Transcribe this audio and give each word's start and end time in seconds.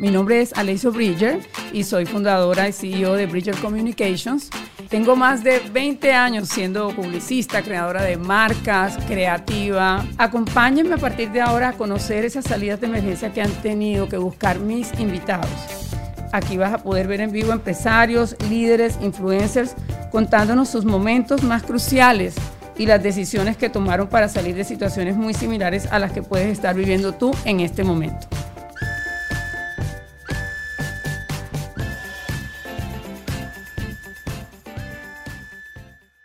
Mi 0.00 0.10
nombre 0.10 0.40
es 0.40 0.54
Alessio 0.54 0.92
Bridger 0.92 1.40
y 1.74 1.84
soy 1.84 2.06
fundadora 2.06 2.66
y 2.66 2.72
CEO 2.72 3.16
de 3.16 3.26
Bridger 3.26 3.54
Communications. 3.56 4.48
Tengo 4.88 5.14
más 5.14 5.44
de 5.44 5.60
20 5.60 6.14
años 6.14 6.48
siendo 6.48 6.88
publicista, 6.96 7.60
creadora 7.60 8.02
de 8.04 8.16
marcas, 8.16 8.96
creativa. 9.06 10.02
Acompáñenme 10.16 10.94
a 10.94 10.96
partir 10.96 11.30
de 11.32 11.42
ahora 11.42 11.68
a 11.68 11.72
conocer 11.74 12.24
esas 12.24 12.46
salidas 12.46 12.80
de 12.80 12.86
emergencia 12.86 13.30
que 13.30 13.42
han 13.42 13.52
tenido 13.60 14.08
que 14.08 14.16
buscar 14.16 14.58
mis 14.58 14.90
invitados. 14.98 15.50
Aquí 16.32 16.56
vas 16.56 16.72
a 16.72 16.78
poder 16.78 17.06
ver 17.06 17.20
en 17.20 17.30
vivo 17.30 17.52
empresarios, 17.52 18.36
líderes, 18.48 18.96
influencers, 19.02 19.74
contándonos 20.10 20.70
sus 20.70 20.86
momentos 20.86 21.42
más 21.42 21.62
cruciales 21.62 22.36
y 22.78 22.86
las 22.86 23.02
decisiones 23.02 23.58
que 23.58 23.68
tomaron 23.68 24.08
para 24.08 24.30
salir 24.30 24.54
de 24.54 24.64
situaciones 24.64 25.14
muy 25.14 25.34
similares 25.34 25.84
a 25.92 25.98
las 25.98 26.10
que 26.10 26.22
puedes 26.22 26.48
estar 26.48 26.74
viviendo 26.74 27.12
tú 27.12 27.32
en 27.44 27.60
este 27.60 27.84
momento. 27.84 28.39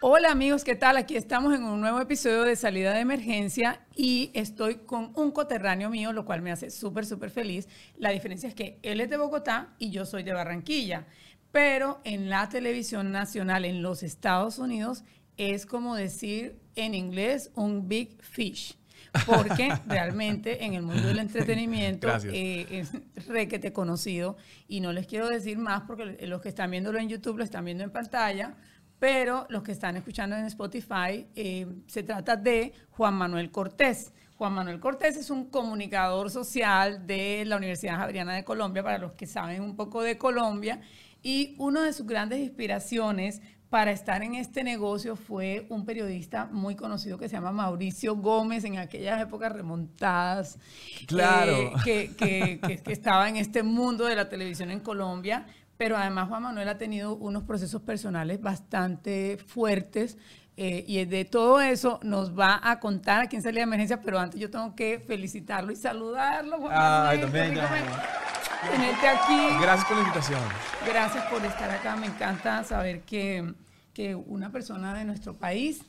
Hola 0.08 0.30
amigos, 0.30 0.64
¿qué 0.64 0.76
tal? 0.76 0.98
Aquí 0.98 1.18
estamos 1.18 1.56
en 1.56 1.64
un 1.64 1.82
nuevo 1.82 2.00
episodio 2.00 2.44
de 2.44 2.56
Salida 2.56 2.94
de 2.94 3.00
Emergencia 3.00 3.82
y 3.96 4.30
estoy 4.36 4.76
con 4.76 5.12
un 5.16 5.32
coterráneo 5.32 5.90
mío, 5.90 6.14
lo 6.14 6.26
cual 6.26 6.44
me 6.44 6.52
hace 6.52 6.70
súper, 6.70 7.08
súper 7.08 7.32
feliz. 7.32 7.68
La 7.98 8.12
diferencia 8.12 8.48
es 8.48 8.54
que 8.54 8.78
él 8.84 9.02
es 9.02 9.10
de 9.10 9.18
Bogotá 9.18 9.74
y 9.80 9.90
yo 9.90 10.06
soy 10.06 10.22
de 10.22 10.32
Barranquilla, 10.32 11.08
pero 11.52 12.02
en 12.04 12.30
la 12.30 12.48
televisión 12.50 13.12
nacional 13.12 13.66
en 13.66 13.82
los 13.82 14.04
Estados 14.04 14.60
Unidos 14.60 15.04
es 15.38 15.66
como 15.66 15.96
decir 15.96 16.56
en 16.76 16.94
inglés 16.94 17.50
un 17.56 17.88
big 17.88 18.22
fish. 18.22 18.78
Porque 19.26 19.70
realmente 19.88 20.66
en 20.66 20.76
el 20.76 20.84
mundo 20.84 21.08
del 21.08 21.18
entretenimiento 21.18 22.10
eh, 22.26 22.68
es 22.70 22.92
requete 23.28 23.74
conocido 23.74 24.38
y 24.68 24.82
no 24.82 24.94
les 24.94 25.08
quiero 25.08 25.30
decir 25.30 25.58
más 25.58 25.82
porque 25.88 26.28
los 26.28 26.42
que 26.42 26.50
están 26.50 26.70
viéndolo 26.70 27.00
en 27.00 27.10
YouTube 27.10 27.40
lo 27.40 27.44
están 27.44 27.66
viendo 27.66 27.84
en 27.84 27.92
pantalla, 27.92 28.56
pero 29.00 29.46
los 29.50 29.64
que 29.64 29.72
están 29.72 29.98
escuchando 29.98 30.36
en 30.36 30.46
Spotify 30.46 31.28
eh, 31.36 31.68
se 31.88 32.04
trata 32.04 32.36
de 32.36 32.74
Juan 32.92 33.14
Manuel 33.14 33.52
Cortés. 33.52 34.14
Juan 34.38 34.54
Manuel 34.54 34.80
Cortés 34.80 35.16
es 35.16 35.30
un 35.30 35.50
comunicador 35.50 36.30
social 36.30 37.06
de 37.08 37.44
la 37.46 37.58
Universidad 37.58 37.98
Javeriana 37.98 38.34
de 38.34 38.44
Colombia, 38.44 38.84
para 38.84 38.98
los 38.98 39.14
que 39.14 39.28
saben 39.28 39.62
un 39.62 39.76
poco 39.76 40.02
de 40.02 40.18
Colombia, 40.18 40.82
y 41.24 41.56
una 41.58 41.84
de 41.84 41.94
sus 41.94 42.06
grandes 42.06 42.40
inspiraciones 42.40 43.42
para 43.70 43.92
estar 43.92 44.24
en 44.24 44.36
este 44.36 44.64
negocio 44.64 45.16
fue 45.16 45.66
un 45.70 45.86
periodista 45.86 46.46
muy 46.52 46.76
conocido 46.76 47.18
que 47.18 47.28
se 47.28 47.36
llama 47.36 47.52
Mauricio 47.52 48.16
Gómez 48.16 48.64
en 48.64 48.78
aquellas 48.78 49.22
épocas 49.22 49.52
remontadas. 49.52 50.60
Claro. 51.08 51.74
Eh, 51.86 52.12
que, 52.18 52.60
que, 52.60 52.92
estaba 52.92 53.28
en 53.28 53.38
este 53.38 53.64
mundo 53.64 54.06
de 54.06 54.16
la 54.16 54.30
televisión 54.30 54.72
en 54.72 54.80
Colombia. 54.80 55.46
Pero 55.78 55.98
además 55.98 56.30
Juan 56.30 56.44
Manuel 56.44 56.70
ha 56.70 56.78
tenido 56.78 57.16
unos 57.16 57.44
procesos 57.44 57.82
personales 57.82 58.42
bastante 58.42 59.38
fuertes. 59.38 60.18
Eh, 60.58 60.86
y 60.88 61.04
de 61.04 61.26
todo 61.26 61.60
eso 61.60 62.00
nos 62.02 62.38
va 62.38 62.62
a 62.64 62.80
contar 62.80 63.22
aquí 63.22 63.36
en 63.36 63.42
Salida 63.42 63.60
de 63.60 63.64
Emergencia, 63.64 64.02
pero 64.02 64.20
antes 64.20 64.40
yo 64.40 64.50
tengo 64.50 64.74
que 64.74 65.00
felicitarlo 65.00 65.72
y 65.72 65.76
saludarlo. 65.76 66.60
Juan 66.60 66.72
Ay, 66.74 67.20
también. 67.20 67.56
Tenerte 67.56 69.08
aquí. 69.08 69.62
Gracias 69.62 69.86
por 69.86 69.98
la 69.98 70.04
invitación. 70.04 70.42
Gracias 70.88 71.26
por 71.26 71.44
estar 71.46 71.70
acá. 71.70 71.96
Me 71.98 72.08
encanta 72.08 72.64
saber 72.64 73.02
que 73.02 73.54
que 73.96 74.14
una 74.14 74.52
persona 74.52 74.94
de 74.94 75.06
nuestro 75.06 75.38
país 75.38 75.82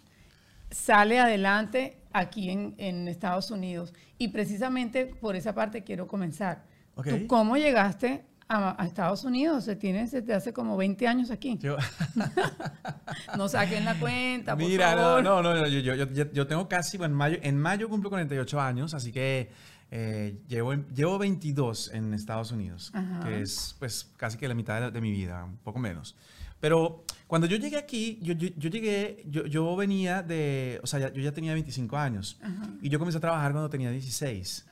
sale 0.71 1.19
adelante 1.19 1.99
aquí 2.13 2.49
en, 2.51 3.09
Estados 3.09 3.51
Unidos. 3.51 3.93
Y 4.17 4.29
precisamente 4.29 5.07
por 5.07 5.37
esa 5.37 5.55
parte 5.55 5.83
quiero 5.83 6.07
comenzar. 6.07 6.65
¿Tú 6.95 7.27
cómo 7.27 7.59
llegaste 7.59 8.25
a, 8.49 8.85
Estados 8.87 9.25
Unidos? 9.25 9.65
Se 9.65 9.77
tienes 9.77 10.11
desde 10.11 10.35
hace 10.35 10.53
como 10.53 10.77
20 10.77 11.07
años 11.07 11.31
aquí. 11.31 11.59
no 13.37 13.49
saquen 13.49 13.85
la 13.85 13.99
cuenta, 13.99 14.57
por 14.57 14.67
Mira, 14.67 14.95
favor. 14.95 15.23
no, 15.23 15.43
no, 15.43 15.55
no, 15.55 15.67
yo, 15.67 15.95
yo, 15.95 16.33
yo, 16.33 16.47
tengo 16.47 16.69
casi, 16.69 16.97
en 16.97 17.13
mayo, 17.13 17.39
en 17.43 17.59
mayo 17.59 17.89
cumplo 17.89 18.11
48 18.11 18.61
años, 18.61 18.95
así 18.95 19.13
que 19.13 19.51
eh, 19.91 20.39
llevo, 20.49 20.75
llevo 20.95 21.19
22 21.19 21.93
en 21.95 22.13
Estados 22.15 22.53
Unidos, 22.53 22.93
que 23.23 23.41
es 23.41 23.75
pues 23.79 24.13
casi 24.17 24.37
que 24.37 24.49
la 24.49 24.55
mitad 24.55 24.81
de, 24.81 24.91
de 24.91 25.01
mi 25.01 25.11
vida, 25.11 25.45
un 25.45 25.57
poco 25.59 25.79
menos. 25.79 26.17
Pero 26.61 27.06
cuando 27.27 27.49
yo 27.49 27.57
llegué 27.57 27.77
aquí, 27.77 28.19
yo, 28.23 28.35
yo, 28.35 28.71
llegué, 28.71 29.25
yo, 29.29 29.47
yo, 29.47 29.75
venía 29.75 30.23
de, 30.23 30.79
o 30.83 30.87
sea, 30.87 31.13
yo 31.13 31.21
ya 31.21 31.33
tenía 31.33 31.55
25 31.55 31.97
años 31.97 32.39
y 32.81 32.89
yo 32.89 32.99
comencé 33.01 33.19
a 33.19 33.21
trabajar 33.21 33.53
cuando 33.53 33.69
tenía 33.69 33.91
16. 33.91 34.67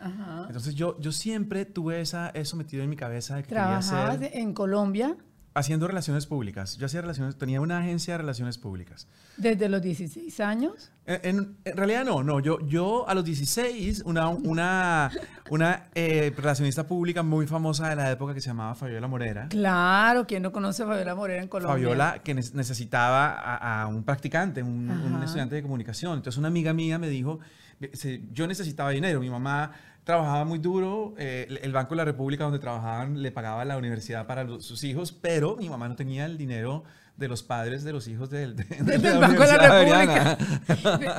Entonces 0.46 0.74
yo, 0.74 0.98
yo 1.00 1.10
siempre 1.10 1.64
tuve 1.64 2.00
esa, 2.00 2.28
eso 2.30 2.56
metido 2.56 2.84
en 2.84 2.90
mi 2.90 2.96
cabeza 2.96 3.36
de 3.36 3.42
que 3.42 3.48
¿Trabajabas 3.48 4.20
en 4.32 4.54
Colombia? 4.54 5.16
Haciendo 5.56 5.86
relaciones 5.86 6.26
públicas. 6.26 6.76
Yo 6.78 6.86
hacía 6.86 7.00
relaciones, 7.00 7.36
tenía 7.36 7.60
una 7.60 7.78
agencia 7.78 8.14
de 8.14 8.18
relaciones 8.18 8.58
públicas. 8.58 9.06
¿Desde 9.36 9.68
los 9.68 9.80
16 9.80 10.40
años? 10.40 10.90
En, 11.06 11.56
realidad 11.64 12.04
no, 12.04 12.24
no. 12.24 12.40
Yo, 12.40 12.58
yo 12.66 13.08
a 13.08 13.14
los 13.14 13.24
16, 13.24 14.02
una, 14.04 14.28
una, 14.30 15.12
una 15.50 15.84
eh, 15.94 16.32
relacionista 16.36 16.86
pública 16.88 17.22
muy 17.22 17.46
famosa 17.46 17.88
de 17.88 17.96
la 17.96 18.10
época 18.10 18.34
que 18.34 18.40
se 18.40 18.48
llamaba 18.48 18.74
Fabiola 18.74 19.06
Morera. 19.06 19.48
Claro, 19.48 20.26
¿quién 20.26 20.42
no 20.42 20.50
conoce 20.50 20.82
a 20.82 20.86
Fabiola 20.86 21.14
Morera 21.14 21.42
en 21.42 21.48
Colombia? 21.48 21.72
Fabiola, 21.72 22.20
que 22.24 22.34
necesitaba 22.34 23.34
a, 23.34 23.86
un 23.86 24.02
practicante, 24.02 24.60
un, 24.60 24.90
un, 24.90 25.22
estudiante 25.22 25.54
de 25.54 25.62
comunicación. 25.62 26.16
Entonces 26.16 26.36
una 26.36 26.48
amiga 26.48 26.72
mía 26.72 26.98
me 26.98 27.08
dijo, 27.08 27.38
yo 28.32 28.46
necesitaba 28.46 28.90
dinero, 28.90 29.20
mi 29.20 29.30
mamá 29.30 29.72
trabajaba 30.04 30.44
muy 30.44 30.58
duro. 30.58 31.14
Eh, 31.18 31.58
el 31.62 31.72
Banco 31.72 31.90
de 31.90 31.96
la 31.96 32.04
República, 32.04 32.44
donde 32.44 32.58
trabajaban, 32.58 33.22
le 33.22 33.32
pagaba 33.32 33.64
la 33.64 33.76
universidad 33.76 34.26
para 34.26 34.46
sus 34.60 34.84
hijos, 34.84 35.12
pero 35.12 35.56
mi 35.56 35.68
mamá 35.68 35.88
no 35.88 35.96
tenía 35.96 36.26
el 36.26 36.38
dinero 36.38 36.84
de 37.16 37.28
los 37.28 37.44
padres 37.44 37.84
de 37.84 37.92
los 37.92 38.08
hijos 38.08 38.28
del, 38.28 38.56
de, 38.56 38.64
Banco 39.18 39.42
de 39.46 39.56
la 39.56 39.84
República. 39.84 40.38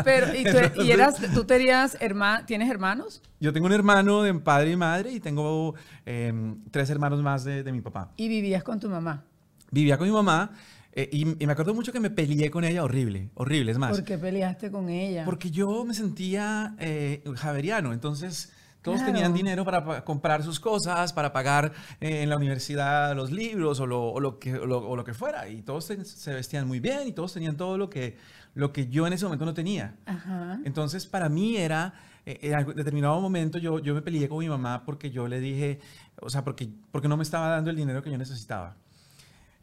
pero, 0.04 0.36
¿y, 0.36 0.44
tú, 0.44 0.84
¿y 0.84 0.92
eras, 0.92 1.16
tú 1.34 1.46
tenías 1.46 1.98
tienes 2.46 2.70
hermanos? 2.70 3.22
Yo 3.40 3.54
tengo 3.54 3.68
un 3.68 3.74
hermano 3.74 4.22
de 4.22 4.34
padre 4.36 4.72
y 4.72 4.76
madre 4.76 5.12
y 5.12 5.20
tengo 5.20 5.76
em, 6.06 6.62
tres 6.72 6.90
hermanos 6.90 7.22
más 7.22 7.44
de, 7.44 7.64
de, 7.64 7.72
mi 7.72 7.82
papá. 7.82 8.12
¿Y 8.18 8.28
vivías 8.28 8.64
con 8.64 8.80
tu 8.80 8.90
mamá? 8.90 9.24
Vivía 9.72 9.98
con 9.98 10.08
mi 10.08 10.14
mamá. 10.14 10.52
Eh, 10.98 11.10
y, 11.12 11.26
me 11.26 11.52
acuerdo 11.52 11.74
mucho 11.74 11.92
que 11.92 12.00
me 12.00 12.10
peleé 12.10 12.50
con 12.50 12.64
ella 12.64 12.84
horrible, 12.84 13.30
horrible, 13.34 13.72
es 13.72 13.78
más. 13.78 13.92
¿Por 13.92 14.06
qué 14.06 14.18
peleaste 14.18 14.72
con 14.72 14.90
ella? 14.90 15.26
Porque 15.26 15.52
yo 15.52 15.84
me 15.84 15.94
sentía 15.94 16.76
eh, 16.80 17.22
javeriano, 17.36 17.92
entonces 17.92 18.54
todos 18.86 19.04
tenían 19.04 19.34
dinero 19.34 19.66
para 19.66 20.06
comprar 20.06 20.44
sus 20.44 20.60
cosas, 20.60 21.12
para 21.12 21.34
pagar 21.34 21.74
eh, 22.00 22.22
en 22.22 22.30
la 22.30 22.38
universidad 22.38 23.16
los 23.16 23.32
libros 23.32 23.80
o 23.80 23.88
lo, 23.88 24.38
que, 24.38 24.52
lo, 24.52 25.04
que 25.04 25.16
fuera. 25.16 25.50
Y 25.50 25.64
todos 25.64 25.86
se, 25.86 26.34
vestían 26.34 26.68
muy 26.68 26.80
bien 26.80 27.08
y 27.08 27.12
todos 27.12 27.34
tenían 27.34 27.58
todo 27.58 27.80
lo 27.80 27.90
que, 27.90 28.16
lo 28.54 28.72
que 28.72 28.88
yo 28.88 29.08
en 29.08 29.14
ese 29.14 29.26
momento 29.26 29.44
no 29.44 29.56
tenía. 29.56 29.96
Entonces, 30.66 31.08
para 31.08 31.30
mí 31.30 31.58
era, 31.58 31.96
eh, 32.28 32.40
en 32.44 32.76
determinado 32.76 33.20
momento 33.20 33.58
yo, 33.58 33.80
yo 33.80 33.96
me 33.96 34.04
peleé 34.04 34.30
con 34.30 34.38
mi 34.38 34.50
mamá 34.50 34.84
porque 34.86 35.10
yo 35.10 35.28
le 35.28 35.40
dije, 35.40 35.80
o 36.22 36.30
sea, 36.30 36.44
porque, 36.44 36.70
porque 36.92 37.08
no 37.08 37.18
me 37.18 37.24
estaba 37.24 37.48
dando 37.50 37.72
el 37.72 37.76
dinero 37.76 38.04
que 38.04 38.12
yo 38.12 38.20
necesitaba. 38.20 38.76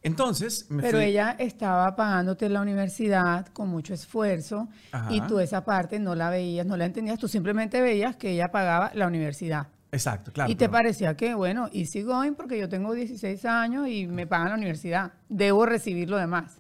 Entonces, 0.05 0.67
Pero 0.81 0.99
ella 0.99 1.37
estaba 1.39 1.95
pagándote 1.95 2.49
la 2.49 2.61
universidad 2.61 3.47
con 3.49 3.69
mucho 3.69 3.95
esfuerzo 3.95 4.69
y 5.11 5.21
tú 5.23 5.39
esa 5.39 5.65
parte 5.65 5.99
no 6.01 6.15
la 6.15 6.29
veías, 6.29 6.67
no 6.67 6.77
la 6.77 6.87
entendías, 6.87 7.19
tú 7.19 7.29
simplemente 7.29 7.81
veías 7.81 8.17
que 8.17 8.31
ella 8.31 8.51
pagaba 8.51 8.91
la 8.95 9.07
universidad. 9.07 9.69
Exacto, 9.93 10.33
claro. 10.33 10.51
Y 10.51 10.55
te 10.55 10.69
parecía 10.69 11.17
que, 11.17 11.35
bueno, 11.35 11.69
easy 11.73 12.03
going 12.03 12.33
porque 12.33 12.59
yo 12.59 12.69
tengo 12.69 12.95
16 12.95 13.45
años 13.45 13.87
y 13.89 14.07
me 14.07 14.27
pagan 14.27 14.49
la 14.49 14.55
universidad, 14.55 15.13
debo 15.29 15.67
recibir 15.67 16.09
lo 16.11 16.17
demás. 16.17 16.59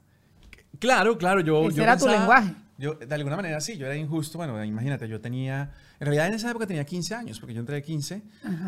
Claro, 0.78 1.16
claro, 1.18 1.40
yo... 1.40 1.68
Ese 1.68 1.82
era 1.82 1.96
tu 1.96 2.06
lenguaje. 2.06 2.54
Yo, 2.78 2.94
de 2.94 3.14
alguna 3.14 3.36
manera 3.36 3.60
sí, 3.60 3.76
yo 3.76 3.86
era 3.86 3.96
injusto. 3.96 4.38
Bueno, 4.38 4.62
imagínate, 4.64 5.08
yo 5.08 5.20
tenía. 5.20 5.70
En 6.02 6.06
realidad 6.06 6.26
en 6.26 6.34
esa 6.34 6.50
época 6.50 6.66
tenía 6.66 6.84
15 6.84 7.14
años, 7.14 7.38
porque 7.38 7.54
yo 7.54 7.60
entré 7.60 7.76
de 7.76 7.82
15. 7.82 8.22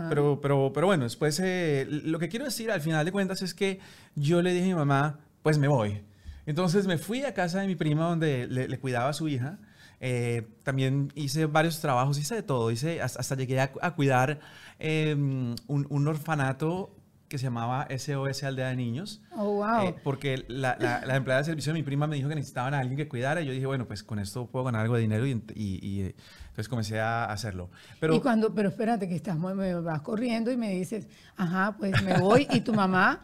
Pero, 0.09 0.39
pero, 0.41 0.71
pero 0.72 0.87
bueno, 0.87 1.03
después. 1.03 1.41
Eh, 1.42 1.84
lo 1.89 2.21
que 2.21 2.28
quiero 2.28 2.45
decir 2.45 2.71
al 2.71 2.81
final 2.81 3.04
de 3.04 3.10
cuentas 3.10 3.42
es 3.42 3.54
que 3.54 3.81
yo 4.15 4.41
le 4.41 4.53
dije 4.53 4.66
a 4.66 4.69
mi 4.69 4.75
mamá, 4.75 5.19
pues 5.42 5.59
me 5.59 5.66
voy. 5.66 6.01
Entonces 6.47 6.86
me 6.86 6.97
fui 6.97 7.25
a 7.25 7.34
casa 7.34 7.60
de 7.60 7.66
mi 7.66 7.75
prima 7.75 8.04
donde 8.04 8.47
le, 8.47 8.78
cuidaba 8.78 9.09
a 9.09 9.13
su 9.13 9.27
hija. 9.27 9.59
Eh, 9.98 10.47
también 10.63 11.10
hice 11.16 11.47
varios 11.47 11.81
trabajos, 11.81 12.21
hice 12.21 12.36
de 12.36 12.45
todo. 12.45 12.71
Hice, 12.71 13.03
hasta, 13.03 13.34
llegué 13.34 13.59
a, 13.59 13.95
cuidar 13.97 14.39
em, 14.78 15.57
un, 15.66 15.89
un 15.91 16.07
orfanato 16.07 16.95
que 17.34 17.39
se 17.39 17.47
llamaba 17.47 17.89
SOS 17.91 18.45
Aldea 18.45 18.69
de 18.69 18.77
Niños. 18.77 19.21
Oh, 19.33 19.54
wow. 19.54 19.89
Eh, 19.89 19.95
porque 20.04 20.45
la, 20.47 20.77
la, 20.78 21.16
empleada 21.16 21.41
de 21.41 21.47
servicio 21.47 21.72
de 21.72 21.81
mi 21.81 21.83
prima 21.83 22.07
me 22.07 22.15
dijo 22.15 22.28
que 22.28 22.36
necesitaban 22.36 22.75
a 22.75 22.78
alguien 22.78 22.97
que 22.97 23.09
cuidara. 23.09 23.41
Y 23.41 23.47
yo 23.47 23.53
dije, 23.53 23.66
bueno, 23.66 23.86
pues 23.89 24.04
con 24.04 24.21
esto 24.21 24.47
puedo 24.47 24.65
ganar 24.65 24.83
algo 24.83 24.95
de 24.95 25.01
dinero 25.01 25.27
y, 25.27 25.42
y, 25.54 26.03
eh, 26.03 26.15
entonces 26.54 26.68
comencé 26.68 27.01
a 27.01 27.24
hacerlo. 27.24 27.68
Pero, 27.98 28.15
y 28.15 28.21
cuando, 28.21 28.54
pero 28.54 28.68
espérate 28.68 29.09
que 29.09 29.16
estás, 29.16 29.36
me 29.36 29.74
vas 29.74 30.03
corriendo 30.03 30.53
y 30.53 30.56
me 30.56 30.71
dices, 30.71 31.09
ajá, 31.36 31.74
pues 31.77 32.01
me 32.04 32.16
voy 32.18 32.47
y 32.48 32.60
tu 32.60 32.72
mamá 32.72 33.21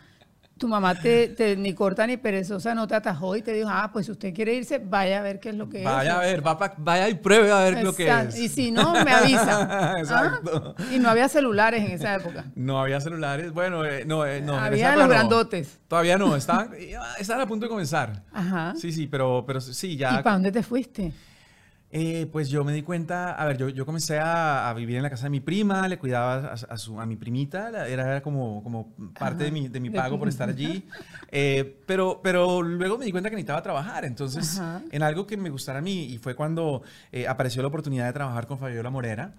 tu 0.61 0.69
mamá 0.69 0.95
te, 0.95 1.29
te, 1.29 1.57
ni 1.57 1.73
corta 1.73 2.07
ni 2.07 2.19
perezosa 2.19 2.75
no 2.75 2.87
te 2.87 2.95
atajó 2.95 3.35
y 3.35 3.41
te 3.41 3.55
dijo, 3.55 3.71
ah, 3.73 3.89
pues 3.91 4.05
si 4.05 4.13
usted 4.13 4.35
quiere 4.35 4.55
irse, 4.55 4.79
vaya 4.79 5.21
a 5.21 5.23
ver 5.23 5.41
qué 5.41 5.49
es 5.49 5.55
lo 5.55 5.71
que 5.71 5.83
vaya 5.83 6.01
es. 6.01 6.17
Vaya 6.17 6.17
a 6.19 6.59
ver, 6.59 6.75
vaya 6.77 7.09
y 7.09 7.15
pruebe 7.15 7.51
a 7.51 7.61
ver 7.61 7.83
lo 7.83 7.95
que 7.95 8.11
es. 8.11 8.39
Y 8.39 8.51
si 8.51 8.71
no, 8.71 8.93
me 9.03 9.11
avisa. 9.11 9.97
Exacto. 9.99 10.75
Y 10.93 10.99
no 10.99 11.09
había 11.09 11.31
celulares 11.31 11.83
en 11.83 11.93
esa 11.93 12.15
época. 12.15 12.45
No 12.55 12.79
había 12.79 13.01
celulares, 13.01 13.53
bueno, 13.53 13.87
eh, 13.87 14.05
no, 14.05 14.27
eh, 14.27 14.43
no. 14.43 14.55
Había 14.55 14.95
los 14.97 15.09
grandotes. 15.09 15.79
Todavía 15.89 16.19
no, 16.19 16.37
estaban, 16.37 16.73
estaban 17.19 17.43
a 17.43 17.47
punto 17.47 17.65
de 17.65 17.71
comenzar. 17.71 18.23
Ajá. 18.31 18.75
Sí, 18.77 18.93
sí, 18.93 19.07
pero, 19.07 19.45
pero 19.47 19.63
sí, 19.63 19.97
ya. 19.97 20.21
¿Y 20.21 20.23
para 20.23 20.35
dónde 20.35 20.53
te 20.53 20.63
fuiste? 20.63 21.11
Eh, 21.93 22.29
pues 22.31 22.49
yo 22.49 22.63
me 22.63 22.73
di 22.73 22.83
cuenta, 22.83 23.33
a 23.33 23.45
ver, 23.47 23.57
yo, 23.57 23.69
yo 23.69 23.85
comencé 23.85 24.21
a, 24.21 24.73
vivir 24.77 24.97
en 24.97 25.03
la 25.03 25.11
casa 25.11 25.25
de 25.25 25.31
mi 25.31 25.41
prima, 25.41 25.89
le 25.89 25.99
cuidaba 25.99 26.53
a, 26.53 26.77
su, 26.79 27.01
a 27.01 27.07
mi 27.07 27.17
primita, 27.17 27.69
era, 27.69 27.89
era 27.89 28.23
como, 28.23 28.63
como 28.63 28.95
parte 29.19 29.43
de 29.43 29.51
mi, 29.51 29.67
de 29.67 29.81
mi 29.81 29.91
pago 29.91 30.17
por 30.17 30.29
estar 30.29 30.49
allí, 30.49 30.85
eh, 31.33 31.79
pero, 31.87 32.21
pero 32.23 32.63
luego 32.63 32.97
me 32.97 33.05
di 33.05 33.11
cuenta 33.11 33.29
que 33.29 33.35
necesitaba 33.35 33.61
trabajar, 33.61 34.05
entonces 34.05 34.61
en 34.93 35.03
algo 35.03 35.27
que 35.27 35.37
me 35.37 35.51
gustara 35.51 35.81
a 35.81 35.83
mí, 35.83 36.05
y 36.05 36.19
fue 36.19 36.37
cuando 36.37 36.83
eh, 37.11 37.27
apareció 37.27 37.61
la 37.61 37.69
oportunidad 37.69 38.07
de 38.07 38.13
trabajar 38.13 38.47
con 38.47 38.59
Fabiola 38.59 38.91
Morera, 38.91 39.35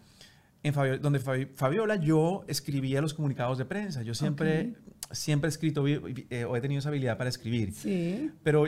en 0.61 1.01
donde 1.01 1.19
Fabiola 1.19 1.95
yo 1.95 2.43
escribía 2.49 2.99
los 2.99 3.13
comunicados 3.13 3.59
de 3.59 3.65
prensa, 3.65 4.01
yo 4.01 4.13
siempre, 4.13 4.73
siempre 5.09 5.47
he 5.47 5.51
escrito 5.51 5.83
o 5.83 5.87
he 5.87 6.61
tenido 6.61 6.79
esa 6.79 6.89
habilidad 6.89 7.17
para 7.17 7.29
escribir, 7.29 7.73
sí. 7.73 8.29
pero 8.43 8.67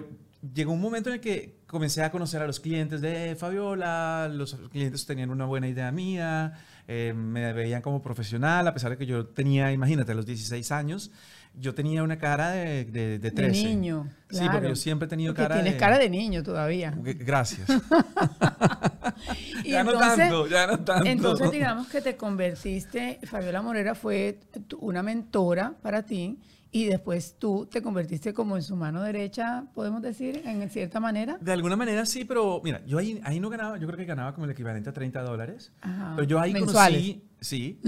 llegó 0.54 0.74
un 0.74 0.82
momento 0.82 1.10
en 1.10 1.16
el 1.16 1.22
que 1.22 1.60
comencé 1.68 2.04
a 2.04 2.12
conocer 2.12 2.42
a 2.42 2.48
los 2.48 2.60
clientes 2.60 3.02
de 3.02 3.36
Fabiola, 3.36 4.30
los 4.32 4.56
clientes 4.72 5.06
tenían 5.06 5.30
una 5.30 5.46
buena 5.46 5.68
idea 5.68 5.92
mía, 5.92 6.54
eh, 6.88 7.14
me 7.16 7.54
veían 7.54 7.82
como 7.82 8.02
profesional, 8.02 8.68
a 8.68 8.74
pesar 8.74 8.92
de 8.92 8.98
que 8.98 9.06
yo 9.06 9.28
tenía, 9.28 9.72
imagínate, 9.72 10.12
a 10.12 10.16
los 10.16 10.26
16 10.26 10.72
años, 10.72 11.12
yo 11.56 11.74
tenía 11.74 12.04
una 12.04 12.18
cara 12.18 12.52
de, 12.52 12.86
de, 12.86 13.20
de 13.20 13.32
13. 13.32 13.58
De 13.58 13.76
niño. 13.76 14.10
Sí, 14.30 14.44
porque 14.52 14.70
yo 14.70 14.76
siempre 14.76 15.06
he 15.06 15.10
tenido 15.10 15.34
cara 15.34 15.56
tienes 15.56 15.76
cara 15.76 16.00
de 16.00 16.10
niño 16.10 16.42
todavía. 16.44 16.94
Gracias. 16.98 17.68
ya 19.66 19.84
no 19.84 19.94
tanto, 19.98 20.48
ya 20.48 20.68
no 20.68 20.80
tanto. 20.80 21.06
Entonces, 21.06 21.52
digamos 21.52 21.88
que 21.88 22.02
te 22.02 22.18
convertiste, 22.18 23.20
Fabiola 23.24 23.62
Morera 23.62 23.96
fue 23.96 24.40
una 24.80 25.04
mentora 25.04 25.74
para 25.82 26.04
ti 26.04 26.40
y 26.76 26.86
después 26.86 27.36
tú 27.38 27.68
te 27.72 27.84
convertiste 27.84 28.34
como 28.34 28.56
en 28.56 28.64
su 28.64 28.76
mano 28.76 29.04
derecha, 29.04 29.66
podemos 29.76 30.02
decir, 30.02 30.42
en 30.44 30.68
cierta 30.72 31.00
manera. 31.00 31.38
De 31.40 31.52
alguna 31.52 31.76
manera 31.76 32.04
sí, 32.04 32.26
pero 32.26 32.62
mira, 32.64 32.84
yo 32.88 32.98
ahí, 32.98 33.22
ahí 33.24 33.40
no 33.40 33.52
ganaba, 33.52 33.78
yo 33.78 33.86
creo 33.86 33.96
que 33.96 34.06
ganaba 34.06 34.34
como 34.34 34.46
el 34.46 34.52
equivalente 34.52 34.90
a 34.90 34.94
30 34.94 35.22
dólares. 35.22 35.72
Pero 36.16 36.24
yo 36.24 36.40
ahí 36.40 36.52
mensuales. 36.52 37.00
conocí, 37.00 37.24
sí, 37.40 37.80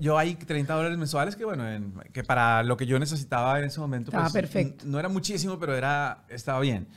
yo 0.00 0.18
ahí 0.18 0.34
30 0.34 0.74
dólares 0.74 0.98
mensuales, 0.98 1.36
que 1.36 1.44
bueno, 1.44 1.64
que 2.12 2.24
para 2.24 2.64
lo 2.64 2.76
que 2.76 2.84
yo 2.84 2.98
necesitaba 2.98 3.60
en 3.60 3.66
ese 3.66 3.78
momento, 3.78 4.10
estaba 4.10 4.24
pues, 4.24 4.32
perfecto. 4.32 4.86
No 4.88 4.98
era 4.98 5.08
muchísimo, 5.08 5.60
pero 5.60 5.76
era, 5.76 6.24
estaba 6.28 6.58
bien. 6.58 6.88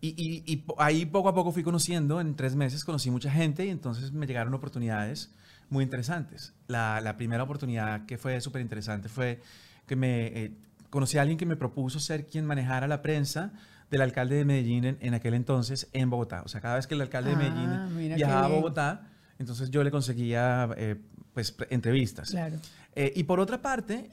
Y, 0.00 0.08
y, 0.16 0.50
y, 0.50 0.64
ahí 0.78 1.04
poco 1.04 1.28
a 1.28 1.34
poco 1.34 1.52
fui 1.52 1.62
conociendo, 1.62 2.18
en 2.18 2.34
tres 2.34 2.56
meses 2.56 2.82
conocí 2.82 3.10
mucha 3.10 3.30
gente 3.30 3.66
y 3.66 3.68
entonces 3.68 4.10
me 4.12 4.26
llegaron 4.26 4.54
oportunidades 4.54 5.34
muy 5.68 5.84
interesantes. 5.84 6.54
La, 6.66 7.02
la 7.02 7.18
primera 7.18 7.42
oportunidad 7.42 8.06
que 8.06 8.16
fue 8.16 8.40
súper 8.40 8.62
interesante 8.62 9.10
fue 9.10 9.42
que 9.90 9.96
me 9.96 10.26
eh, 10.28 10.52
conocí 10.88 11.18
a 11.18 11.22
alguien 11.22 11.36
que 11.36 11.46
me 11.46 11.56
propuso 11.56 11.98
ser 11.98 12.24
quien 12.24 12.46
manejara 12.46 12.86
la 12.86 13.02
prensa 13.02 13.52
del 13.90 14.02
alcalde 14.02 14.36
de 14.36 14.44
Medellín 14.44 14.84
en, 15.00 15.14
aquel 15.14 15.34
entonces 15.34 15.88
en 15.92 16.10
Bogotá. 16.10 16.42
O 16.44 16.48
sea, 16.48 16.60
cada 16.60 16.76
vez 16.76 16.86
que 16.86 16.94
el 16.94 17.00
alcalde 17.00 17.30
de 17.30 17.44
ah, 17.44 17.88
Medellín 17.92 18.14
viajaba 18.14 18.46
a 18.46 18.48
Bogotá, 18.48 19.08
entonces 19.40 19.68
yo 19.68 19.82
le 19.82 19.90
conseguía 19.90 20.68
eh, 20.76 20.94
pues, 21.34 21.56
entrevistas. 21.70 22.30
Claro. 22.30 22.56
Eh, 22.94 23.12
y 23.16 23.24
por 23.24 23.40
otra 23.40 23.60
parte, 23.60 24.10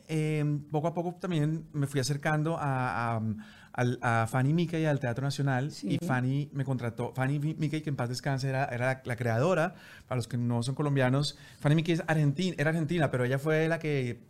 poco 0.71 0.88
a 0.88 0.95
poco 0.95 1.13
también 1.19 1.68
me 1.74 1.85
fui 1.85 2.00
acercando 2.00 2.57
a, 2.59 3.21
a, 3.73 4.25
Fanny 4.25 4.53
Mickey 4.53 4.83
al 4.85 5.00
Teatro 5.00 5.25
Nacional 5.25 5.71
y 5.83 6.00
Fanny 6.00 6.50
me 6.53 6.65
contrató. 6.65 7.13
Fanny 7.13 7.38
Mickey, 7.38 7.81
que 7.81 7.89
en 7.91 7.95
paz 7.95 8.09
descanse, 8.09 8.50
era, 8.50 8.65
era 8.65 9.03
la, 9.06 9.15
creadora, 9.15 9.75
para 10.07 10.15
los 10.15 10.27
que 10.27 10.38
no 10.38 10.63
son 10.63 10.73
colombianos. 10.73 11.38
Fanny 11.59 11.75
Mickey 11.75 11.94
es 11.94 12.03
argentina, 12.07 12.56
era 12.57 12.71
argentina, 12.71 13.12
pero 13.12 13.25
ella 13.25 13.38
fue 13.38 13.68
la 13.68 13.77
que 13.77 14.25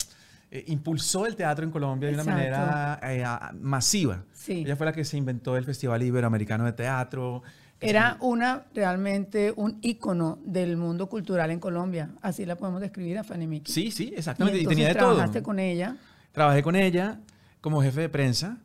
eh, 0.50 0.64
impulsó 0.68 1.26
el 1.26 1.36
teatro 1.36 1.66
en 1.66 1.72
Colombia 1.72 2.08
de 2.08 2.16
una 2.16 2.24
manera 2.24 3.00
eh, 3.04 3.24
masiva. 3.60 4.24
Ella 4.48 4.78
fue 4.78 4.86
la 4.86 4.94
que 4.94 5.04
se 5.04 5.18
inventó 5.18 5.58
el 5.58 5.66
Festival 5.66 6.02
Iberoamericano 6.04 6.64
de 6.64 6.72
Teatro. 6.72 7.44
Era 7.82 8.18
una 8.22 8.66
realmente 8.74 9.54
un 9.56 9.78
ícono 9.82 10.40
del 10.46 10.78
mundo 10.78 11.10
cultural 11.10 11.52
en 11.52 11.60
Colombia. 11.60 12.12
Así 12.22 12.46
la 12.46 12.56
podemos 12.56 12.80
describir 12.80 13.18
a 13.18 13.24
Fanny 13.24 13.46
Mickey. 13.46 13.74
Sí, 13.74 13.92
sí, 13.92 14.14
exactamente. 14.16 14.62
Y, 14.62 14.66
tenía 14.66 14.88
de 14.88 14.96
trabajaste 14.96 15.44
con 15.44 15.60
ella. 15.60 15.98
Trabajé 16.32 16.64
con 16.64 16.76
ella 16.76 17.20
como 17.60 17.82
jefe 17.82 18.02
de 18.02 18.10
prensa. 18.10 18.58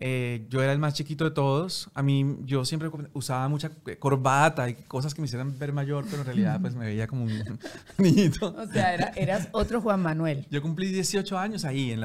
Eh, 0.00 0.46
yo 0.48 0.62
era 0.62 0.72
el 0.72 0.78
más 0.78 0.94
chiquito 0.94 1.24
de 1.24 1.32
todos. 1.32 1.90
A 1.94 2.02
mí, 2.02 2.38
yo 2.44 2.64
siempre 2.64 2.88
usaba 3.12 3.48
mucha 3.48 3.70
corbata 3.98 4.68
y 4.68 4.74
cosas 4.74 5.14
que 5.14 5.20
me 5.20 5.26
hicieran 5.26 5.58
ver 5.58 5.72
mayor, 5.72 6.04
pero 6.04 6.18
en 6.18 6.26
realidad 6.26 6.60
pues 6.60 6.74
me 6.74 6.86
veía 6.86 7.06
como 7.06 7.24
un 7.24 7.58
niñito. 7.98 8.54
O 8.56 8.66
sea, 8.66 8.94
eras 8.94 9.48
otro 9.52 9.80
Juan 9.80 10.00
Manuel. 10.00 10.46
Yo 10.50 10.62
cumplí 10.62 10.88
18 10.88 11.38
años 11.38 11.64
ahí 11.64 11.90
en, 11.90 12.02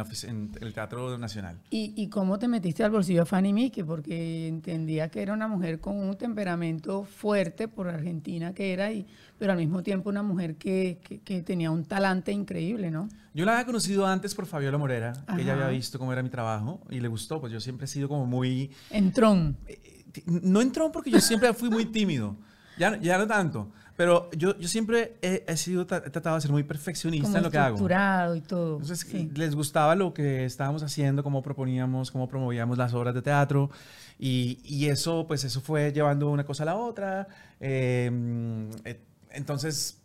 el 0.61 0.73
Teatro 0.73 1.17
Nacional. 1.17 1.59
¿Y, 1.69 1.93
¿Y, 1.95 2.09
cómo 2.09 2.39
te 2.39 2.47
metiste 2.47 2.83
al 2.83 2.91
bolsillo 2.91 3.23
a 3.23 3.25
Fanny 3.25 3.53
Mickey? 3.53 3.83
Porque 3.83 4.47
entendía 4.47 5.09
que 5.09 5.21
era 5.21 5.33
una 5.33 5.47
mujer 5.47 5.79
con 5.79 5.97
un 5.97 6.17
temperamento 6.17 7.03
fuerte 7.03 7.67
por 7.67 7.87
Argentina 7.87 8.53
que 8.53 8.73
era, 8.73 8.91
y, 8.91 9.05
pero 9.37 9.51
al 9.51 9.57
mismo 9.57 9.83
tiempo 9.83 10.09
una 10.09 10.23
mujer 10.23 10.55
que, 10.55 10.99
que, 11.23 11.41
tenía 11.41 11.71
un 11.71 11.85
talante 11.85 12.31
increíble, 12.31 12.91
¿no? 12.91 13.09
Yo 13.33 13.45
la 13.45 13.53
había 13.53 13.65
conocido 13.65 14.05
antes 14.05 14.35
por 14.35 14.45
Fabiola 14.45 14.77
Morera, 14.77 15.13
que 15.35 15.41
ella 15.41 15.53
había 15.53 15.67
visto 15.67 15.99
cómo 15.99 16.13
era 16.13 16.21
mi 16.21 16.29
trabajo 16.29 16.81
y 16.89 16.99
le 16.99 17.07
gustó, 17.07 17.41
pues 17.41 17.51
yo 17.51 17.59
siempre 17.59 17.85
he 17.85 17.87
sido 17.87 18.07
como 18.07 18.25
muy... 18.25 18.71
Entrón. 18.89 19.57
Eh, 19.67 20.05
no 20.25 20.61
entrón 20.61 20.91
porque 20.91 21.09
yo 21.09 21.19
siempre 21.19 21.53
fui 21.53 21.69
muy 21.69 21.85
tímido, 21.85 22.35
ya, 22.77 22.97
ya 22.99 23.17
no 23.17 23.27
tanto. 23.27 23.71
Pero 23.95 24.31
yo, 24.31 24.57
yo 24.57 24.67
siempre 24.67 25.17
he, 25.21 25.55
sido, 25.55 25.85
tratado 25.85 26.35
de 26.35 26.41
ser 26.41 26.51
muy 26.51 26.63
perfeccionista 26.63 27.37
en 27.37 27.43
lo 27.43 27.51
que 27.51 27.59
hago. 27.59 27.75
estructurado 27.75 28.35
y 28.35 28.41
todo. 28.41 28.79
Entonces, 28.79 29.13
les 29.37 29.55
gustaba 29.55 29.95
lo 29.95 30.15
que 30.15 30.45
estábamos 30.45 30.81
haciendo, 30.81 31.23
cómo 31.23 31.43
proponíamos, 31.43 32.09
cómo 32.09 32.27
promovíamos 32.27 32.77
las 32.77 32.93
obras 32.95 33.13
de 33.13 33.21
teatro. 33.21 33.69
Y, 34.17 34.59
y 34.63 34.87
eso, 34.87 35.27
pues 35.27 35.43
eso 35.43 35.61
fue 35.61 35.91
llevando 35.93 36.31
una 36.31 36.43
cosa 36.43 36.63
a 36.63 36.65
la 36.67 36.75
otra. 36.75 37.27
Em, 37.59 38.71
eh, 38.83 38.99
entonces, 39.33 40.01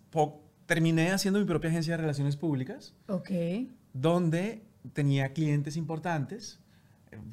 terminé 0.66 1.12
haciendo 1.12 1.40
mi 1.40 1.46
propia 1.46 1.70
agencia 1.70 1.94
de 1.94 2.02
relaciones 2.02 2.36
públicas. 2.36 2.94
Ok. 3.08 3.30
Donde 3.92 4.62
tenía 4.92 5.32
clientes 5.32 5.76
importantes. 5.76 6.60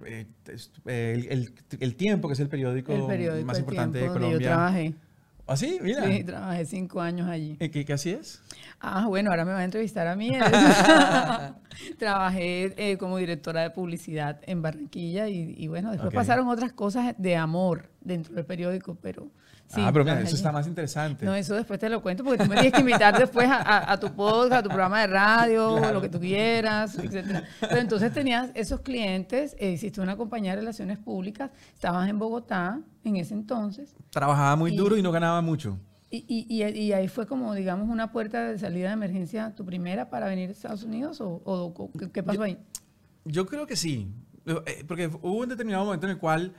Eh, 0.06 0.26
eh, 0.86 1.28
el, 1.30 1.54
el, 1.80 1.96
Tiempo, 1.96 2.30
que 2.30 2.34
es 2.34 2.40
el 2.40 2.48
periódico, 2.48 2.94
más 3.44 3.60
importante 3.60 4.00
de 4.00 4.08
Colombia. 4.08 4.40
Yo 4.40 4.40
trabajé. 4.40 4.96
¿Ah, 5.48 5.58
sí? 5.58 5.80
Mira. 5.82 6.06
Sí, 6.06 6.24
trabajé 6.24 6.66
cinco 6.66 7.02
años 7.02 7.30
allí. 7.30 7.56
¿Qué, 7.58 7.86
qué 7.86 7.94
así 7.94 8.12
es? 8.12 8.42
Ah, 8.80 9.06
bueno, 9.08 9.30
ahora 9.30 9.46
me 9.46 9.52
va 9.52 9.60
a 9.60 9.64
entrevistar 9.64 10.08
a 10.08 10.16
mí. 10.16 10.32
trabajé 12.00 12.74
eh, 12.78 12.98
como 12.98 13.18
directora 13.18 13.62
de 13.62 13.70
publicidad 13.70 14.40
en 14.44 14.62
Barranquilla 14.62 15.28
y, 15.28 15.54
y 15.58 15.68
bueno, 15.68 15.92
después 15.92 16.14
pasaron 16.14 16.48
otras 16.48 16.72
cosas 16.74 17.14
de 17.18 17.36
amor 17.36 17.90
dentro 18.02 18.34
del 18.34 18.46
periódico, 18.46 18.98
pero 19.02 19.30
ah, 19.74 19.90
pero 19.92 20.06
mira, 20.06 20.22
eso 20.22 20.36
está 20.36 20.52
más 20.52 20.68
interesante. 20.68 21.26
No, 21.26 21.34
eso 21.36 21.56
después 21.56 21.80
te 21.80 21.90
lo 21.90 22.02
cuento 22.02 22.24
porque 22.24 22.44
tú 22.44 22.50
me 22.50 22.56
tienes 22.56 22.74
que 22.74 22.82
invitar 22.82 23.18
después 23.18 23.48
a, 23.50 23.98
tu 24.00 24.14
podcast, 24.14 24.60
a 24.60 24.64
tu 24.64 24.70
programa 24.70 25.02
de 25.02 25.08
radio, 25.08 25.92
lo 25.92 26.02
que 26.02 26.10
tú 26.10 26.20
quieras, 26.20 26.98
etc. 26.98 27.44
Pero 27.60 27.78
entonces 27.78 28.14
tenías 28.14 28.50
esos 28.54 28.82
clientes, 28.82 29.56
eh, 29.60 29.72
hiciste 29.72 30.02
una 30.02 30.16
compañía 30.18 30.52
de 30.52 30.58
relaciones 30.58 30.98
públicas, 30.98 31.52
estabas 31.74 32.10
en 32.10 32.20
Bogotá 32.20 32.82
en 33.04 33.18
ese 33.18 33.34
entonces. 33.34 33.96
Trabajaba 34.10 34.56
muy 34.56 34.76
duro 34.76 34.98
y 34.98 35.02
no 35.02 35.12
ganaba 35.12 35.42
mucho. 35.42 35.80
Y, 36.12 36.46
y, 36.48 36.94
ahí 36.94 37.08
fue 37.10 37.28
como, 37.28 37.54
digamos, 37.54 37.90
una 37.90 38.12
puerta 38.12 38.52
de 38.52 38.58
salida 38.58 38.88
de 38.88 38.94
emergencia, 38.94 39.54
tu 39.54 39.66
primera 39.66 40.10
para 40.10 40.28
venir 40.28 40.48
a 40.48 40.52
Estados 40.54 40.84
Unidos 40.84 41.18
o, 41.20 41.92
¿qué, 42.14 42.24
pasó 42.24 42.44
ahí? 42.44 42.58
Yo 43.26 43.46
creo 43.46 43.68
que 43.68 43.76
sí, 43.76 44.08
eh, 44.46 44.86
porque 44.88 45.08
hubo 45.08 45.40
un 45.40 45.50
determinado 45.50 45.84
momento 45.84 46.06
en 46.06 46.12
el 46.12 46.18
cual 46.18 46.54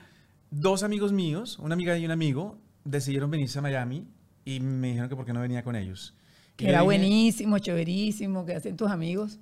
dos 0.51 0.83
amigos 0.83 1.11
míos, 1.11 1.57
una 1.59 1.73
amiga 1.73 1.97
y 1.97 2.05
un 2.05 2.11
amigo, 2.11 2.59
decidieron 2.87 3.29
venirse 3.29 3.59
a 3.59 3.61
Miami 3.61 4.07
y 4.45 4.59
me 4.59 4.87
dijeron 4.87 5.09
que 5.09 5.15
por 5.15 5.25
qué 5.25 5.33
no 5.33 5.41
venía 5.41 5.63
con 5.63 5.75
ellos. 5.75 6.15
Que 6.55 6.69
era 6.69 6.81
buenísimo, 6.81 7.59
chéverísimo, 7.59 8.45
que 8.45 8.55
hacen 8.55 8.75
tus 8.75 8.89
amigos. 8.89 9.39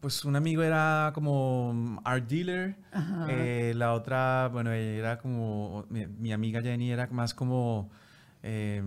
Pues 0.00 0.24
un 0.24 0.36
amigo 0.36 0.62
era 0.62 1.10
como 1.14 2.00
art 2.04 2.28
dealer, 2.28 2.76
eh, 3.28 3.72
la 3.74 3.92
otra, 3.92 4.48
bueno, 4.52 4.70
era 4.70 5.18
como, 5.18 5.84
mi, 5.90 6.32
amiga 6.32 6.62
Jenny 6.62 6.92
era 6.92 7.08
más 7.08 7.34
como, 7.34 7.90
eh, 8.42 8.82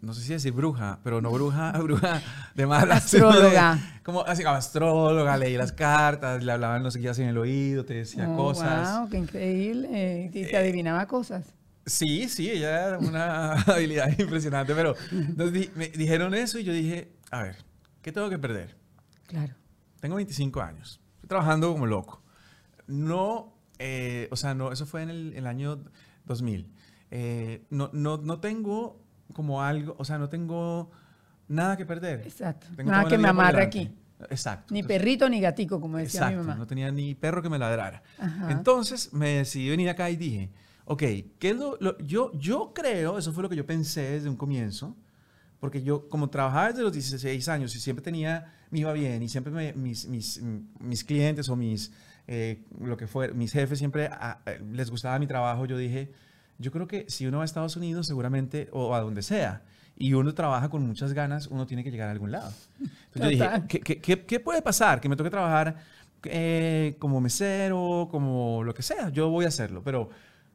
no 0.00 0.12
sé 0.12 0.22
si 0.22 0.32
decir 0.32 0.52
bruja, 0.52 0.98
pero 1.04 1.20
no 1.20 1.30
bruja, 1.30 1.70
bruja 1.82 2.20
de 2.54 2.66
mala. 2.66 2.94
Astróloga. 2.96 3.78
como 4.02 4.22
así 4.22 4.42
como 4.42 4.56
astróloga, 4.56 5.36
leía 5.36 5.58
las 5.58 5.72
cartas, 5.72 6.42
le 6.42 6.50
hablaban 6.50 6.82
no 6.82 6.90
sé 6.90 7.00
qué 7.00 7.08
en 7.08 7.28
el 7.28 7.38
oído, 7.38 7.84
te 7.84 7.94
decía 7.94 8.28
oh, 8.28 8.36
cosas. 8.36 8.98
¡Wow! 8.98 9.08
¡Qué 9.10 9.18
increíble! 9.18 10.24
y 10.26 10.30
te 10.30 10.54
eh, 10.54 10.56
adivinaba 10.56 11.06
cosas. 11.06 11.54
Sí, 11.86 12.28
sí, 12.28 12.50
ella 12.50 12.88
era 12.88 12.98
una 12.98 13.52
habilidad 13.62 14.18
impresionante, 14.18 14.74
pero 14.74 14.94
me 15.74 15.88
dijeron 15.88 16.34
eso 16.34 16.58
y 16.58 16.64
yo 16.64 16.72
dije, 16.72 17.12
a 17.30 17.42
ver, 17.42 17.56
¿qué 18.02 18.12
tengo 18.12 18.30
que 18.30 18.38
perder? 18.38 18.76
Claro. 19.26 19.54
Tengo 20.00 20.16
25 20.16 20.60
años, 20.62 21.00
estoy 21.14 21.28
trabajando 21.28 21.72
como 21.72 21.86
loco. 21.86 22.22
no, 22.86 23.54
eh, 23.78 24.28
o 24.30 24.36
sea, 24.36 24.54
no, 24.54 24.72
eso 24.72 24.86
fue 24.86 25.02
en 25.02 25.10
el, 25.10 25.46
año 25.46 25.84
2000. 26.26 26.70
Eh, 27.10 27.66
no, 27.70 27.90
no, 27.92 28.18
no 28.18 28.40
tengo 28.40 29.02
como 29.32 29.62
algo, 29.62 29.94
o 29.98 30.04
sea, 30.04 30.18
no 30.18 30.28
tengo 30.28 30.90
nada 31.48 31.76
que 31.76 31.84
perder. 31.84 32.20
Exacto. 32.20 32.66
nada 32.82 33.08
que 33.08 33.18
me 33.18 33.28
amarre 33.28 33.62
aquí. 33.62 33.94
Exacto. 34.30 34.72
Ni 34.72 34.82
perrito 34.82 35.28
ni 35.28 35.40
gatico, 35.40 35.80
como 35.80 35.98
decía 35.98 36.30
mi 36.30 36.36
mamá. 36.36 36.54
No 36.54 36.66
tenía 36.66 36.90
ni 36.90 37.14
perro 37.14 37.42
que 37.42 37.50
me 37.50 37.58
ladrara. 37.58 38.02
Entonces 38.48 39.12
me 39.12 39.38
decidí 39.38 39.68
venir 39.68 39.88
acá 39.90 40.08
y 40.10 40.16
dije, 40.16 40.50
ok, 40.84 41.02
¿qué 41.38 41.50
es 41.50 41.56
lo, 41.56 41.98
yo, 41.98 42.32
yo 42.34 42.72
creo, 42.74 43.18
eso 43.18 43.32
fue 43.32 43.42
lo 43.42 43.48
que 43.48 43.56
yo 43.56 43.66
pensé 43.66 44.02
desde 44.02 44.28
un 44.28 44.36
comienzo, 44.36 44.96
porque 45.60 45.82
yo 45.82 46.08
como 46.08 46.28
trabajaba 46.28 46.68
desde 46.68 46.82
los 46.82 46.92
16 46.92 47.48
años 47.48 47.74
y 47.74 47.80
siempre 47.80 48.02
tenía, 48.02 48.52
me 48.70 48.80
iba 48.80 48.92
bien 48.92 49.22
y 49.22 49.28
siempre 49.28 49.74
mis, 49.74 50.06
mis, 50.06 50.42
mis, 50.80 51.04
clientes 51.04 51.48
o 51.48 51.56
mis, 51.56 51.92
eh, 52.26 52.62
lo 52.80 52.96
que 52.96 53.06
fue, 53.06 53.32
mis 53.32 53.52
jefes 53.52 53.78
siempre 53.78 54.08
ah, 54.12 54.40
eh, 54.46 54.60
les 54.72 54.90
gustaba 54.90 55.18
mi 55.18 55.26
trabajo, 55.26 55.64
yo 55.64 55.78
dije, 55.78 56.12
yo 56.58 56.70
creo 56.70 56.86
que 56.86 57.06
si 57.08 57.26
uno 57.26 57.38
va 57.38 57.44
a 57.44 57.46
Estados 57.46 57.76
Unidos 57.76 58.06
seguramente, 58.06 58.68
o 58.72 58.94
a 58.94 59.00
donde 59.00 59.22
sea, 59.22 59.62
y 59.96 60.12
uno 60.12 60.34
trabaja 60.34 60.68
con 60.68 60.86
muchas 60.86 61.12
ganas, 61.12 61.46
uno 61.46 61.66
tiene 61.66 61.84
que 61.84 61.90
llegar 61.90 62.08
a 62.08 62.12
algún 62.12 62.32
lado. 62.32 62.52
Entonces 63.14 63.38
yo 63.38 63.44
dije, 63.46 63.62
¿qué, 63.68 64.00
qué, 64.00 64.24
qué, 64.24 64.40
puede 64.40 64.60
pasar? 64.60 65.00
Que 65.00 65.08
me 65.08 65.16
toque 65.16 65.30
trabajar 65.30 65.76
eh, 66.24 66.96
como 66.98 67.20
mesero, 67.20 68.08
como 68.10 68.62
lo 68.64 68.74
que 68.74 68.82
sea, 68.82 69.10
yo 69.10 69.30
voy 69.30 69.44
a 69.44 69.48
hacerlo, 69.48 69.82
pero 69.82 70.10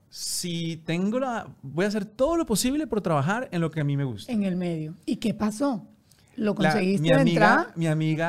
si 0.09 0.77
tengo 0.85 1.19
la... 1.19 1.47
Voy 1.61 1.85
a 1.85 1.87
hacer 1.87 2.05
todo 2.05 2.37
lo 2.37 2.45
posible 2.45 2.87
por 2.87 3.01
trabajar 3.01 3.47
en 3.51 3.61
lo 3.61 3.71
que 3.71 3.81
a 3.81 3.83
mí 3.83 3.95
me 3.95 4.03
gusta. 4.03 4.31
En 4.31 4.43
el 4.43 4.55
medio. 4.55 4.95
¿Y 5.05 5.17
qué 5.17 5.33
pasó? 5.33 5.87
¿Lo 6.35 6.55
conseguiste 6.55 7.01
mi 7.01 7.11
amiga, 7.11 7.71
Mi 7.75 7.87
amiga... 7.87 8.27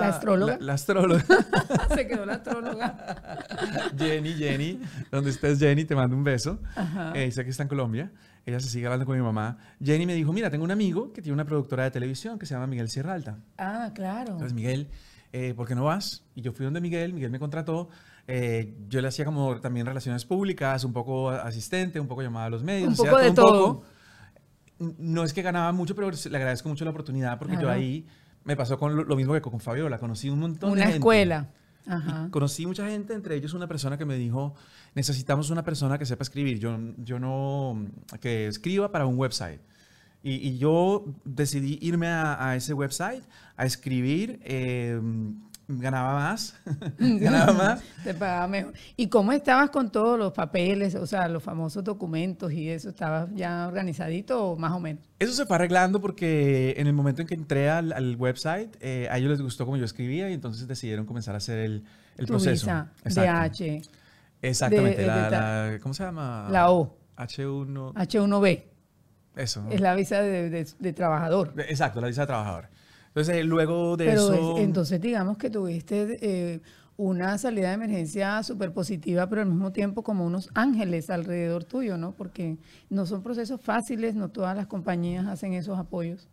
¿La 0.00 0.08
astróloga? 0.08 0.56
La, 0.60 0.74
astróloga. 0.74 1.24
Se 1.94 2.06
quedó 2.06 2.24
la 2.24 2.34
astróloga. 2.34 3.44
Jenny, 3.98 4.32
Jenny. 4.32 4.80
Donde 5.10 5.30
estés, 5.30 5.58
Jenny, 5.58 5.84
te 5.84 5.94
mando 5.94 6.16
un 6.16 6.24
beso. 6.24 6.58
Eh, 7.14 7.26
dice 7.26 7.44
que 7.44 7.50
está 7.50 7.64
en 7.64 7.68
Colombia. 7.68 8.10
Ella 8.46 8.58
se 8.58 8.70
sigue 8.70 8.86
hablando 8.86 9.04
con 9.04 9.14
mi 9.14 9.22
mamá. 9.22 9.58
Jenny 9.82 10.06
me 10.06 10.14
dijo, 10.14 10.32
mira, 10.32 10.50
tengo 10.50 10.64
un 10.64 10.70
amigo 10.70 11.12
que 11.12 11.20
tiene 11.20 11.34
una 11.34 11.44
productora 11.44 11.84
de 11.84 11.90
televisión 11.90 12.38
que 12.38 12.46
se 12.46 12.54
llama 12.54 12.66
Miguel 12.66 12.88
Sierra 12.88 13.12
Alta. 13.12 13.38
Ah, 13.58 13.90
claro. 13.94 14.32
Entonces, 14.32 14.54
Miguel, 14.54 14.88
eh, 15.32 15.52
¿por 15.54 15.68
qué 15.68 15.74
no 15.74 15.84
vas? 15.84 16.24
Y 16.34 16.40
yo 16.40 16.52
fui 16.52 16.64
donde 16.64 16.80
Miguel, 16.80 17.12
Miguel 17.12 17.30
me 17.30 17.38
contrató. 17.38 17.90
Eh, 18.32 18.76
yo 18.88 19.00
le 19.00 19.08
hacía 19.08 19.24
como 19.24 19.60
también 19.60 19.84
relaciones 19.84 20.24
públicas, 20.24 20.84
un 20.84 20.92
poco 20.92 21.30
asistente, 21.30 21.98
un 21.98 22.06
poco 22.06 22.22
llamada 22.22 22.46
a 22.46 22.50
los 22.50 22.62
medios. 22.62 22.96
Un 22.96 23.04
poco 23.04 23.18
de 23.18 23.32
todo. 23.32 23.82
No 24.78 25.24
es 25.24 25.32
que 25.32 25.42
ganaba 25.42 25.72
mucho, 25.72 25.96
pero 25.96 26.10
le 26.10 26.36
agradezco 26.36 26.68
mucho 26.68 26.84
la 26.84 26.92
oportunidad 26.92 27.40
porque 27.40 27.56
yo 27.60 27.68
ahí 27.68 28.06
me 28.44 28.54
pasó 28.54 28.78
con 28.78 29.08
lo, 29.08 29.16
mismo 29.16 29.34
que 29.34 29.40
con 29.40 29.58
Fabiola. 29.58 29.98
Conocí 29.98 30.30
un 30.30 30.38
montón 30.38 30.70
de 30.70 30.76
gente. 30.76 30.86
Una 30.86 30.94
escuela. 30.94 31.50
Conocí 32.30 32.66
mucha 32.66 32.86
gente, 32.86 33.14
entre 33.14 33.34
ellos 33.34 33.52
una 33.52 33.66
persona 33.66 33.98
que 33.98 34.04
me 34.04 34.14
dijo, 34.14 34.54
necesitamos 34.94 35.50
una 35.50 35.64
persona 35.64 35.98
que 35.98 36.06
sepa 36.06 36.22
escribir. 36.22 36.60
Yo, 36.60 36.78
yo 36.98 37.18
no, 37.18 37.84
que 38.20 38.46
escriba 38.46 38.92
para 38.92 39.06
un 39.06 39.18
website. 39.18 39.60
Y, 40.22 40.56
yo 40.56 41.04
decidí 41.24 41.80
irme 41.82 42.06
a, 42.06 42.54
ese 42.54 42.74
website 42.74 43.24
a 43.56 43.66
escribir. 43.66 44.38
Eh, 44.44 45.00
ganaba 45.78 46.14
más, 46.14 46.54
ganaba 46.98 47.52
más. 47.52 47.82
Te 48.02 48.14
pagaba 48.14 48.48
mejor. 48.48 48.72
¿Y 48.96 49.08
cómo 49.08 49.32
estabas 49.32 49.70
con 49.70 49.90
todos 49.90 50.18
los 50.18 50.32
papeles, 50.32 50.94
o 50.94 51.06
sea, 51.06 51.28
los 51.28 51.42
famosos 51.42 51.84
documentos 51.84 52.52
y 52.52 52.68
eso? 52.68 52.88
¿Estabas 52.88 53.28
ya 53.34 53.66
organizadito 53.68 54.50
o 54.50 54.56
más 54.56 54.72
o 54.72 54.80
menos? 54.80 55.04
Eso 55.18 55.32
se 55.32 55.46
fue 55.46 55.56
arreglando 55.56 56.00
porque 56.00 56.74
en 56.76 56.86
el 56.86 56.92
momento 56.92 57.22
en 57.22 57.28
que 57.28 57.34
entré 57.34 57.70
al, 57.70 58.16
website, 58.16 58.76
eh, 58.80 59.08
a 59.10 59.18
ellos 59.18 59.30
les 59.30 59.42
gustó 59.42 59.64
cómo 59.64 59.76
yo 59.76 59.84
escribía 59.84 60.30
y 60.30 60.32
entonces 60.32 60.66
decidieron 60.66 61.06
comenzar 61.06 61.34
a 61.34 61.38
hacer 61.38 61.58
el, 61.58 61.84
el 62.16 62.26
tu 62.26 62.32
proceso. 62.32 62.66
Visa 63.04 63.22
de 63.22 63.28
H. 63.28 63.82
Exactamente, 64.42 65.06
la, 65.06 65.78
¿cómo 65.82 65.94
se 65.94 66.02
llama? 66.02 66.48
La 66.50 66.70
O. 66.70 66.96
H1. 67.16 67.92
H1B. 67.94 68.64
Eso. 69.36 69.66
Es 69.70 69.80
la 69.80 69.94
visa 69.94 70.20
de, 70.22 70.50
de, 70.50 70.92
trabajador. 70.92 71.54
Exacto, 71.68 72.00
la 72.00 72.08
visa 72.08 72.22
de 72.22 72.26
trabajador. 72.26 72.68
Entonces, 73.10 73.44
luego 73.44 73.96
de 73.96 74.12
eso... 74.12 74.30
Pero 74.30 74.58
entonces, 74.58 75.00
digamos 75.00 75.36
que 75.36 75.50
tuviste 75.50 76.18
eh, 76.20 76.60
una 76.96 77.38
salida 77.38 77.68
de 77.68 77.74
emergencia 77.74 78.42
súper 78.42 78.72
positiva, 78.72 79.28
pero 79.28 79.42
al 79.42 79.48
mismo 79.48 79.72
tiempo 79.72 80.02
como 80.02 80.24
unos 80.24 80.48
ángeles 80.54 81.10
alrededor 81.10 81.64
tuyo, 81.64 81.96
¿no? 81.96 82.12
Porque 82.12 82.58
no 82.88 83.06
son 83.06 83.22
procesos 83.22 83.60
fáciles, 83.60 84.14
no 84.14 84.28
todas 84.28 84.56
las 84.56 84.66
compañías 84.66 85.26
hacen 85.26 85.54
esos 85.54 85.78
apoyos. 85.78 86.28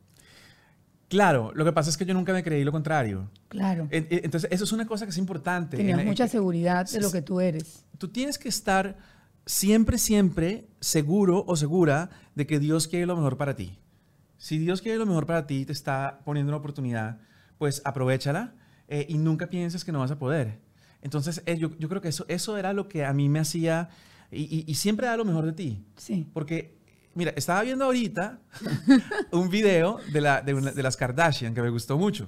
Claro, 1.07 1.51
lo 1.55 1.63
que 1.63 1.71
pasa 1.71 1.89
es 1.89 1.97
que 1.97 2.05
yo 2.05 2.13
nunca 2.13 2.33
me 2.33 2.43
creí 2.43 2.63
lo 2.63 2.71
contrario. 2.71 3.29
Claro. 3.47 3.87
Entonces, 3.91 4.49
eso 4.51 4.65
es 4.65 4.71
una 4.73 4.85
cosa 4.85 5.05
que 5.05 5.11
es 5.11 5.17
importante. 5.17 5.77
Tenías 5.77 6.03
mucha 6.03 6.27
seguridad 6.27 6.85
de 6.89 6.99
lo 6.99 7.11
que 7.11 7.21
tú 7.21 7.39
eres. 7.39 7.85
Tú 7.97 8.09
tienes 8.09 8.37
que 8.37 8.49
estar 8.49 8.97
siempre, 9.45 9.97
siempre 9.97 10.67
seguro 10.81 11.45
o 11.47 11.55
segura 11.55 12.09
de 12.35 12.45
que 12.45 12.59
Dios 12.59 12.87
quiere 12.87 13.05
lo 13.05 13.15
mejor 13.15 13.37
para 13.37 13.55
ti. 13.55 13.79
Si 14.37 14.57
Dios 14.57 14.81
quiere 14.81 14.97
lo 14.97 15.05
mejor 15.05 15.25
para 15.25 15.47
ti, 15.47 15.65
te 15.65 15.71
está 15.71 16.19
poniendo 16.25 16.51
una 16.51 16.57
oportunidad, 16.57 17.19
pues 17.57 17.81
aprovechala 17.85 18.53
eh, 18.87 19.05
y 19.09 19.17
nunca 19.17 19.47
pienses 19.47 19.83
que 19.83 19.91
no 19.91 19.99
vas 19.99 20.11
a 20.11 20.19
poder. 20.19 20.59
Entonces, 21.01 21.41
eh, 21.45 21.57
yo, 21.57 21.71
creo 21.71 22.01
que 22.01 22.09
eso, 22.09 22.25
eso 22.27 22.57
era 22.57 22.73
lo 22.73 22.87
que 22.87 23.05
a 23.05 23.13
mí 23.13 23.29
me 23.29 23.39
hacía 23.39 23.89
y, 24.31 24.73
siempre 24.75 25.07
da 25.07 25.15
lo 25.15 25.25
mejor 25.25 25.45
de 25.45 25.53
ti. 25.53 25.85
Sí. 25.95 26.27
Porque, 26.33 26.77
mira, 27.13 27.31
estaba 27.35 27.61
viendo 27.61 27.85
ahorita 27.85 28.39
un 29.31 29.49
video 29.49 29.99
de, 30.11 30.21
la, 30.21 30.41
de, 30.41 30.53
de 30.53 30.83
las 30.83 30.97
Kardashian 30.97 31.53
que 31.53 31.61
me 31.61 31.69
gustó 31.69 31.97
mucho. 31.97 32.27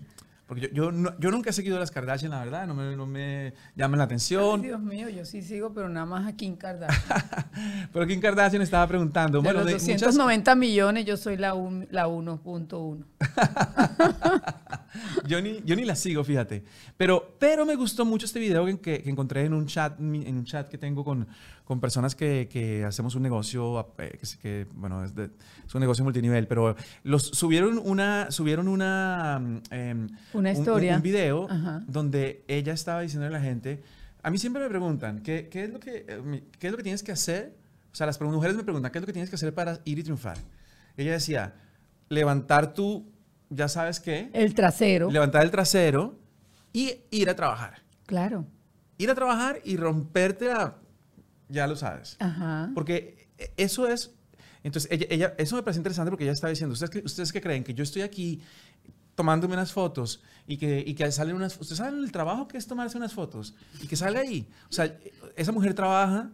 Porque 0.50 0.72
yo, 0.74 0.91
yo, 0.91 0.91
yo, 1.20 1.29
nunca 1.29 1.51
he 1.51 1.53
seguido 1.53 1.77
a 1.77 1.79
las 1.79 1.91
Kardashian, 1.91 2.32
la 2.32 2.39
verdad, 2.39 2.65
no 2.65 2.74
me, 2.74 2.96
no 2.96 3.06
me 3.06 3.53
llaman 3.75 4.00
la 4.00 4.06
atención. 4.06 4.63
Dios 4.63 4.82
mío, 4.82 5.08
yo 5.08 5.24
sí 5.24 5.44
sigo, 5.44 5.72
pero 5.75 5.88
nada 5.89 6.08
más 6.08 6.27
a 6.27 6.36
Kim 6.36 6.56
Kardashian. 6.56 7.22
pero 7.94 8.08
Kim 8.08 8.20
Kardashian 8.20 8.63
estaba 8.63 8.88
preguntando. 8.88 9.38
De 9.38 9.44
bueno, 9.44 9.60
los 9.63 9.74
290 9.74 10.56
millones, 10.56 11.06
yo 11.06 11.18
soy 11.18 11.38
la, 11.38 11.50
la 11.91 12.08
1.1. 12.08 13.06
yo, 15.27 15.41
ni, 15.41 15.62
yo 15.65 15.75
ni 15.75 15.86
la 15.86 15.96
sigo, 15.96 16.24
fíjate. 16.24 16.63
Pero, 16.98 17.36
pero 17.39 17.65
me 17.65 17.75
gustó 17.75 18.05
mucho 18.05 18.25
este 18.25 18.39
video 18.39 18.65
que, 18.65 19.01
que 19.01 19.10
encontré 19.10 19.46
en 19.46 19.53
un 19.53 19.65
chat, 19.65 20.00
en 20.00 20.38
un 20.38 20.46
chat 20.46 20.67
que 20.69 20.77
tengo 20.77 21.03
con, 21.03 21.27
con 21.69 21.79
personas 21.79 22.15
que, 22.15 22.50
que 22.51 22.84
hacemos 22.84 23.13
un 23.13 23.22
negocio, 23.22 23.93
eh, 24.00 24.17
que, 24.19 24.38
que 24.41 24.67
bueno, 24.74 25.03
es, 25.03 25.13
de, 25.13 25.29
es, 25.67 25.75
un 25.75 25.81
negocio 25.81 26.03
multinivel, 26.03 26.48
pero 26.48 26.75
los 27.03 27.24
subieron 27.27 27.77
una, 27.77 28.31
subieron 28.31 28.67
una, 28.67 29.39
em, 29.69 30.10
una 30.34 30.51
historia, 30.51 30.96
un, 30.96 31.03
video 31.03 31.48
donde 31.88 32.43
ella 32.48 32.74
estaba 32.74 33.01
diciendo 33.01 33.27
a 33.27 33.29
la 33.29 33.39
gente, 33.39 33.84
a 34.24 34.31
mí 34.31 34.39
siempre 34.39 34.63
me 34.63 34.69
preguntan, 34.69 35.22
¿qué, 35.22 35.48
qué, 35.48 35.65
es 35.65 35.69
lo 35.69 35.79
que, 35.79 36.05
eh, 36.08 36.43
¿qué 36.58 36.67
es 36.67 36.72
lo 36.72 36.77
que 36.77 36.84
tienes 36.84 37.03
que 37.03 37.12
hacer? 37.12 37.53
O 37.91 37.96
sea, 37.96 38.08
las 38.08 38.19
mujeres 38.19 38.55
me 38.55 38.63
preguntan, 38.63 38.91
¿qué 38.91 38.98
es 38.98 39.01
lo 39.03 39.05
que 39.05 39.13
tienes 39.13 39.29
que 39.29 39.36
hacer 39.36 39.53
para 39.53 39.79
ir 39.86 40.00
y 40.00 40.03
triunfar? 40.03 40.38
Ella 40.98 41.12
decía, 41.12 41.53
levantar 42.10 42.74
tu, 42.74 43.05
ya 43.50 43.68
sabes 43.68 44.00
qué. 44.00 44.29
El 44.34 44.53
trasero. 44.53 45.10
Levantar 45.12 45.44
el 45.44 45.51
trasero 45.51 46.20
y 46.74 47.01
ir 47.12 47.29
a 47.29 47.36
trabajar. 47.36 47.82
Claro. 48.06 48.46
Ir 48.98 49.10
a 49.10 49.15
trabajar 49.15 49.60
y 49.63 49.77
romperte 49.77 50.46
la 50.46 50.75
ya 51.50 51.68
lo 51.68 51.75
sabes. 51.75 52.15
Ajá. 52.20 52.72
Porque 52.74 53.27
eso 53.58 53.88
es, 53.88 54.12
entonces 54.63 54.89
ella, 54.91 55.34
eso 55.38 55.56
me 55.56 55.63
parece 55.63 55.79
interesante 55.79 56.12
porque 56.12 56.24
ella 56.24 56.34
está 56.34 56.48
diciendo, 56.48 56.74
¿ustedes, 56.74 57.03
¿ustedes 57.03 57.34
qué 57.34 57.41
creen? 57.41 57.63
Que 57.63 57.74
yo 57.74 57.84
estoy 57.84 58.03
aquí 58.03 58.41
tomándome 59.15 59.56
unas 59.56 59.74
fotos 59.74 60.22
y 60.48 60.58
que, 60.58 60.84
y 60.86 60.94
que 60.94 61.12
salen 61.12 61.36
unas, 61.36 61.60
¿ustedes 61.60 61.79
saben 61.79 62.00
el 62.00 62.12
trabajo 62.12 62.48
que 62.48 62.58
es 62.58 62.68
tomarse 62.68 62.98
unas 62.98 63.13
fotos? 63.13 63.56
Y 63.82 63.88
que 63.88 63.96
salga 63.96 64.22
ahí. 64.22 64.48
O 64.70 64.74
sea, 64.74 64.96
esa 65.36 65.51
mujer 65.51 65.74
trabaja 65.74 66.29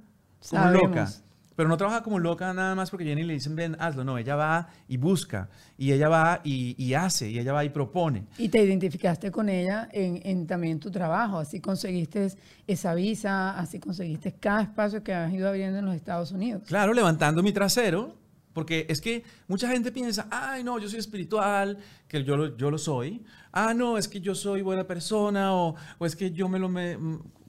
como 0.50 0.70
loca. 0.70 1.12
Pero 1.56 1.70
no 1.70 1.78
trabaja 1.78 2.04
como 2.04 2.20
loca 2.20 2.54
nada 2.54 2.76
más 2.76 2.90
porque 2.90 3.06
Jenny 3.06 3.24
le 3.24 3.34
dicen, 3.34 3.56
ven, 3.56 3.78
hazlo. 3.80 4.04
No, 4.04 4.18
ella 4.18 4.36
va 4.36 4.68
y 4.88 4.98
busca. 4.98 5.50
Y 5.78 5.94
ella 5.94 6.10
va 6.10 6.42
y, 6.44 6.94
hace. 6.94 7.30
Y 7.30 7.40
ella 7.40 7.54
va 7.54 7.64
y 7.64 7.70
propone. 7.70 8.26
Y 8.38 8.50
te 8.50 8.62
identificaste 8.62 9.32
con 9.32 9.48
ella 9.48 9.88
en, 9.92 10.20
en, 10.24 10.48
también 10.48 10.80
tu 10.80 10.92
trabajo. 10.92 11.40
Así 11.40 11.62
conseguiste 11.62 12.34
esa 12.68 12.94
visa, 12.94 13.58
así 13.58 13.80
conseguiste 13.80 14.34
cada 14.34 14.64
espacio 14.64 15.04
que 15.04 15.14
has 15.14 15.34
ido 15.34 15.48
abriendo 15.48 15.80
en 15.80 15.86
los 15.86 15.96
Estados 15.96 16.32
Unidos. 16.32 16.64
Claro, 16.68 16.94
levantando 16.94 17.42
mi 17.42 17.54
trasero. 17.54 18.26
Porque 18.52 18.86
es 18.88 19.02
que 19.02 19.22
mucha 19.50 19.68
gente 19.68 19.92
piensa, 19.92 20.30
ay, 20.32 20.64
no, 20.64 20.80
yo 20.80 20.88
soy 20.88 21.00
espiritual, 21.00 21.78
que 22.08 22.24
yo 22.24 22.38
lo, 22.38 22.56
yo 22.56 22.72
lo 22.72 22.78
soy. 22.78 23.22
Ah, 23.52 23.74
no, 23.74 23.98
es 23.98 24.08
que 24.08 24.22
yo 24.22 24.34
soy 24.34 24.62
buena 24.62 24.88
persona 24.88 25.54
o, 25.54 25.76
o 25.98 26.06
es 26.06 26.16
que 26.16 26.32
yo 26.32 26.48
me 26.48 26.58
lo... 26.58 26.70
Me, 26.70 26.98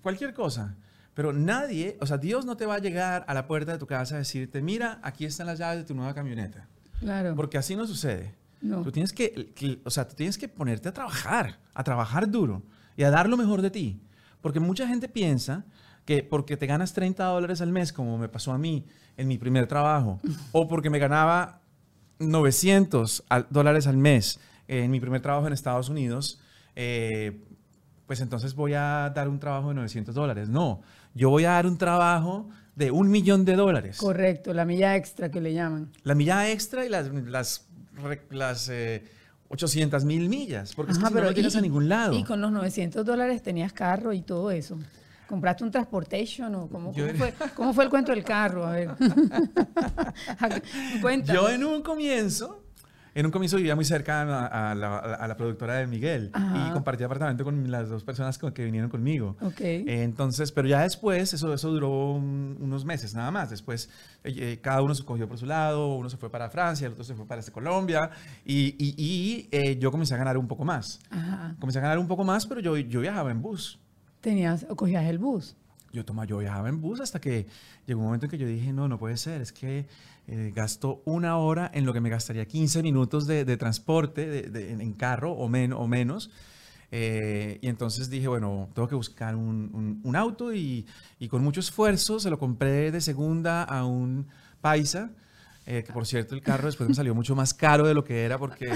cualquier 0.02 0.34
cosa. 0.34 0.76
Pero 1.16 1.32
nadie, 1.32 1.96
o 2.02 2.04
sea, 2.04 2.18
Dios 2.18 2.44
no 2.44 2.58
te 2.58 2.66
va 2.66 2.74
a 2.74 2.78
llegar 2.78 3.24
a 3.26 3.32
la 3.32 3.46
puerta 3.46 3.72
de 3.72 3.78
tu 3.78 3.86
casa 3.86 4.16
a 4.16 4.18
decirte, 4.18 4.60
mira, 4.60 5.00
aquí 5.02 5.24
están 5.24 5.46
las 5.46 5.58
llaves 5.58 5.78
de 5.78 5.84
tu 5.84 5.94
nueva 5.94 6.12
camioneta. 6.12 6.68
Claro. 7.00 7.34
Porque 7.34 7.56
así 7.56 7.74
no 7.74 7.86
sucede. 7.86 8.34
No. 8.60 8.82
Tú 8.82 8.92
tienes 8.92 9.14
que, 9.14 9.80
o 9.82 9.88
sea, 9.88 10.06
tú 10.06 10.14
tienes 10.14 10.36
que 10.36 10.46
ponerte 10.46 10.90
a 10.90 10.92
trabajar, 10.92 11.58
a 11.72 11.82
trabajar 11.82 12.30
duro 12.30 12.62
y 12.98 13.02
a 13.02 13.10
dar 13.10 13.30
lo 13.30 13.38
mejor 13.38 13.62
de 13.62 13.70
ti. 13.70 13.98
Porque 14.42 14.60
mucha 14.60 14.86
gente 14.86 15.08
piensa 15.08 15.64
que 16.04 16.22
porque 16.22 16.58
te 16.58 16.66
ganas 16.66 16.92
30 16.92 17.24
dólares 17.24 17.62
al 17.62 17.72
mes, 17.72 17.94
como 17.94 18.18
me 18.18 18.28
pasó 18.28 18.52
a 18.52 18.58
mí 18.58 18.84
en 19.16 19.26
mi 19.26 19.38
primer 19.38 19.66
trabajo, 19.66 20.20
o 20.52 20.68
porque 20.68 20.90
me 20.90 20.98
ganaba 20.98 21.62
900 22.18 23.24
dólares 23.48 23.86
al 23.86 23.96
mes 23.96 24.38
en 24.68 24.90
mi 24.90 25.00
primer 25.00 25.22
trabajo 25.22 25.46
en 25.46 25.54
Estados 25.54 25.88
Unidos, 25.88 26.42
eh, 26.74 27.40
pues 28.06 28.20
entonces 28.20 28.54
voy 28.54 28.74
a 28.74 29.10
dar 29.14 29.28
un 29.28 29.40
trabajo 29.40 29.70
de 29.70 29.76
900 29.76 30.14
dólares. 30.14 30.48
No, 30.48 30.82
yo 31.16 31.30
voy 31.30 31.46
a 31.46 31.52
dar 31.52 31.66
un 31.66 31.78
trabajo 31.78 32.48
de 32.74 32.90
un 32.90 33.10
millón 33.10 33.46
de 33.46 33.56
dólares. 33.56 33.96
Correcto, 33.96 34.52
la 34.52 34.66
milla 34.66 34.96
extra 34.96 35.30
que 35.30 35.40
le 35.40 35.54
llaman. 35.54 35.90
La 36.02 36.14
milla 36.14 36.50
extra 36.50 36.84
y 36.84 36.90
las, 36.90 37.10
las, 37.10 37.66
las 38.30 38.70
800 39.48 40.02
eh, 40.02 40.06
mil 40.06 40.28
millas, 40.28 40.74
porque 40.74 40.92
es 40.92 40.98
que 40.98 41.04
pero 41.10 41.28
no 41.28 41.34
tienes 41.34 41.56
a 41.56 41.62
ningún 41.62 41.88
lado. 41.88 42.12
Y 42.12 42.22
con 42.22 42.42
los 42.42 42.52
900 42.52 43.04
dólares 43.04 43.42
tenías 43.42 43.72
carro 43.72 44.12
y 44.12 44.20
todo 44.20 44.50
eso. 44.50 44.78
¿Compraste 45.26 45.64
un 45.64 45.70
transportation 45.70 46.54
o 46.54 46.68
cómo, 46.68 46.92
fue, 46.92 47.34
cómo 47.56 47.72
fue 47.72 47.84
el 47.84 47.90
cuento 47.90 48.12
del 48.12 48.22
carro? 48.22 48.66
A 48.66 48.72
ver. 48.72 48.90
Yo 51.24 51.48
en 51.48 51.64
un 51.64 51.82
comienzo 51.82 52.65
en 53.16 53.24
un 53.24 53.32
comienzo 53.32 53.56
vivía 53.56 53.74
muy 53.74 53.86
cerca 53.86 54.20
a, 54.20 54.74
la, 54.74 55.36
productora 55.38 55.76
de 55.76 55.86
Miguel 55.86 56.30
y 56.34 56.70
compartí 56.72 57.02
apartamento 57.02 57.44
con 57.44 57.70
las 57.70 57.88
dos 57.88 58.04
personas 58.04 58.36
que 58.36 58.62
vinieron 58.62 58.90
conmigo. 58.90 59.38
Okay. 59.40 59.84
entonces, 59.86 60.52
pero 60.52 60.68
ya 60.68 60.82
después, 60.82 61.32
eso, 61.32 61.54
eso 61.54 61.70
duró 61.70 62.10
unos 62.12 62.84
meses 62.84 63.14
nada 63.14 63.30
más. 63.30 63.48
Después, 63.48 63.88
eh, 64.22 64.34
eh, 64.36 64.58
cada 64.60 64.82
uno 64.82 64.94
se 64.94 65.02
cogió 65.02 65.26
por 65.26 65.38
su 65.38 65.46
lado, 65.46 65.94
uno 65.94 66.10
se 66.10 66.18
fue 66.18 66.28
para 66.28 66.50
Francia, 66.50 66.86
el 66.86 66.92
otro 66.92 67.04
se 67.04 67.14
fue 67.14 67.26
para 67.26 67.40
este 67.40 67.52
Colombia 67.52 68.10
y, 68.44 68.74
y, 68.78 69.48
eh, 69.50 69.78
yo 69.78 69.90
comencé 69.90 70.12
a 70.12 70.18
ganar 70.18 70.36
un 70.36 70.46
poco 70.46 70.66
más. 70.66 71.00
Comencé 71.58 71.78
a 71.78 71.82
ganar 71.82 71.98
un 71.98 72.08
poco 72.08 72.22
más, 72.22 72.46
pero 72.46 72.60
yo, 72.60 72.76
yo 72.76 73.00
viajaba 73.00 73.30
en 73.30 73.40
bus. 73.40 73.80
¿Tenías 74.20 74.66
o 74.68 74.76
cogías 74.76 75.06
el 75.06 75.18
bus? 75.18 75.56
Yo, 75.92 76.04
toma, 76.04 76.24
yo 76.24 76.38
viajaba 76.38 76.68
en 76.68 76.80
bus 76.80 77.00
hasta 77.00 77.20
que 77.20 77.46
llegó 77.86 78.00
un 78.00 78.06
momento 78.06 78.26
en 78.26 78.30
que 78.30 78.38
yo 78.38 78.46
dije, 78.46 78.72
no, 78.72 78.88
no 78.88 78.98
puede 78.98 79.16
ser, 79.16 79.40
es 79.40 79.52
que 79.52 79.86
eh, 80.28 80.52
gasto 80.54 81.02
una 81.04 81.38
hora 81.38 81.70
en 81.72 81.86
lo 81.86 81.92
que 81.92 82.00
me 82.00 82.10
gastaría 82.10 82.44
15 82.46 82.82
minutos 82.82 83.26
de, 83.26 83.56
transporte 83.56 84.72
en, 84.72 84.92
carro 84.92 85.32
o, 85.32 85.44
o 85.44 85.88
menos. 85.88 86.30
Eh, 86.92 87.58
y 87.62 87.68
entonces 87.68 88.10
dije, 88.10 88.28
bueno, 88.28 88.68
tengo 88.74 88.88
que 88.88 88.94
buscar 88.94 89.34
un, 89.34 90.14
auto 90.14 90.54
y, 90.54 90.86
con 91.28 91.42
mucho 91.42 91.60
esfuerzo 91.60 92.20
se 92.20 92.30
lo 92.30 92.38
compré 92.38 92.90
de 92.90 93.00
segunda 93.00 93.62
a 93.62 93.84
un 93.84 94.26
paisa. 94.60 95.10
Eh, 95.68 95.82
que 95.82 95.92
por 95.92 96.06
cierto 96.06 96.36
el 96.36 96.42
carro 96.42 96.66
después 96.66 96.88
me 96.88 96.94
salió 96.94 97.12
mucho 97.12 97.34
más 97.34 97.52
caro 97.52 97.88
de 97.88 97.92
lo 97.92 98.04
que 98.04 98.24
era 98.24 98.38
porque 98.38 98.72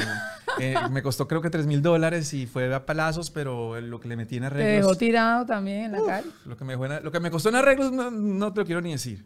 me 0.91 1.03
costó 1.03 1.29
creo 1.29 1.41
que 1.41 1.49
3 1.49 1.65
mil 1.67 1.83
dólares 1.83 2.35
y 2.35 2.49
fue 2.49 2.75
a 2.75 2.85
palazos, 2.85 3.31
pero 3.31 3.81
lo 3.81 4.01
que 4.01 4.09
le 4.09 4.17
metí 4.17 4.39
en 4.39 4.45
arreglos... 4.45 4.67
Te 4.67 4.75
dejó 4.75 4.95
tirado 4.97 5.47
también 5.47 5.85
en 5.85 5.93
la 5.93 6.05
calle. 6.05 6.31
Lo 6.47 6.57
que, 6.57 6.65
me 6.65 6.77
lo 7.01 7.13
que 7.13 7.21
me 7.21 7.31
costó 7.31 7.49
en 7.49 7.55
arreglos 7.55 7.93
no, 7.93 8.11
no 8.11 8.53
te 8.53 8.61
lo 8.61 8.67
quiero 8.67 8.81
ni 8.81 8.91
decir 8.91 9.25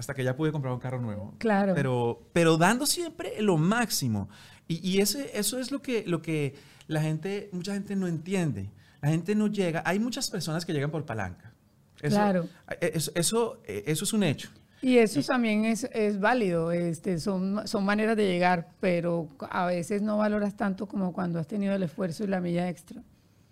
hasta 0.00 0.14
que 0.14 0.24
ya 0.24 0.34
pude 0.34 0.50
comprar 0.50 0.72
un 0.72 0.80
carro 0.80 1.00
nuevo. 1.00 1.34
Claro. 1.38 1.74
Pero, 1.74 2.28
pero 2.32 2.56
dando 2.56 2.86
siempre 2.86 3.40
lo 3.40 3.58
máximo. 3.58 4.28
Y, 4.66 4.86
y 4.88 5.00
ese, 5.00 5.38
eso 5.38 5.58
es 5.58 5.70
lo 5.70 5.82
que, 5.82 6.04
lo 6.06 6.22
que 6.22 6.54
la 6.86 7.00
gente, 7.02 7.50
mucha 7.52 7.74
gente 7.74 7.96
no 7.96 8.06
entiende. 8.06 8.70
La 9.02 9.10
gente 9.10 9.34
no 9.34 9.46
llega. 9.46 9.82
Hay 9.84 9.98
muchas 9.98 10.30
personas 10.30 10.64
que 10.64 10.72
llegan 10.72 10.90
por 10.90 11.04
palanca. 11.04 11.52
claro. 11.96 12.48
Eh, 12.80 12.92
eso, 12.94 13.12
eso, 13.14 13.62
eh, 13.64 13.84
eso, 13.86 14.04
es 14.04 14.12
un 14.12 14.22
hecho. 14.22 14.50
Y 14.82 14.96
eso 14.98 15.22
también 15.22 15.64
es, 15.66 15.84
es, 15.92 16.18
válido, 16.20 16.72
este, 16.72 17.18
son, 17.18 17.66
son 17.68 17.84
maneras 17.84 18.16
de 18.16 18.26
llegar, 18.26 18.70
pero 18.80 19.28
a 19.50 19.66
veces 19.66 20.00
no 20.00 20.16
valoras 20.16 20.56
tanto 20.56 20.86
como 20.86 21.12
cuando 21.12 21.38
has 21.38 21.46
tenido 21.46 21.74
el 21.74 21.82
esfuerzo 21.82 22.24
y 22.24 22.28
la 22.28 22.40
milla 22.40 22.68
extra. 22.68 23.02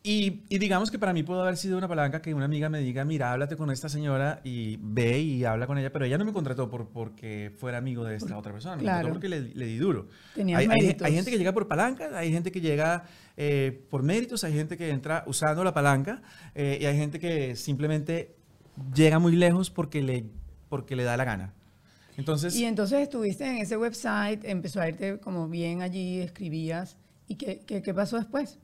Y, 0.02 0.42
digamos 0.48 0.90
que 0.90 0.98
para 0.98 1.12
mí 1.12 1.22
pudo 1.22 1.42
haber 1.42 1.58
sido 1.58 1.76
una 1.76 1.86
palanca 1.86 2.22
que 2.22 2.32
una 2.32 2.46
amiga 2.46 2.70
me 2.70 2.80
diga, 2.80 3.04
mira, 3.04 3.32
háblate 3.32 3.56
con 3.56 3.70
esta 3.70 3.90
señora 3.90 4.40
y 4.42 4.78
ve 4.80 5.20
y 5.20 5.44
habla 5.44 5.66
con 5.66 5.76
ella, 5.76 5.92
pero 5.92 6.06
ella 6.06 6.16
no 6.16 6.24
me 6.24 6.32
contrató 6.32 6.70
por, 6.70 6.88
porque 6.88 7.52
fuera 7.58 7.76
amigo 7.76 8.04
de 8.04 8.16
esta 8.16 8.38
otra 8.38 8.52
persona, 8.52 8.76
me 8.76 8.84
contrató 8.84 9.08
porque 9.10 9.28
le, 9.28 9.42
di 9.42 9.76
duro. 9.76 10.06
hay, 10.36 10.52
hay, 10.52 10.96
hay, 10.98 11.12
gente 11.12 11.30
que 11.30 11.36
llega 11.36 11.52
por 11.52 11.68
palanca, 11.68 12.10
hay 12.16 12.32
gente 12.32 12.50
que 12.50 12.62
llega 12.62 13.04
eh, 13.36 13.84
por 13.90 14.02
méritos, 14.02 14.44
hay 14.44 14.54
gente 14.54 14.78
que 14.78 14.88
entra 14.88 15.24
usando 15.26 15.62
la 15.62 15.74
palanca 15.74 16.22
eh, 16.54 16.78
y 16.80 16.86
hay 16.86 16.96
gente 16.96 17.18
que 17.18 17.54
simplemente 17.54 18.36
llega 18.94 19.18
muy 19.18 19.36
lejos 19.36 19.68
porque 19.68 20.00
le, 20.00 20.24
porque 20.68 20.96
le 20.96 21.04
da 21.04 21.16
la 21.16 21.24
gana. 21.24 21.52
Entonces, 22.16 22.56
y 22.56 22.64
entonces 22.64 23.00
estuviste 23.00 23.46
en 23.46 23.58
ese 23.58 23.76
website, 23.76 24.44
empezó 24.44 24.80
a 24.80 24.88
irte 24.88 25.18
como 25.18 25.48
bien 25.48 25.82
allí, 25.82 26.20
escribías. 26.20 26.96
¿Y 27.28 27.36
qué, 27.36 27.60
qué, 27.64 27.82
qué 27.82 27.94
pasó 27.94 28.16
después? 28.16 28.58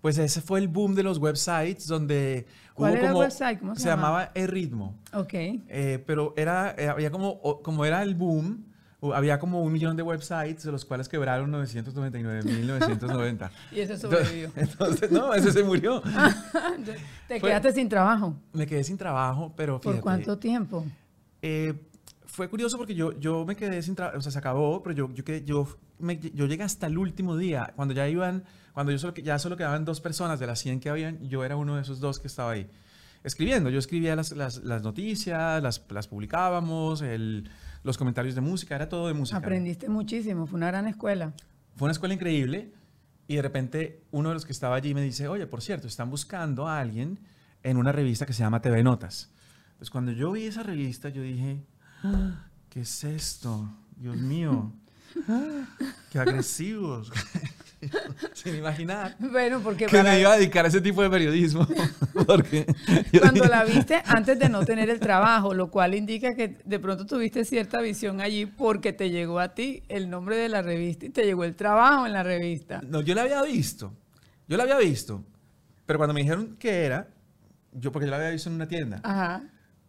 Pues 0.00 0.18
ese 0.18 0.40
fue 0.40 0.60
el 0.60 0.68
boom 0.68 0.94
de 0.94 1.02
los 1.02 1.18
websites 1.18 1.86
donde 1.86 2.46
¿Cuál 2.74 2.92
hubo 2.92 2.98
era 2.98 3.08
como, 3.08 3.22
el 3.22 3.28
website? 3.28 3.58
¿Cómo 3.58 3.74
se, 3.74 3.82
se 3.82 3.88
llamaba 3.88 4.30
El 4.34 4.48
Ritmo. 4.48 4.94
Ok. 5.12 5.32
Eh, 5.32 6.04
pero 6.06 6.34
era, 6.36 6.74
eh, 6.78 6.88
había 6.88 7.10
como, 7.10 7.40
como 7.62 7.84
era 7.84 8.02
el 8.02 8.14
boom, 8.14 8.66
había 9.14 9.38
como 9.38 9.62
un 9.62 9.72
millón 9.72 9.96
de 9.96 10.02
websites, 10.02 10.64
de 10.64 10.72
los 10.72 10.84
cuales 10.84 11.08
quebraron 11.08 11.50
999.990. 11.52 13.50
y 13.72 13.80
ese 13.80 13.96
sobrevivió. 13.96 14.50
Entonces, 14.56 15.10
no, 15.10 15.32
ese 15.34 15.50
se 15.52 15.62
murió. 15.62 16.02
¿Te 17.28 17.40
quedaste 17.40 17.72
sin 17.72 17.88
trabajo? 17.88 18.34
Me 18.52 18.66
quedé 18.66 18.84
sin 18.84 18.98
trabajo, 18.98 19.52
pero 19.56 19.80
¿Por 19.80 20.00
cuánto 20.00 20.38
tiempo? 20.38 20.84
Eh, 21.48 21.74
fue 22.24 22.48
curioso 22.48 22.76
porque 22.76 22.94
yo, 22.94 23.18
yo 23.18 23.44
me 23.44 23.54
quedé 23.54 23.80
sin 23.82 23.94
trabajo, 23.94 24.18
o 24.18 24.20
sea, 24.20 24.32
se 24.32 24.38
acabó, 24.38 24.82
pero 24.82 24.94
yo, 24.94 25.14
yo, 25.14 25.24
yo, 25.36 25.78
me, 25.98 26.18
yo 26.18 26.46
llegué 26.46 26.64
hasta 26.64 26.86
el 26.88 26.98
último 26.98 27.36
día, 27.36 27.72
cuando 27.76 27.94
ya 27.94 28.08
iban 28.08 28.44
cuando 28.76 28.92
yo 28.92 28.98
solo, 28.98 29.14
ya 29.14 29.38
solo 29.38 29.56
quedaban 29.56 29.86
dos 29.86 30.02
personas 30.02 30.38
de 30.38 30.46
las 30.46 30.58
100 30.58 30.80
que 30.80 30.90
habían, 30.90 31.26
yo 31.30 31.44
era 31.44 31.56
uno 31.56 31.76
de 31.76 31.80
esos 31.82 31.98
dos 31.98 32.20
que 32.20 32.26
estaba 32.26 32.50
ahí 32.50 32.68
escribiendo. 33.24 33.70
Yo 33.70 33.78
escribía 33.78 34.14
las, 34.14 34.32
las, 34.32 34.64
las 34.64 34.82
noticias, 34.82 35.62
las, 35.62 35.82
las 35.88 36.08
publicábamos, 36.08 37.00
el, 37.00 37.48
los 37.84 37.96
comentarios 37.96 38.34
de 38.34 38.42
música, 38.42 38.74
era 38.74 38.86
todo 38.86 39.06
de 39.06 39.14
música. 39.14 39.38
Aprendiste 39.38 39.88
muchísimo, 39.88 40.46
fue 40.46 40.58
una 40.58 40.66
gran 40.66 40.86
escuela. 40.88 41.32
Fue 41.76 41.86
una 41.86 41.92
escuela 41.92 42.12
increíble 42.12 42.70
y 43.26 43.36
de 43.36 43.42
repente 43.42 44.02
uno 44.10 44.28
de 44.28 44.34
los 44.34 44.44
que 44.44 44.52
estaba 44.52 44.76
allí 44.76 44.92
me 44.92 45.00
dice, 45.00 45.26
oye, 45.26 45.46
por 45.46 45.62
cierto, 45.62 45.86
están 45.86 46.10
buscando 46.10 46.68
a 46.68 46.78
alguien 46.78 47.18
en 47.62 47.78
una 47.78 47.92
revista 47.92 48.26
que 48.26 48.34
se 48.34 48.42
llama 48.42 48.60
TV 48.60 48.82
Notas. 48.82 49.32
Entonces 49.76 49.90
cuando 49.90 50.12
yo 50.12 50.32
vi 50.32 50.46
esa 50.46 50.62
revista, 50.62 51.10
yo 51.10 51.20
dije, 51.20 51.60
ah, 52.02 52.46
¿qué 52.70 52.80
es 52.80 53.04
esto? 53.04 53.68
Dios 53.94 54.16
mío, 54.16 54.72
qué 56.10 56.18
agresivos. 56.18 57.12
sin 58.32 58.56
imaginar 58.56 59.16
bueno, 59.18 59.60
porque 59.60 59.84
que 59.84 60.02
me 60.02 60.18
iba 60.18 60.32
a 60.32 60.36
dedicar 60.36 60.64
a 60.64 60.68
ese 60.68 60.80
tipo 60.80 61.02
de 61.02 61.10
periodismo. 61.10 61.68
porque 62.26 62.64
Cuando 63.20 63.44
la 63.44 63.64
viste 63.64 64.02
antes 64.06 64.38
de 64.38 64.48
no 64.48 64.64
tener 64.64 64.88
el 64.88 64.98
trabajo, 64.98 65.52
lo 65.52 65.70
cual 65.70 65.94
indica 65.94 66.34
que 66.34 66.56
de 66.64 66.78
pronto 66.78 67.04
tuviste 67.04 67.44
cierta 67.44 67.82
visión 67.82 68.22
allí 68.22 68.46
porque 68.46 68.94
te 68.94 69.10
llegó 69.10 69.40
a 69.40 69.54
ti 69.54 69.82
el 69.90 70.08
nombre 70.08 70.38
de 70.38 70.48
la 70.48 70.62
revista 70.62 71.04
y 71.04 71.10
te 71.10 71.24
llegó 71.24 71.44
el 71.44 71.54
trabajo 71.54 72.06
en 72.06 72.14
la 72.14 72.22
revista. 72.22 72.80
No, 72.88 73.02
yo 73.02 73.14
la 73.14 73.22
había 73.22 73.42
visto. 73.42 73.92
Yo 74.48 74.56
la 74.56 74.62
había 74.62 74.78
visto. 74.78 75.22
Pero 75.84 75.98
cuando 75.98 76.14
me 76.14 76.22
dijeron 76.22 76.56
que 76.58 76.84
era, 76.86 77.08
yo 77.72 77.92
porque 77.92 78.06
yo 78.06 78.10
la 78.10 78.16
había 78.16 78.30
visto 78.30 78.48
en 78.48 78.54
una 78.54 78.66
tienda. 78.66 79.00
Ajá. 79.04 79.42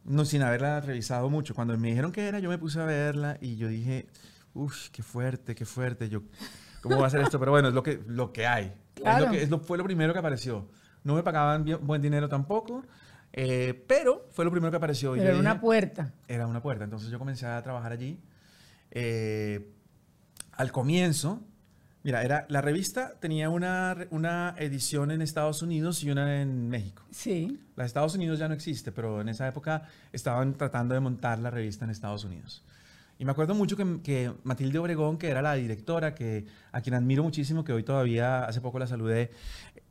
No, 0.08 0.26
sin 0.26 0.42
haberla 0.42 0.80
revisado 0.82 1.30
mucho. 1.30 1.54
Cuando 1.54 1.78
me 1.78 1.90
dijeron 1.90 2.12
que 2.12 2.28
era, 2.28 2.40
yo 2.40 2.50
me 2.50 2.58
puse 2.58 2.80
a 2.80 2.86
verla 2.86 3.38
y 3.42 3.58
yo 3.58 3.68
dije, 3.68 4.08
uff, 4.54 4.90
qué 4.90 5.04
fuerte, 5.04 5.54
qué 5.54 5.66
fuerte. 5.66 6.10
Yo 6.10 6.24
¿Cómo 6.82 7.02
va 7.02 7.08
a 7.08 7.10
ser 7.10 7.22
esto? 7.22 7.40
Pero 7.40 7.52
bueno, 7.52 7.68
es 7.70 7.74
lo 7.74 7.84
que, 7.84 8.02
lo 8.08 8.32
que 8.32 8.48
hay. 8.48 8.74
Es 8.96 9.50
lo 9.50 9.60
que, 9.60 9.66
fue 9.66 9.78
lo 9.78 9.84
primero 9.84 10.14
que 10.14 10.20
apareció. 10.20 10.68
No 11.04 11.16
me 11.16 11.24
pagaban 11.24 11.66
buen 11.82 12.02
dinero 12.02 12.28
tampoco, 12.28 12.84
eh, 13.34 13.86
pero 13.88 14.28
fue 14.32 14.46
lo 14.46 14.52
primero 14.52 14.72
que 14.72 14.78
apareció. 14.78 15.16
era 15.16 15.38
una 15.38 15.60
puerta. 15.60 16.14
Era 16.28 16.48
una 16.48 16.62
puerta. 16.62 16.84
Entonces 16.84 17.10
yo 17.10 17.20
comencé 17.20 17.46
a 17.46 17.62
trabajar 17.62 17.92
allí. 17.92 18.20
Eh, 18.92 19.74
al 20.54 20.72
comienzo, 20.72 21.42
mira, 22.08 22.24
era, 22.24 22.46
la 22.48 22.62
revista 22.62 23.16
tenía 23.20 23.50
una, 23.50 24.08
una 24.12 24.56
edición 24.60 25.12
en 25.12 25.22
Estados 25.22 25.62
Unidos 25.62 26.02
y 26.04 26.10
una 26.10 26.42
en 26.42 26.70
México. 26.70 27.04
Sí. 27.12 27.60
La 27.76 27.84
de 27.84 27.88
Estados 27.88 28.16
Unidos 28.16 28.40
ya 28.40 28.48
no 28.48 28.54
existe, 28.54 28.94
pero 28.94 29.20
en 29.20 29.28
esa 29.28 29.46
época 29.46 29.90
estaban 30.14 30.54
tratando 30.54 30.94
de 30.94 31.02
montar 31.02 31.38
la 31.40 31.52
revista 31.52 31.84
en 31.84 31.92
Estados 31.92 32.24
Unidos. 32.24 32.64
Y 33.20 33.26
me 33.26 33.32
acuerdo 33.32 33.56
mucho 33.56 33.76
que, 33.76 34.32
Matilde 34.46 34.80
Obregón, 34.80 35.18
que 35.18 35.28
era 35.28 35.42
la 35.42 35.56
directora, 35.56 36.16
que, 36.16 36.46
a 36.72 36.80
quien 36.80 36.96
admiro 36.96 37.24
muchísimo, 37.24 37.66
que 37.66 37.74
hoy 37.74 37.84
todavía 37.84 38.46
hace 38.46 38.62
poco 38.62 38.80
la 38.80 38.88
saludé, 38.88 39.32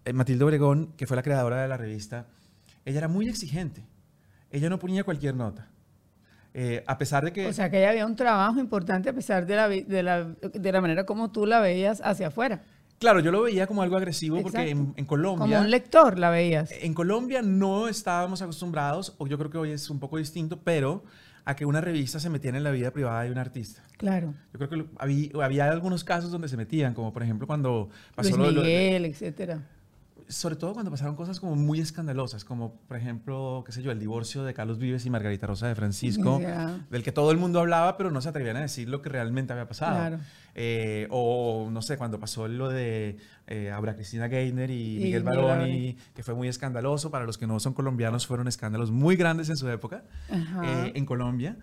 eh, 0.06 0.14
Matilde 0.14 0.42
Obregón, 0.42 0.94
que 0.96 1.06
fue 1.06 1.16
la 1.16 1.22
creadora 1.22 1.60
de 1.60 1.68
la 1.68 1.76
revista, 1.76 2.28
ella 2.86 2.96
era 2.96 3.08
muy 3.08 3.28
exigente. 3.28 3.84
Ella 4.50 4.70
no 4.70 4.78
ponía 4.78 5.04
cualquier 5.04 5.34
nota. 5.34 5.68
Eh, 6.58 6.82
a 6.86 6.96
pesar 6.96 7.22
de 7.22 7.34
que... 7.34 7.46
O 7.46 7.52
sea, 7.52 7.68
que 7.68 7.80
ella 7.80 7.90
había 7.90 8.06
un 8.06 8.16
trabajo 8.16 8.58
importante 8.58 9.10
a 9.10 9.12
pesar 9.12 9.44
de 9.44 9.56
la, 9.56 9.68
de 9.68 10.02
la, 10.02 10.24
de 10.24 10.72
la 10.72 10.80
manera 10.80 11.04
como 11.04 11.30
tú 11.30 11.44
la 11.44 11.60
veías 11.60 12.00
hacia 12.02 12.28
afuera. 12.28 12.62
Claro, 12.98 13.20
yo 13.20 13.30
lo 13.30 13.42
veía 13.42 13.66
como 13.66 13.82
algo 13.82 13.98
agresivo 13.98 14.40
porque 14.40 14.70
en, 14.70 14.94
en, 14.96 15.04
Colombia... 15.04 15.44
Como 15.44 15.60
un 15.60 15.70
lector 15.70 16.18
la 16.18 16.30
veías. 16.30 16.72
En 16.80 16.94
Colombia 16.94 17.42
no 17.42 17.88
estábamos 17.88 18.40
acostumbrados, 18.40 19.14
o 19.18 19.26
yo 19.26 19.36
creo 19.36 19.50
que 19.50 19.58
hoy 19.58 19.70
es 19.72 19.90
un 19.90 20.00
poco 20.00 20.16
distinto, 20.16 20.58
pero 20.64 21.04
a 21.44 21.54
que 21.54 21.66
una 21.66 21.82
revista 21.82 22.20
se 22.20 22.30
metiera 22.30 22.56
en 22.56 22.64
la 22.64 22.70
vida 22.70 22.90
privada 22.90 23.24
de 23.24 23.30
un 23.30 23.36
artista. 23.36 23.82
Claro. 23.98 24.32
Yo 24.54 24.58
creo 24.58 24.70
que 24.70 24.86
había, 24.96 25.28
había 25.44 25.70
algunos 25.70 26.04
casos 26.04 26.30
donde 26.30 26.48
se 26.48 26.56
metían, 26.56 26.94
como 26.94 27.12
por 27.12 27.22
ejemplo 27.22 27.46
cuando 27.46 27.90
pasó 28.14 28.34
Luis 28.34 28.54
Miguel, 28.54 29.04
etcétera. 29.04 29.60
Sobre 30.28 30.56
todo 30.56 30.72
cuando 30.72 30.90
pasaron 30.90 31.14
cosas 31.16 31.40
como 31.40 31.54
muy 31.56 31.80
escandalosas, 31.80 32.44
como 32.44 32.74
por 32.88 32.96
ejemplo, 32.96 33.62
qué 33.64 33.72
sé 33.72 33.82
yo, 33.82 33.90
el 33.90 33.98
divorcio 33.98 34.44
de 34.44 34.54
Carlos 34.54 34.78
Vives 34.78 35.06
y 35.06 35.10
Margarita 35.10 35.46
Rosa 35.46 35.68
de 35.68 35.74
Francisco, 35.74 36.40
del 36.90 37.02
que 37.02 37.12
todo 37.12 37.30
el 37.30 37.38
mundo 37.38 37.60
hablaba, 37.60 37.96
pero 37.96 38.10
no 38.10 38.20
se 38.20 38.28
atrevían 38.28 38.56
a 38.56 38.60
decir 38.60 38.88
lo 38.88 39.02
que 39.02 39.08
realmente 39.08 39.52
había 39.52 39.68
pasado. 39.68 40.18
Eh, 40.58 41.06
o 41.10 41.68
no 41.70 41.82
sé, 41.82 41.98
cuando 41.98 42.18
pasó 42.18 42.48
lo 42.48 42.70
de 42.70 43.18
eh, 43.46 43.70
Abra 43.70 43.94
Cristina 43.94 44.26
Gainer 44.26 44.70
y, 44.70 44.98
Miguel 45.02 45.22
Baroni, 45.22 45.98
que 46.14 46.22
fue 46.22 46.34
muy 46.34 46.48
escandaloso. 46.48 47.10
Para 47.10 47.26
los 47.26 47.36
que 47.36 47.46
no 47.46 47.60
son 47.60 47.74
colombianos, 47.74 48.26
fueron 48.26 48.48
escándalos 48.48 48.90
muy 48.90 49.16
grandes 49.16 49.50
en 49.50 49.56
su 49.58 49.68
época 49.68 50.04
eh, 50.30 50.92
en 50.94 51.04
Colombia. 51.04 51.56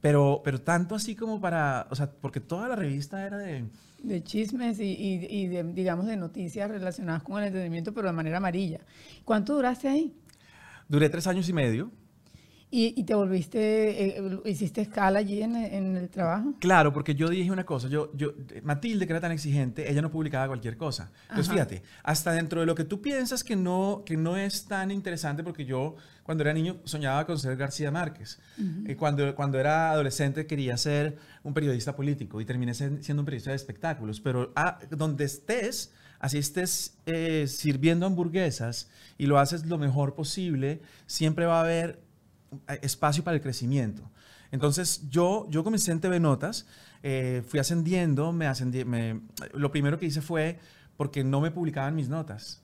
Pero, 0.00 0.42
pero 0.44 0.60
tanto 0.60 0.94
así 0.94 1.16
como 1.16 1.40
para, 1.40 1.86
o 1.90 1.96
sea, 1.96 2.10
porque 2.10 2.40
toda 2.40 2.68
la 2.68 2.76
revista 2.76 3.24
era 3.26 3.38
de... 3.38 3.64
De 4.02 4.22
chismes 4.22 4.78
y, 4.78 4.94
y, 4.94 5.48
de, 5.48 5.64
digamos, 5.64 6.06
de 6.06 6.16
noticias 6.16 6.70
relacionadas 6.70 7.24
con 7.24 7.40
el 7.40 7.48
entretenimiento, 7.48 7.92
pero 7.92 8.06
de 8.06 8.12
manera 8.12 8.36
amarilla. 8.36 8.80
¿Cuánto 9.24 9.54
duraste 9.54 9.88
ahí? 9.88 10.14
Duré 10.88 11.08
tres 11.08 11.26
años 11.26 11.48
y 11.48 11.52
medio. 11.52 11.90
¿Y, 12.70 13.02
te 13.04 13.14
volviste, 13.14 14.18
eh, 14.18 14.40
hiciste 14.44 14.82
escala 14.82 15.20
allí 15.20 15.40
en, 15.40 15.56
el 15.56 16.08
trabajo? 16.10 16.52
Claro, 16.58 16.92
porque 16.92 17.14
yo 17.14 17.30
dije 17.30 17.50
una 17.50 17.64
cosa, 17.64 17.88
yo, 17.88 18.10
yo, 18.14 18.34
Matilde, 18.62 19.06
que 19.06 19.12
era 19.14 19.20
tan 19.20 19.32
exigente, 19.32 19.90
ella 19.90 20.02
no 20.02 20.10
publicaba 20.10 20.48
cualquier 20.48 20.76
cosa. 20.76 21.10
Entonces, 21.30 21.50
fíjate, 21.50 21.82
hasta 22.02 22.32
dentro 22.32 22.60
de 22.60 22.66
lo 22.66 22.74
que 22.74 22.84
tú 22.84 23.00
piensas 23.00 23.42
que 23.42 23.56
no, 23.56 24.02
que 24.04 24.18
no 24.18 24.36
es 24.36 24.66
tan 24.66 24.90
interesante, 24.90 25.42
porque 25.42 25.64
yo 25.64 25.96
cuando 26.24 26.44
era 26.44 26.52
niño 26.52 26.76
soñaba 26.84 27.24
con 27.24 27.38
ser 27.38 27.56
García 27.56 27.90
Márquez. 27.90 28.38
y 28.86 28.94
cuando, 28.96 29.34
cuando 29.34 29.58
era 29.58 29.92
adolescente 29.92 30.46
quería 30.46 30.76
ser 30.76 31.16
un 31.42 31.54
periodista 31.54 31.96
político 31.96 32.38
y 32.38 32.44
terminé 32.44 32.74
siendo 32.74 33.22
un 33.22 33.24
periodista 33.24 33.48
de 33.48 33.56
espectáculos. 33.56 34.20
Pero 34.20 34.52
ah, 34.54 34.78
donde 34.90 35.24
estés, 35.24 35.94
así 36.18 36.36
estés 36.36 36.98
eh, 37.06 37.46
sirviendo 37.46 38.04
hamburguesas 38.04 38.90
y 39.16 39.24
lo 39.24 39.38
haces 39.38 39.64
lo 39.64 39.78
mejor 39.78 40.14
posible, 40.14 40.82
siempre 41.06 41.46
va 41.46 41.60
a 41.60 41.62
haber 41.62 42.07
espacio 42.82 43.24
para 43.24 43.36
el 43.36 43.42
crecimiento. 43.42 44.10
Entonces 44.50 45.08
yo, 45.10 45.46
yo 45.50 45.64
comencé 45.64 45.92
en 45.92 46.00
TV 46.00 46.20
Notas, 46.20 46.66
eh, 47.02 47.42
fui 47.46 47.60
ascendiendo, 47.60 48.32
me 48.32 48.46
ascendí, 48.46 48.84
me, 48.84 49.20
lo 49.52 49.70
primero 49.70 49.98
que 49.98 50.06
hice 50.06 50.22
fue 50.22 50.58
porque 50.96 51.22
no 51.22 51.40
me 51.40 51.50
publicaban 51.50 51.94
mis 51.94 52.08
notas, 52.08 52.62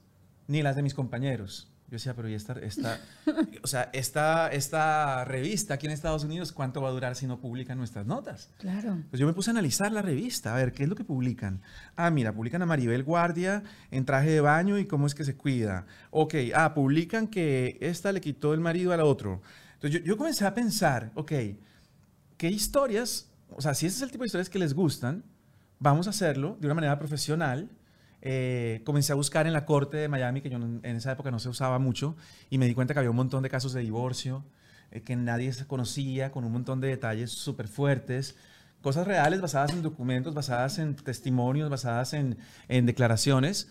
ni 0.49 0.63
las 0.63 0.77
de 0.77 0.83
mis 0.83 0.95
compañeros. 0.95 1.71
Yo 1.89 1.97
decía, 1.97 2.15
pero 2.15 2.29
¿y 2.29 2.35
esta, 2.35 2.55
esta, 2.55 2.99
o 3.63 3.67
sea, 3.67 3.91
esta, 3.93 4.49
esta 4.49 5.25
revista 5.27 5.75
aquí 5.75 5.87
en 5.87 5.93
Estados 5.93 6.25
Unidos, 6.25 6.51
cuánto 6.51 6.81
va 6.81 6.89
a 6.89 6.93
durar 6.93 7.15
si 7.15 7.27
no 7.27 7.39
publican 7.39 7.77
nuestras 7.77 8.07
notas? 8.07 8.51
Claro. 8.59 9.03
Pues 9.11 9.21
yo 9.21 9.27
me 9.27 9.35
puse 9.35 9.51
a 9.51 9.53
analizar 9.53 9.93
la 9.93 10.01
revista, 10.01 10.55
a 10.55 10.57
ver, 10.57 10.73
¿qué 10.73 10.85
es 10.85 10.89
lo 10.89 10.97
que 10.97 11.05
publican? 11.05 11.61
Ah, 11.95 12.11
mira, 12.11 12.33
publican 12.33 12.63
a 12.63 12.67
Maribel 12.67 13.05
Guardia 13.05 13.63
en 13.91 14.07
traje 14.07 14.31
de 14.31 14.41
baño 14.41 14.79
y 14.79 14.87
cómo 14.87 15.07
es 15.07 15.15
que 15.15 15.25
se 15.25 15.37
cuida. 15.37 15.87
Ok, 16.11 16.35
ah, 16.55 16.73
publican 16.73 17.29
que 17.29 17.77
esta 17.81 18.13
le 18.13 18.23
quitó 18.23 18.55
el 18.55 18.61
marido 18.61 18.93
al 18.93 19.03
otro. 19.03 19.43
Entonces 19.85 20.07
yo, 20.07 20.17
comencé 20.17 20.47
a 20.47 20.55
pensar, 20.55 21.13
ok, 21.15 21.33
¿qué 22.39 22.49
historias, 22.49 23.31
o 23.51 23.61
sea, 23.61 23.75
si 23.75 23.85
ese 23.85 23.97
es 23.97 24.03
el 24.03 24.11
tipo 24.11 24.23
de 24.23 24.29
historias 24.29 24.49
que 24.49 24.59
les 24.59 24.73
gustan, 24.73 25.25
vamos 25.79 26.07
a 26.07 26.11
hacerlo 26.11 26.57
de 26.59 26.67
una 26.67 26.75
manera 26.75 26.99
profesional. 26.99 27.69
Eh, 28.23 28.81
comencé 28.87 29.13
a 29.13 29.15
buscar 29.15 29.47
en 29.47 29.53
la 29.53 29.67
corte 29.67 29.99
de 29.99 30.09
Miami, 30.09 30.41
que 30.41 30.49
yo 30.49 30.57
en 30.57 30.97
esa 30.97 31.13
época 31.13 31.31
no 31.31 31.39
se 31.39 31.51
usaba 31.51 31.79
mucho, 31.79 32.17
y 32.49 32.57
me 32.57 32.67
di 32.67 32.73
cuenta 32.73 32.95
que 32.95 33.01
había 33.01 33.11
un 33.11 33.17
montón 33.17 33.43
de 33.43 33.51
casos 33.51 33.75
de 33.75 33.83
divorcio 33.83 34.43
eh, 34.91 35.03
que 35.03 35.17
nadie 35.17 35.53
se 35.53 35.67
conocía, 35.67 36.33
con 36.33 36.45
un 36.47 36.53
montón 36.53 36.81
de 36.81 36.89
detalles 36.89 37.33
súper 37.33 37.69
fuertes, 37.69 38.37
cosas 38.81 39.07
reales 39.07 39.43
basadas 39.43 39.75
en 39.75 39.83
documentos, 39.83 40.33
basadas 40.33 40.79
en 40.79 40.97
testimonios, 40.97 41.69
basadas 41.69 42.15
en, 42.15 42.39
en 42.69 42.87
declaraciones, 42.87 43.69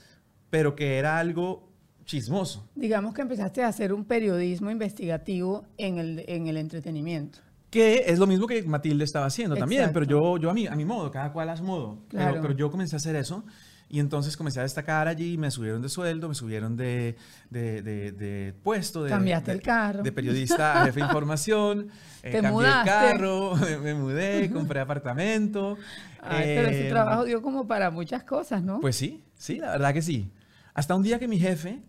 pero 0.51 0.75
que 0.75 0.99
era 0.99 1.17
algo 1.17 1.72
chismoso. 2.05 2.67
Digamos 2.75 3.13
que 3.13 3.21
empezaste 3.21 3.63
a 3.63 3.67
hacer 3.67 3.93
un 3.93 4.05
periodismo 4.05 4.69
investigativo 4.71 5.65
en 5.77 5.99
el, 5.99 6.25
en 6.27 6.47
el 6.47 6.57
entretenimiento. 6.57 7.39
Que 7.69 8.03
es 8.05 8.19
lo 8.19 8.27
mismo 8.27 8.45
que 8.45 8.61
Matilde 8.61 9.03
estaba 9.03 9.25
haciendo 9.25 9.55
también, 9.55 9.89
pero 9.91 10.05
yo, 10.05 10.37
yo 10.37 10.51
a, 10.51 10.53
mí, 10.53 10.67
a 10.67 10.75
mi 10.75 10.85
modo, 10.85 11.09
cada 11.09 11.33
cual 11.33 11.49
a 11.49 11.57
su 11.57 11.63
modo. 11.63 12.03
Claro. 12.07 12.39
Pero, 12.39 12.53
yo 12.53 12.69
comencé 12.69 12.95
a 12.95 12.97
hacer 12.97 13.15
eso 13.15 13.43
y 13.89 13.99
entonces 13.99 14.37
comencé 14.37 14.59
a 14.59 14.63
destacar 14.63 15.07
allí, 15.07 15.39
me 15.39 15.49
subieron 15.49 15.81
de 15.81 15.89
sueldo, 15.89 16.29
me 16.29 16.35
subieron 16.35 16.77
de, 16.77 17.15
de, 17.49 17.81
de, 17.81 18.53
puesto. 18.61 19.03
De, 19.03 19.09
Cambiaste 19.09 19.53
el 19.53 19.61
carro. 19.63 20.03
De 20.03 20.11
periodista 20.11 20.83
a 20.83 20.85
jefe 20.85 20.99
de 20.99 21.05
información. 21.05 21.89
Eh, 22.25 22.31
Te 22.31 22.41
cambié 22.41 22.69
el 22.69 22.85
carro, 22.85 23.53
me, 23.83 23.93
mudé, 23.93 24.49
compré 24.49 24.79
apartamento. 24.79 25.77
pero 26.21 26.69
ese 26.69 26.87
eh, 26.87 26.89
trabajo 26.89 27.25
dio 27.25 27.41
como 27.41 27.67
para 27.67 27.91
muchas 27.91 28.23
cosas, 28.23 28.63
¿no? 28.63 28.79
Pues 28.79 28.95
sí, 28.95 29.25
sí, 29.35 29.57
la 29.57 29.71
verdad 29.71 29.93
que 29.93 30.01
sí. 30.01 30.31
Hasta 30.73 30.95
un 30.95 31.03
día 31.03 31.19
que 31.19 31.27
mi 31.27 31.37
jefe 31.37 31.81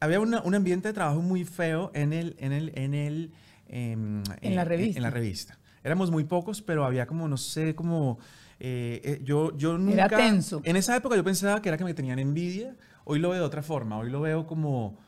había 0.00 0.20
un 0.20 0.54
ambiente 0.54 0.88
de 0.88 0.94
trabajo 0.94 1.20
muy 1.20 1.44
feo 1.44 1.90
en 1.94 2.12
el, 2.12 2.36
en 2.38 2.52
el, 2.52 2.72
en 2.74 2.94
el, 2.94 3.32
em, 3.68 4.22
en 4.40 4.54
la 4.54 4.64
revista. 4.64 4.98
En, 4.98 5.02
la 5.02 5.10
revista. 5.10 5.58
Éramos 5.84 6.10
muy 6.10 6.24
pocos, 6.24 6.62
pero 6.62 6.84
había 6.84 7.06
como, 7.06 7.28
no 7.28 7.36
sé, 7.36 7.74
como, 7.74 8.18
eh, 8.60 9.00
eh, 9.04 9.20
yo, 9.24 9.56
yo 9.56 9.78
nunca... 9.78 10.06
Era 10.06 10.08
tenso. 10.08 10.60
En 10.64 10.76
esa 10.76 10.96
época 10.96 11.16
yo 11.16 11.24
pensaba 11.24 11.60
que 11.62 11.68
era 11.68 11.78
que 11.78 11.84
me 11.84 11.94
tenían 11.94 12.18
envidia. 12.18 12.76
Hoy 13.04 13.18
lo 13.18 13.30
veo 13.30 13.40
de 13.40 13.46
otra 13.46 13.62
forma. 13.62 13.98
Hoy 13.98 14.10
lo 14.10 14.20
veo 14.20 14.46
como, 14.46 14.98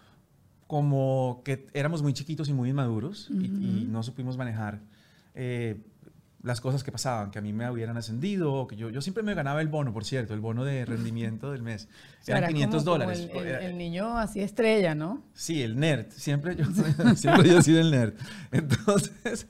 como 0.67 1.43
que 1.45 1.67
éramos 1.75 2.03
muy 2.03 2.13
chiquitos 2.13 2.49
y 2.49 2.53
muy 2.53 2.71
inmaduros 2.71 3.29
y, 3.31 3.87
no 3.89 4.03
supimos 4.03 4.37
manejar 4.37 4.81
eh, 5.35 5.81
las 6.43 6.61
cosas 6.61 6.83
que 6.83 6.91
pasaban, 6.91 7.31
que 7.31 7.39
a 7.39 7.43
mí 7.43 7.53
me 7.53 7.71
hubieran 7.71 7.97
ascendido, 7.97 8.67
que 8.67 8.77
yo, 8.77 8.89
yo 8.89 9.03
siempre 9.03 9.23
me 9.23 9.35
ganaba 9.35 9.61
el 9.61 9.69
bono, 9.69 9.93
por 9.93 10.05
cierto, 10.05 10.33
el 10.33 10.41
bono 10.41 10.65
de 10.65 10.85
rendimiento 10.87 11.53
del 11.53 11.63
mes. 11.63 11.89
Eran 12.27 12.53
500 12.53 12.85
dólares. 12.85 13.29
el, 13.35 13.77
niño 13.77 14.19
así 14.19 14.41
estrella, 14.41 14.95
¿no? 14.95 15.23
Sí, 15.35 15.63
el 15.63 15.79
nerd. 15.79 16.07
Siempre 16.11 16.57
yo, 16.57 16.65
siempre 17.17 17.49
yo 17.49 17.59
he 17.59 17.63
sido 17.63 17.81
el 17.81 17.91
nerd. 17.91 18.15
Entonces, 18.53 19.47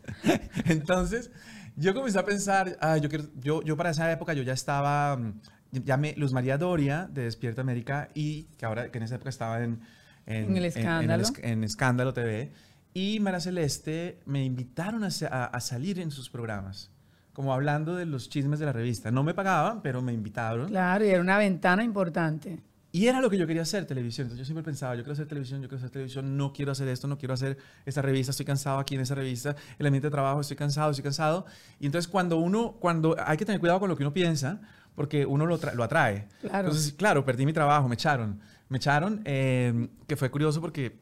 entonces 0.67 1.31
yo 1.77 1.95
comencé 1.95 2.19
a 2.19 2.25
pensar, 2.25 2.77
ah, 2.81 2.97
yo, 2.97 3.09
yo, 3.37 3.63
yo 3.63 3.77
para 3.77 3.91
esa 3.91 4.11
época 4.11 4.35
yo 4.35 4.43
ya 4.43 4.53
estaba, 4.53 5.17
mm, 5.17 5.41
ya 5.85 5.97
me, 5.97 6.15
Luz 6.17 6.33
María 6.33 6.59
Doria 6.59 7.09
de 7.11 7.23
Despierta 7.23 7.61
América 7.61 8.09
y 8.15 8.45
que 8.59 8.67
ahora, 8.67 8.91
que 8.91 8.99
en 8.99 9.05
esa 9.05 9.15
época 9.17 9.31
estaba 9.31 9.63
en... 9.63 9.81
En, 10.27 10.57
el 10.57 10.67
escándalo. 10.67 11.25
en 11.43 11.65
Escándalo 11.65 12.13
TV 12.13 12.53
y 12.93 13.21
Mara 13.21 13.41
Celeste 13.41 14.21
me 14.27 14.45
invitaron 14.45 15.05
a, 15.05 15.61
salir 15.61 16.01
en 16.01 16.11
sus 16.11 16.29
programas, 16.29 16.91
como 17.33 17.55
hablando 17.55 17.95
de 17.95 18.07
los 18.07 18.29
chismes 18.29 18.59
de 18.59 18.67
la 18.67 18.73
revista. 18.73 19.11
No 19.11 19.23
me 19.23 19.35
pagaban, 19.35 19.83
pero 19.83 20.03
me 20.03 20.13
invitaron. 20.13 20.69
Claro, 20.69 21.05
y 21.05 21.09
era 21.09 21.21
una 21.21 21.39
ventana 21.39 21.85
importante. 21.85 22.61
Y 22.93 23.07
era 23.07 23.21
lo 23.21 23.31
que 23.31 23.39
yo 23.39 23.47
quería 23.47 23.63
hacer, 23.63 23.87
televisión. 23.87 24.25
Entonces 24.25 24.41
yo 24.41 24.45
siempre 24.45 24.65
pensaba, 24.65 24.97
yo 24.97 25.03
quiero 25.03 25.13
hacer 25.13 25.29
televisión, 25.29 25.63
yo 25.63 25.69
quiero 25.69 25.79
hacer 25.79 25.91
televisión, 25.91 26.37
no 26.37 26.53
quiero 26.53 26.73
hacer 26.73 26.89
esto, 26.89 27.07
no 27.07 27.19
quiero 27.19 27.35
hacer 27.35 27.57
esta 27.87 28.03
revista, 28.03 28.33
estoy 28.33 28.47
cansado 28.47 28.81
aquí 28.81 28.97
en 28.97 29.03
esa 29.03 29.15
revista, 29.15 29.55
el 29.79 29.87
ambiente 29.87 30.09
de 30.09 30.11
trabajo, 30.11 30.41
estoy 30.41 30.57
cansado, 30.57 30.91
estoy 30.91 31.05
cansado. 31.05 31.47
Y 31.79 31.87
entonces 31.87 32.11
cuando 32.11 32.39
uno, 32.39 32.73
cuando 32.81 33.15
hay 33.25 33.37
que 33.37 33.45
tener 33.45 33.61
cuidado 33.61 33.79
con 33.79 33.89
lo 33.89 33.97
que 33.97 34.03
uno 34.03 34.13
piensa, 34.13 34.61
porque 34.97 35.25
uno 35.25 35.47
lo, 35.47 35.61
lo 35.75 35.85
atrae. 35.85 36.27
Claro. 36.41 36.69
Entonces, 36.69 36.93
claro, 36.95 37.25
perdí 37.25 37.47
mi 37.47 37.53
trabajo, 37.53 37.89
me 37.89 37.95
echaron. 37.95 38.41
Me 38.69 38.79
echaron, 38.79 39.23
eh, 39.25 39.89
que 40.09 40.17
fue 40.17 40.31
curioso 40.31 40.61
porque 40.61 40.99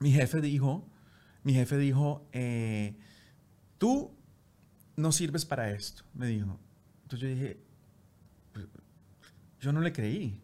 mi 0.00 0.10
jefe 0.10 0.40
dijo, 0.40 0.88
mi 1.46 1.54
jefe 1.54 1.78
dijo, 1.78 2.26
eh, 2.32 2.96
tú 3.78 4.10
no 4.96 5.12
sirves 5.12 5.44
para 5.44 5.70
esto, 5.70 6.02
me 6.12 6.26
dijo. 6.26 6.58
Entonces 7.04 7.20
yo 7.20 7.28
dije, 7.32 7.60
pues, 8.52 8.66
yo 9.60 9.72
no 9.72 9.80
le 9.80 9.92
creí. 9.92 10.42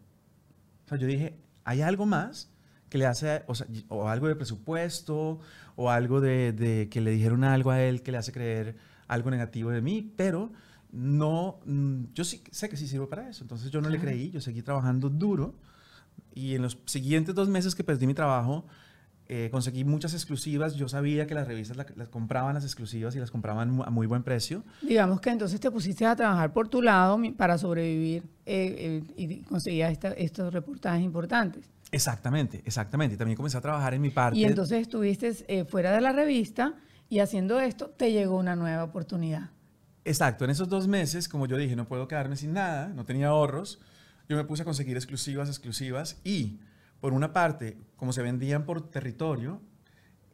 O 0.85 0.87
sea, 0.87 0.97
yo 0.97 1.05
dije, 1.05 1.37
hay 1.65 1.81
algo 1.81 2.05
más 2.05 2.49
que 2.87 2.97
le 2.97 3.05
hace, 3.05 3.43
o, 3.47 3.53
sea, 3.53 3.67
o 3.89 4.07
algo 4.07 4.29
de 4.29 4.37
presupuesto, 4.37 5.41
o 5.75 5.89
algo 5.89 6.21
de, 6.21 6.87
que 6.89 7.01
le 7.01 7.11
dijeron 7.11 7.43
algo 7.43 7.71
a 7.71 7.81
él 7.81 8.01
que 8.01 8.13
le 8.13 8.19
hace 8.19 8.31
creer 8.31 8.77
algo 9.09 9.29
negativo 9.29 9.71
de 9.71 9.81
mí, 9.81 10.13
pero 10.15 10.53
no, 10.93 11.59
mm, 11.65 12.13
yo 12.13 12.23
sí 12.23 12.41
sé 12.49 12.69
que 12.69 12.77
sí 12.77 12.87
sirvo 12.87 13.09
para 13.09 13.27
eso. 13.27 13.43
Entonces 13.43 13.71
yo 13.71 13.81
no 13.81 13.89
le 13.89 13.99
creí, 13.99 14.31
yo 14.31 14.39
seguí 14.39 14.61
trabajando 14.61 15.09
duro 15.09 15.53
y 16.33 16.55
en 16.55 16.61
los 16.61 16.77
siguientes 16.85 17.35
dos 17.35 17.49
meses 17.49 17.75
que 17.75 17.83
perdí 17.83 18.07
mi 18.07 18.13
trabajo, 18.13 18.65
eh, 19.27 19.49
conseguí 19.51 19.83
muchas 19.83 20.13
exclusivas. 20.13 20.75
Yo 20.75 20.87
sabía 20.87 21.25
que 21.27 21.33
las 21.33 21.47
revistas 21.47 21.77
las 21.77 22.09
compraban 22.09 22.55
las 22.55 22.63
exclusivas 22.63 23.15
y 23.15 23.19
las 23.19 23.31
compraban 23.31 23.81
a 23.85 23.89
muy 23.89 24.07
buen 24.07 24.23
precio. 24.23 24.63
Digamos 24.81 25.21
que 25.21 25.29
entonces 25.29 25.59
te 25.59 25.71
pusiste 25.71 26.05
a 26.05 26.15
trabajar 26.15 26.53
por 26.53 26.67
tu 26.67 26.81
lado 26.81 27.19
para 27.37 27.57
sobrevivir 27.57 28.23
eh, 28.45 29.03
eh, 29.07 29.13
y 29.17 29.41
conseguías 29.43 29.97
estos 30.17 30.53
reportajes 30.53 31.03
importantes. 31.03 31.69
Exactamente, 31.91 32.61
exactamente. 32.65 33.15
Y 33.15 33.17
también 33.17 33.37
comencé 33.37 33.57
a 33.57 33.61
trabajar 33.61 33.93
en 33.93 34.01
mi 34.01 34.09
parte. 34.09 34.37
Y 34.39 34.45
entonces 34.45 34.81
estuviste 34.81 35.65
fuera 35.65 35.91
de 35.91 36.01
la 36.01 36.11
revista 36.11 36.75
y 37.09 37.19
haciendo 37.19 37.59
esto 37.59 37.89
te 37.89 38.11
llegó 38.11 38.37
una 38.37 38.55
nueva 38.55 38.83
oportunidad. 38.83 39.51
Exacto, 40.05 40.43
en 40.43 40.51
esos 40.51 40.67
dos 40.67 40.87
meses, 40.87 41.29
como 41.29 41.45
yo 41.45 41.55
dije, 41.57 41.75
no 41.75 41.87
puedo 41.87 42.07
quedarme 42.07 42.35
sin 42.35 42.53
nada, 42.53 42.89
no 42.89 43.05
tenía 43.05 43.27
ahorros, 43.27 43.79
yo 44.27 44.35
me 44.35 44.43
puse 44.43 44.63
a 44.63 44.65
conseguir 44.65 44.97
exclusivas, 44.97 45.47
exclusivas 45.47 46.19
y 46.23 46.59
por 47.03 47.11
una 47.11 47.33
parte, 47.33 47.75
como 47.97 48.13
se 48.13 48.21
vendían 48.21 48.63
por 48.63 48.89
territorio, 48.89 49.61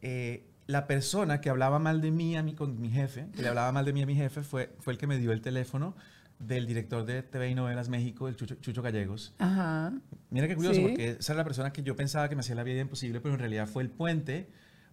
eh, 0.02 0.46
la 0.68 0.86
persona 0.86 1.40
que 1.40 1.50
hablaba 1.50 1.80
mal 1.80 2.00
de 2.00 2.12
mí 2.12 2.36
a 2.36 2.44
mí 2.44 2.54
con 2.54 2.80
mi 2.80 2.90
jefe, 2.90 3.26
que 3.34 3.42
le 3.42 3.48
hablaba 3.48 3.72
mal 3.72 3.84
de 3.84 3.92
mí 3.92 4.02
a 4.02 4.06
mi 4.06 4.14
jefe, 4.14 4.44
fue, 4.44 4.70
fue 4.78 4.92
el 4.92 4.98
que 5.00 5.08
me 5.08 5.18
dio 5.18 5.32
el 5.32 5.40
teléfono 5.40 5.96
del 6.38 6.68
director 6.68 7.04
de 7.04 7.24
TV 7.24 7.50
y 7.50 7.54
Novelas 7.56 7.88
México, 7.88 8.28
el 8.28 8.36
Chucho, 8.36 8.54
Chucho 8.54 8.82
Gallegos. 8.82 9.34
Ajá. 9.38 9.92
Mira 10.30 10.46
qué 10.46 10.54
curioso, 10.54 10.76
Sí. 10.76 10.82
porque 10.86 11.08
esa 11.18 11.32
era 11.32 11.38
la 11.40 11.44
persona 11.44 11.72
que 11.72 11.82
yo 11.82 11.96
pensaba 11.96 12.28
que 12.28 12.36
me 12.36 12.40
hacía 12.42 12.54
la 12.54 12.62
vida 12.62 12.80
imposible, 12.80 13.20
pero 13.20 13.34
en 13.34 13.40
realidad 13.40 13.66
fue 13.66 13.82
el 13.82 13.90
puente 13.90 14.48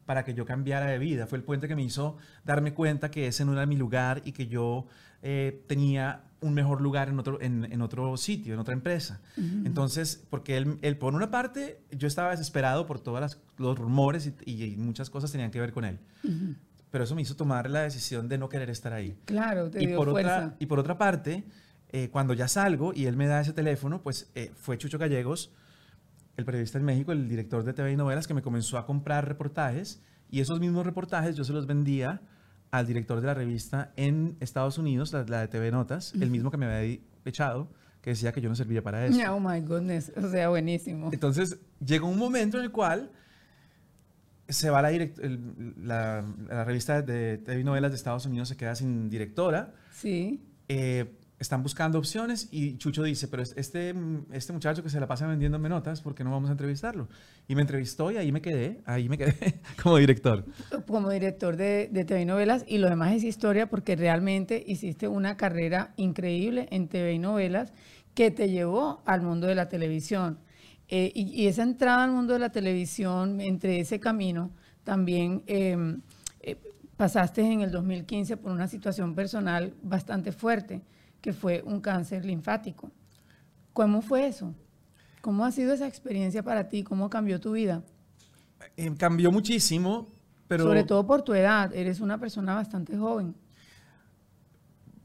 para 0.08 0.24
que 0.26 0.34
yo 0.34 0.44
cambiara 0.46 0.88
de 0.88 0.98
vida. 0.98 1.28
Fue 1.28 1.38
el 1.38 1.44
puente 1.44 1.68
que 1.68 1.76
me 1.76 1.84
hizo 1.84 2.18
darme 2.44 2.74
cuenta 2.74 3.12
que 3.12 3.28
ese 3.28 3.46
no 3.46 3.54
era 3.54 3.68
mi 3.68 3.76
lugar 3.76 4.24
y 4.26 4.32
que 4.32 4.48
yo 4.48 4.88
eh, 5.22 5.64
tenía 5.68 6.24
un 6.42 6.54
mejor 6.54 6.82
lugar 6.82 7.10
en 7.10 7.20
otro, 7.20 7.40
en, 7.42 7.66
en 7.72 7.82
otro 7.82 8.16
sitio, 8.18 8.54
en 8.54 8.60
otra 8.60 8.74
empresa. 8.74 9.22
Entonces, 9.66 10.24
porque 10.30 10.58
él, 10.58 10.78
él, 10.82 10.98
por 10.98 11.14
una 11.14 11.30
parte, 11.30 11.82
yo 11.92 12.08
estaba 12.08 12.32
desesperado 12.32 12.86
por 12.86 13.00
todos 13.00 13.38
los 13.58 13.78
rumores 13.78 14.32
y, 14.46 14.64
y 14.64 14.78
muchas 14.78 15.10
cosas 15.10 15.32
tenían 15.32 15.52
que 15.52 15.60
ver 15.60 15.72
con 15.74 15.84
él. 15.86 16.00
Pero 16.92 17.04
eso 17.04 17.16
me 17.16 17.22
hizo 17.22 17.36
tomar 17.36 17.70
la 17.70 17.82
decisión 17.82 18.30
de 18.30 18.38
no 18.38 18.50
querer 18.50 18.70
estar 18.70 18.94
ahí. 18.94 19.18
Claro, 19.26 19.70
te 19.70 19.84
Y 19.84 19.88
dio 19.88 19.98
por, 19.98 20.12
fuerza. 20.12 20.38
otra, 20.46 20.56
y 20.60 20.66
por 20.68 20.80
otra 20.80 20.98
parte, 20.98 21.44
eh, 21.90 22.10
cuando 22.12 22.34
ya 22.34 22.48
salgo 22.48 22.94
y 22.94 23.08
él 23.08 23.18
me 23.18 23.28
da 23.28 23.42
ese 23.42 23.52
teléfono, 23.54 24.02
pues 24.02 24.30
eh, 24.36 24.52
fue 24.56 24.78
Chucho 24.78 24.98
Gallegos, 24.98 25.52
el 26.38 26.46
periodista 26.46 26.78
en 26.78 26.86
México, 26.86 27.12
el 27.12 27.28
director 27.28 27.64
de 27.64 27.74
TV 27.74 27.92
y 27.92 27.96
novelas, 27.98 28.28
que 28.28 28.34
me 28.34 28.42
comenzó 28.42 28.78
a 28.78 28.86
comprar 28.86 29.28
reportajes 29.28 30.02
y 30.30 30.40
esos 30.40 30.60
mismos 30.60 30.86
reportajes 30.86 31.36
yo 31.36 31.44
se 31.44 31.52
los 31.54 31.68
vendía 31.68 32.22
al 32.72 32.86
director 32.86 33.20
de 33.22 33.28
la 33.28 33.34
revista 33.34 33.92
en 33.96 34.38
Estados 34.40 34.78
Unidos, 34.78 35.12
la, 35.14 35.24
la 35.24 35.42
de 35.42 35.48
TV 35.48 35.72
Notas, 35.72 36.14
el 36.14 36.30
mismo 36.30 36.52
que 36.52 36.58
me 36.58 36.66
había 36.66 37.00
echado, 37.26 37.70
que 38.02 38.12
decía 38.12 38.32
que 38.32 38.42
yo 38.42 38.50
no 38.50 38.56
servía 38.56 38.82
para 38.84 39.06
eso. 39.06 39.20
Oh 39.34 39.40
my 39.40 39.60
goodness, 39.62 40.12
o 40.16 40.30
sea, 40.30 40.50
buenísimo. 40.50 41.10
Entonces 41.12 41.58
llegó 41.86 42.08
un 42.08 42.18
momento 42.18 42.58
en 42.58 42.66
el 42.66 42.72
cual 42.72 43.10
se 44.50 44.70
va 44.70 44.82
la, 44.82 44.92
el- 44.92 45.74
la, 45.84 46.24
la 46.50 46.64
revista 46.64 47.02
de 47.02 47.38
TV 47.38 47.62
y 47.62 47.64
novelas 47.64 47.92
de 47.92 47.98
Estados 47.98 48.26
Unidos, 48.26 48.48
se 48.50 48.56
queda 48.58 48.76
sin 48.76 49.10
directora 49.10 49.74
Sí. 49.92 50.42
eh, 50.70 51.18
están 51.40 51.62
buscando 51.62 52.00
opciones 52.00 52.48
y 52.52 52.78
Chucho 52.78 53.04
dice, 53.04 53.28
pero 53.28 53.44
es- 53.44 53.54
este, 53.58 53.94
este 54.32 54.54
muchacho 54.54 54.82
que 54.82 54.90
se 54.90 55.00
la 55.00 55.08
pasa 55.08 55.28
vendiéndome 55.28 55.70
notas, 55.70 56.02
¿por 56.02 56.16
qué 56.16 56.24
no 56.24 56.32
vamos 56.32 56.50
a 56.50 56.54
entrevistarlo? 56.54 57.08
Y 57.48 57.54
me 57.56 57.62
entrevistó 57.62 58.12
y 58.12 58.18
ahí 58.18 58.32
me 58.32 58.42
quedé, 58.42 58.82
ahí 58.86 59.08
me 59.08 59.18
quedé 59.18 59.60
como 59.84 59.98
director. 59.98 60.46
como 60.88 61.10
director 61.12 61.56
de, 61.56 61.90
de 61.92 62.06
TV 62.06 62.22
y 62.22 62.26
novelas 62.26 62.66
y 62.68 62.80
lo 62.80 62.90
demás 62.90 63.14
es 63.14 63.24
historia 63.24 63.70
porque 63.70 63.96
realmente 63.96 64.64
hiciste 64.66 65.08
una 65.08 65.38
carrera 65.38 65.94
increíble 65.98 66.68
en 66.72 66.88
TV 66.88 67.14
y 67.14 67.20
novelas 67.20 67.72
que 68.16 68.32
te 68.32 68.50
llevó 68.50 69.04
al 69.06 69.22
mundo 69.22 69.46
de 69.46 69.54
la 69.56 69.70
televisión. 69.70 70.40
Eh, 70.90 71.12
y, 71.14 71.24
y 71.44 71.48
esa 71.48 71.64
entrada 71.64 72.04
al 72.06 72.12
mundo 72.12 72.34
de 72.34 72.40
la 72.40 72.50
televisión, 72.52 73.42
entre 73.42 73.80
ese 73.80 74.00
camino, 74.00 74.50
también 74.84 75.44
eh, 75.46 75.78
eh, 76.40 76.56
pasaste 76.96 77.42
en 77.42 77.62
el 77.62 77.72
2015 77.72 78.38
por 78.38 78.52
una 78.54 78.68
situación 78.68 79.14
personal 79.14 79.74
bastante 79.84 80.32
fuerte, 80.32 80.82
que 81.22 81.34
fue 81.34 81.62
un 81.66 81.82
cáncer 81.82 82.26
linfático. 82.26 82.92
¿Cómo 83.74 84.02
fue 84.02 84.28
eso? 84.28 84.54
¿Cómo 85.22 85.46
ha 85.46 85.52
sido 85.52 85.74
esa 85.74 85.88
experiencia 85.88 86.44
para 86.44 86.70
ti? 86.70 86.84
¿Cómo 86.84 87.10
cambió 87.10 87.40
tu 87.40 87.54
vida? 87.54 87.84
Eh, 88.76 88.94
cambió 88.98 89.32
muchísimo, 89.32 90.08
pero... 90.48 90.64
Sobre 90.64 90.84
todo 90.84 91.06
por 91.06 91.22
tu 91.22 91.34
edad, 91.34 91.74
eres 91.76 92.00
una 92.00 92.20
persona 92.20 92.56
bastante 92.56 92.98
joven. 92.98 93.36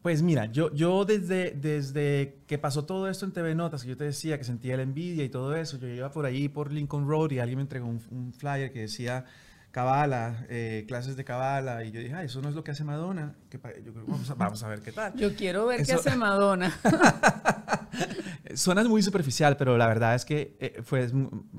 Pues 0.02 0.20
mira, 0.20 0.46
yo, 0.46 0.72
yo 0.74 1.04
desde, 1.04 1.52
desde 1.52 2.40
que 2.46 2.58
pasó 2.58 2.84
todo 2.84 3.08
esto 3.08 3.24
en 3.24 3.32
TV 3.32 3.54
Notas, 3.54 3.82
que 3.82 3.90
yo 3.90 3.96
te 3.96 4.04
decía 4.04 4.36
que 4.36 4.44
sentía 4.44 4.76
la 4.76 4.82
envidia 4.82 5.24
y 5.24 5.28
todo 5.28 5.54
eso, 5.54 5.78
yo 5.78 5.86
iba 5.86 6.10
por 6.10 6.26
ahí 6.26 6.48
por 6.48 6.72
Lincoln 6.72 7.06
Road 7.06 7.30
y 7.30 7.38
alguien 7.38 7.58
me 7.58 7.62
entregó 7.62 7.86
un, 7.86 8.00
un 8.10 8.32
flyer 8.32 8.72
que 8.72 8.80
decía 8.80 9.26
Cabala, 9.72 10.44
eh, 10.50 10.84
clases 10.86 11.16
de 11.16 11.24
Cabala, 11.24 11.82
y 11.84 11.90
yo 11.90 12.00
dije, 12.00 12.14
ay, 12.14 12.26
eso 12.26 12.40
no 12.42 12.48
es 12.50 12.54
lo 12.54 12.62
que 12.62 12.70
hace 12.70 12.84
Madonna. 12.84 13.34
que 13.50 13.58
yo 13.84 13.92
creo, 13.92 14.04
vamos, 14.06 14.30
a, 14.30 14.34
vamos 14.34 14.62
a 14.62 14.68
ver 14.68 14.82
qué 14.82 14.92
tal. 14.92 15.14
Yo 15.16 15.34
quiero 15.34 15.66
ver 15.66 15.78
qué 15.78 15.92
Eso- 15.92 16.00
hace 16.00 16.14
Madonna. 16.14 16.72
Eh, 18.44 18.56
Suena 18.56 18.84
muy 18.84 19.02
superficial, 19.02 19.56
pero 19.56 19.76
la 19.78 19.86
verdad 19.86 20.14
es 20.14 20.24
que 20.24 20.56
eh, 20.60 20.82
fue, 20.84 21.10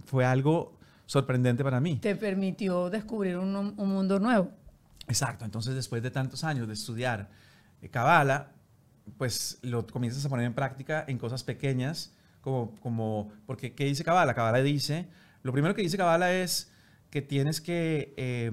fue 0.06 0.26
algo 0.26 0.78
sorprendente 1.06 1.64
para 1.64 1.80
mí. 1.80 1.98
Te 1.98 2.16
permitió 2.16 2.90
descubrir 2.90 3.38
un, 3.38 3.56
un 3.56 3.90
mundo 3.90 4.20
nuevo. 4.20 4.52
Exacto, 5.08 5.44
entonces 5.44 5.76
después 5.76 6.02
de 6.04 6.12
tantos 6.12 6.44
años 6.44 6.68
de 6.68 6.74
estudiar 6.76 7.30
eh, 7.82 7.90
Kabbalah, 7.90 8.52
pues 9.18 9.58
lo 9.64 9.86
comienzas 9.88 10.24
a 10.26 10.30
poner 10.30 10.46
en 10.46 10.54
práctica 10.54 11.04
en 11.08 11.18
cosas 11.18 11.44
pequeñas, 11.44 12.14
como, 12.42 12.76
como 12.80 13.32
porque 13.46 13.74
¿qué 13.74 13.86
dice 13.86 14.04
Kabbalah? 14.04 14.34
Kabbalah 14.34 14.62
dice, 14.62 15.08
lo 15.42 15.52
primero 15.52 15.74
que 15.76 15.82
dice 15.82 15.98
Kabbalah 15.98 16.32
es 16.32 16.72
que 17.14 17.22
tienes 17.22 17.62
que, 17.62 18.16
eh, 18.18 18.52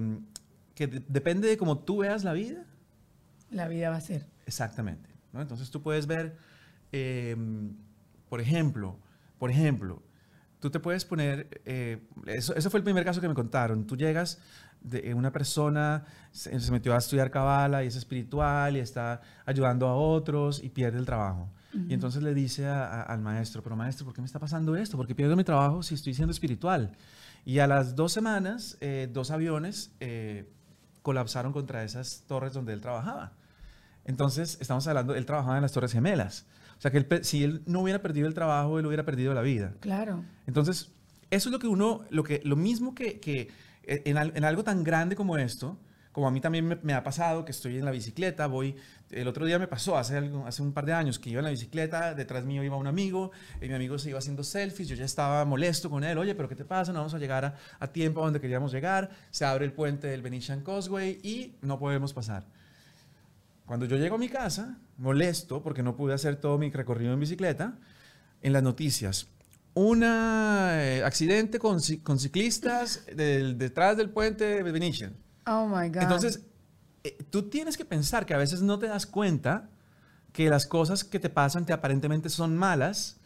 que 0.75 0.85
de- 0.85 1.03
depende 1.07 1.47
de 1.47 1.57
cómo 1.57 1.79
tú 1.79 1.97
veas 1.97 2.23
la 2.23 2.33
vida, 2.33 2.63
La 3.49 3.67
vida 3.67 3.89
va 3.89 3.95
a 3.95 4.01
ser. 4.01 4.27
Exactamente. 4.45 5.09
¿no? 5.33 5.41
Entonces 5.41 5.71
tú 5.71 5.81
puedes 5.81 6.05
ver, 6.05 6.37
eh, 6.91 7.35
por 8.29 8.39
ejemplo, 8.39 8.99
por 9.39 9.49
ejemplo, 9.49 10.03
tú 10.59 10.69
te 10.69 10.79
puedes 10.79 11.05
poner, 11.05 11.59
eh, 11.65 12.03
eso, 12.27 12.55
eso 12.55 12.69
fue 12.69 12.77
el 12.77 12.83
primer 12.83 13.03
caso 13.03 13.19
que 13.19 13.27
me 13.27 13.33
contaron, 13.33 13.87
tú 13.87 13.97
llegas 13.97 14.37
de 14.81 15.11
una 15.15 15.31
persona, 15.31 16.05
se, 16.31 16.59
se 16.59 16.71
metió 16.71 16.93
a 16.93 16.99
estudiar 16.99 17.31
cabala 17.31 17.83
y 17.83 17.87
es 17.87 17.95
espiritual 17.95 18.77
y 18.77 18.79
está 18.79 19.21
ayudando 19.47 19.87
a 19.87 19.95
otros 19.95 20.63
y 20.63 20.69
pierde 20.69 20.99
el 20.99 21.05
trabajo. 21.07 21.49
Y 21.87 21.93
entonces 21.93 22.21
le 22.21 22.33
dice 22.33 22.67
a- 22.67 22.85
a- 22.85 23.01
al 23.03 23.21
maestro, 23.21 23.63
pero 23.63 23.75
maestro, 23.75 24.05
¿por 24.05 24.13
qué 24.13 24.21
me 24.21 24.25
está 24.25 24.39
pasando 24.39 24.75
esto? 24.75 24.97
¿Por 24.97 25.07
qué 25.07 25.15
pierdo 25.15 25.35
mi 25.35 25.43
trabajo 25.43 25.83
si 25.83 25.95
estoy 25.95 26.13
siendo 26.13 26.31
espiritual? 26.31 26.91
Y 27.45 27.59
a 27.59 27.67
las 27.67 27.95
dos 27.95 28.11
semanas, 28.11 28.77
eh, 28.81 29.09
dos 29.11 29.31
aviones 29.31 29.91
eh, 29.99 30.51
colapsaron 31.01 31.53
contra 31.53 31.83
esas 31.83 32.23
torres 32.27 32.53
donde 32.53 32.73
él 32.73 32.81
trabajaba. 32.81 33.33
Entonces, 34.05 34.57
estamos 34.61 34.85
hablando, 34.87 35.15
él 35.15 35.25
trabajaba 35.25 35.55
en 35.57 35.61
las 35.61 35.71
Torres 35.71 35.91
Gemelas. 35.93 36.45
O 36.77 36.81
sea, 36.81 36.91
que 36.91 36.97
él 36.97 37.07
si 37.23 37.43
él 37.43 37.61
no 37.67 37.81
hubiera 37.81 38.01
perdido 38.01 38.27
el 38.27 38.33
trabajo, 38.33 38.79
él 38.79 38.85
hubiera 38.85 39.05
perdido 39.05 39.33
la 39.33 39.41
vida. 39.41 39.73
Claro. 39.79 40.23
Entonces, 40.47 40.91
eso 41.29 41.49
es 41.49 41.53
lo 41.53 41.59
que 41.59 41.67
uno, 41.67 42.01
lo, 42.09 42.23
que, 42.23 42.41
lo 42.43 42.55
mismo 42.55 42.95
que, 42.95 43.19
que 43.19 43.49
eh, 43.83 44.01
en 44.05 44.43
algo 44.43 44.63
tan 44.63 44.83
grande 44.83 45.15
como 45.15 45.37
esto, 45.37 45.79
como 46.11 46.27
a 46.27 46.31
mí 46.31 46.41
también 46.41 46.79
me, 46.83 46.93
ha 46.93 47.03
pasado, 47.03 47.45
que 47.45 47.51
estoy 47.51 47.77
en 47.77 47.85
la 47.85 47.91
bicicleta, 47.91 48.47
voy, 48.47 48.75
el 49.11 49.27
otro 49.27 49.45
día 49.45 49.57
me 49.59 49.67
pasó, 49.67 49.97
hace, 49.97 50.17
hace 50.45 50.61
un 50.61 50.73
par 50.73 50.85
de 50.85 50.91
años, 50.93 51.19
que 51.19 51.29
iba 51.29 51.39
en 51.39 51.45
la 51.45 51.51
bicicleta, 51.51 52.13
detrás 52.13 52.43
mío 52.43 52.63
iba 52.63 52.75
un 52.75 52.87
amigo, 52.87 53.31
y 53.61 53.67
mi 53.69 53.73
amigo 53.73 53.97
se 53.97 54.09
iba 54.09 54.19
haciendo 54.19 54.43
selfies, 54.43 54.89
yo 54.89 54.95
ya 54.95 55.05
estaba 55.05 55.45
molesto 55.45 55.89
con 55.89 56.03
él, 56.03 56.17
oye, 56.17 56.35
pero 56.35 56.49
¿qué 56.49 56.55
te 56.55 56.65
pasa? 56.65 56.91
No 56.91 56.99
vamos 56.99 57.13
a 57.13 57.17
llegar 57.19 57.55
a, 57.79 57.87
tiempo 57.87 58.21
a 58.21 58.25
donde 58.25 58.41
queríamos 58.41 58.71
llegar, 58.73 59.09
se 59.29 59.45
abre 59.45 59.63
el 59.65 59.71
puente 59.71 60.07
del 60.07 60.21
Venetian 60.21 60.61
Causeway 60.63 61.19
y 61.23 61.55
no 61.61 61.79
podemos 61.79 62.11
pasar. 62.13 62.43
Cuando 63.65 63.85
yo 63.85 63.95
llego 63.95 64.15
a 64.15 64.19
mi 64.19 64.27
casa, 64.27 64.77
molesto 64.97 65.63
porque 65.63 65.81
no 65.81 65.95
pude 65.95 66.13
hacer 66.13 66.35
todo 66.35 66.57
mi 66.57 66.69
recorrido 66.71 67.13
en 67.13 67.19
bicicleta, 67.21 67.75
en 68.41 68.51
las 68.51 68.63
noticias, 68.63 69.27
un 69.73 70.03
accidente 70.03 71.57
con, 71.57 71.77
ci- 71.77 72.03
con 72.03 72.19
ciclistas 72.19 73.05
del- 73.15 73.57
detrás 73.57 73.95
del 73.95 74.09
puente 74.09 74.43
de 74.43 74.63
Venetian. 74.71 75.13
Oh 75.51 75.67
my 75.67 75.89
God. 75.89 76.03
Entonces, 76.03 76.45
eh, 77.03 77.17
tú 77.29 77.49
tienes 77.49 77.77
que 77.77 77.85
pensar 77.85 78.25
que 78.25 78.33
a 78.33 78.37
veces 78.37 78.61
no 78.61 78.79
te 78.79 78.87
das 78.87 79.05
cuenta 79.05 79.69
que 80.31 80.49
las 80.49 80.65
cosas 80.65 81.03
que 81.03 81.19
te 81.19 81.29
pasan 81.29 81.65
que 81.65 81.73
aparentemente 81.73 82.29
son 82.29 82.55
malas, 82.55 83.19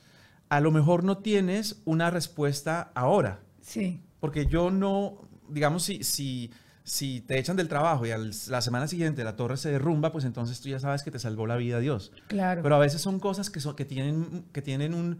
a 0.49 0.59
lo 0.59 0.71
mejor 0.71 1.03
no 1.03 1.19
tienes 1.19 1.81
una 1.85 2.09
respuesta 2.09 2.91
ahora. 2.95 3.41
Sí. 3.61 4.01
Porque 4.19 4.47
yo 4.47 4.71
no, 4.71 5.21
digamos, 5.49 5.83
si, 5.83 6.03
si, 6.03 6.51
si 6.83 7.21
te 7.21 7.37
echan 7.37 7.55
del 7.55 7.67
trabajo 7.67 8.07
y 8.07 8.11
a 8.11 8.17
la 8.17 8.61
semana 8.61 8.87
siguiente 8.87 9.23
la 9.23 9.35
torre 9.35 9.57
se 9.57 9.69
derrumba, 9.69 10.11
pues 10.11 10.25
entonces 10.25 10.59
tú 10.61 10.69
ya 10.69 10.79
sabes 10.79 11.03
que 11.03 11.11
te 11.11 11.19
salvó 11.19 11.45
la 11.45 11.57
vida 11.57 11.79
Dios. 11.79 12.11
Claro. 12.27 12.63
Pero 12.63 12.75
a 12.75 12.79
veces 12.79 13.01
son 13.01 13.19
cosas 13.19 13.51
que, 13.51 13.59
son, 13.59 13.75
que, 13.75 13.85
tienen, 13.85 14.45
que 14.51 14.61
tienen 14.63 14.93
un 14.95 15.19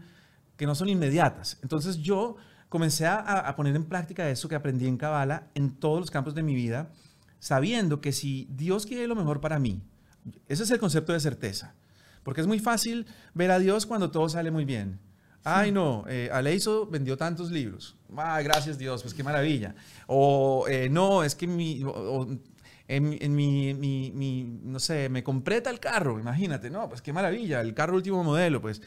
que 0.56 0.66
no 0.66 0.74
son 0.74 0.88
inmediatas. 0.88 1.58
Entonces 1.62 1.98
yo 1.98 2.36
comencé 2.76 3.06
a, 3.06 3.16
a 3.18 3.56
poner 3.56 3.74
en 3.76 3.84
práctica 3.84 4.28
eso 4.30 4.48
que 4.48 4.54
aprendí 4.54 4.86
en 4.86 4.96
Kabbalah 4.98 5.48
en 5.54 5.70
todos 5.70 5.98
los 6.00 6.10
campos 6.10 6.34
de 6.34 6.42
mi 6.42 6.54
vida, 6.54 6.90
sabiendo 7.38 8.00
que 8.00 8.12
si 8.12 8.46
Dios 8.50 8.86
quiere 8.86 9.06
lo 9.06 9.14
mejor 9.14 9.40
para 9.40 9.58
mí, 9.58 9.80
ese 10.48 10.62
es 10.64 10.70
el 10.70 10.78
concepto 10.78 11.12
de 11.12 11.20
certeza. 11.20 11.74
Porque 12.22 12.40
es 12.40 12.46
muy 12.46 12.58
fácil 12.58 13.06
ver 13.34 13.50
a 13.52 13.58
Dios 13.58 13.86
cuando 13.86 14.10
todo 14.10 14.28
sale 14.28 14.50
muy 14.50 14.64
bien. 14.64 14.98
Ay, 15.44 15.70
no, 15.70 16.04
eh, 16.08 16.28
Aleiso 16.32 16.86
vendió 16.86 17.16
tantos 17.16 17.52
libros. 17.52 17.94
Ay, 18.16 18.42
gracias 18.42 18.78
Dios, 18.78 19.02
pues 19.02 19.14
qué 19.14 19.22
maravilla. 19.22 19.74
O 20.08 20.66
eh, 20.68 20.88
no, 20.90 21.22
es 21.22 21.36
que 21.36 21.46
mi, 21.46 21.84
o- 21.84 21.90
o, 21.90 22.26
en, 22.88 23.16
en 23.20 23.34
mi, 23.34 23.72
mi- 23.74 24.10
mi, 24.12 24.42
no 24.64 24.80
sé, 24.80 25.08
me 25.08 25.22
compré 25.22 25.60
tal 25.60 25.78
carro, 25.78 26.18
imagínate, 26.18 26.68
no, 26.68 26.88
pues 26.88 27.00
qué 27.00 27.12
maravilla, 27.12 27.60
el 27.60 27.74
carro 27.74 27.94
último 27.96 28.24
modelo, 28.24 28.60
pues 28.60 28.82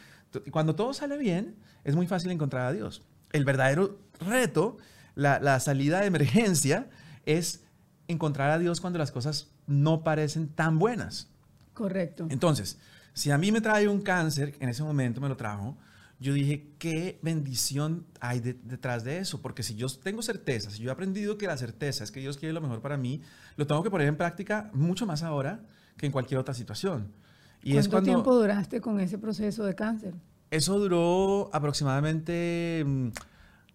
cuando 0.51 0.75
todo 0.75 0.93
sale 0.93 1.17
bien, 1.17 1.55
es 1.85 1.95
muy 1.95 2.07
fácil 2.07 2.29
encontrar 2.31 2.65
a 2.67 2.73
Dios. 2.73 3.03
El 3.31 3.45
verdadero 3.45 3.97
reto, 4.19 4.77
la, 5.15 5.39
la 5.39 5.59
salida 5.59 5.99
de 6.01 6.07
emergencia, 6.07 6.89
es 7.25 7.63
encontrar 8.07 8.49
a 8.51 8.59
Dios 8.59 8.81
cuando 8.81 8.99
las 8.99 9.11
cosas 9.11 9.51
no 9.67 10.03
parecen 10.03 10.47
tan 10.49 10.79
buenas. 10.79 11.29
Correcto. 11.73 12.27
Entonces, 12.29 12.79
si 13.13 13.31
a 13.31 13.37
mí 13.37 13.51
me 13.51 13.61
trae 13.61 13.87
un 13.87 14.01
cáncer, 14.01 14.55
en 14.59 14.69
ese 14.69 14.83
momento 14.83 15.21
me 15.21 15.29
lo 15.29 15.37
trajo, 15.37 15.77
yo 16.19 16.33
dije, 16.33 16.73
¿qué 16.79 17.17
bendición 17.21 18.05
hay 18.19 18.41
de- 18.41 18.53
detrás 18.53 19.03
de 19.05 19.19
eso? 19.19 19.41
Porque 19.41 19.63
si 19.63 19.75
yo 19.75 19.87
tengo 19.87 20.21
certeza, 20.21 20.69
si 20.69 20.81
yo 20.81 20.89
he 20.89 20.91
aprendido 20.91 21.37
que 21.37 21.47
la 21.47 21.55
certeza 21.55 22.03
es 22.03 22.11
que 22.11 22.19
Dios 22.19 22.37
quiere 22.37 22.51
lo 22.53 22.59
mejor 22.61 22.81
para 22.81 22.97
mí, 22.97 23.21
lo 23.55 23.65
tengo 23.67 23.83
que 23.83 23.89
poner 23.89 24.07
en 24.07 24.17
práctica 24.17 24.69
mucho 24.73 25.05
más 25.05 25.23
ahora 25.23 25.61
que 25.95 26.05
en 26.07 26.11
cualquier 26.11 26.39
otra 26.39 26.53
situación. 26.53 27.13
Y 27.61 27.71
¿Cuánto 27.73 27.79
es 27.79 27.87
cuando, 27.89 28.05
tiempo 28.11 28.35
duraste 28.35 28.81
con 28.81 28.99
ese 28.99 29.17
proceso 29.17 29.63
de 29.63 29.75
cáncer? 29.75 30.13
Eso 30.51 30.79
duró 30.79 31.49
aproximadamente, 31.53 32.83
mm, 32.85 33.09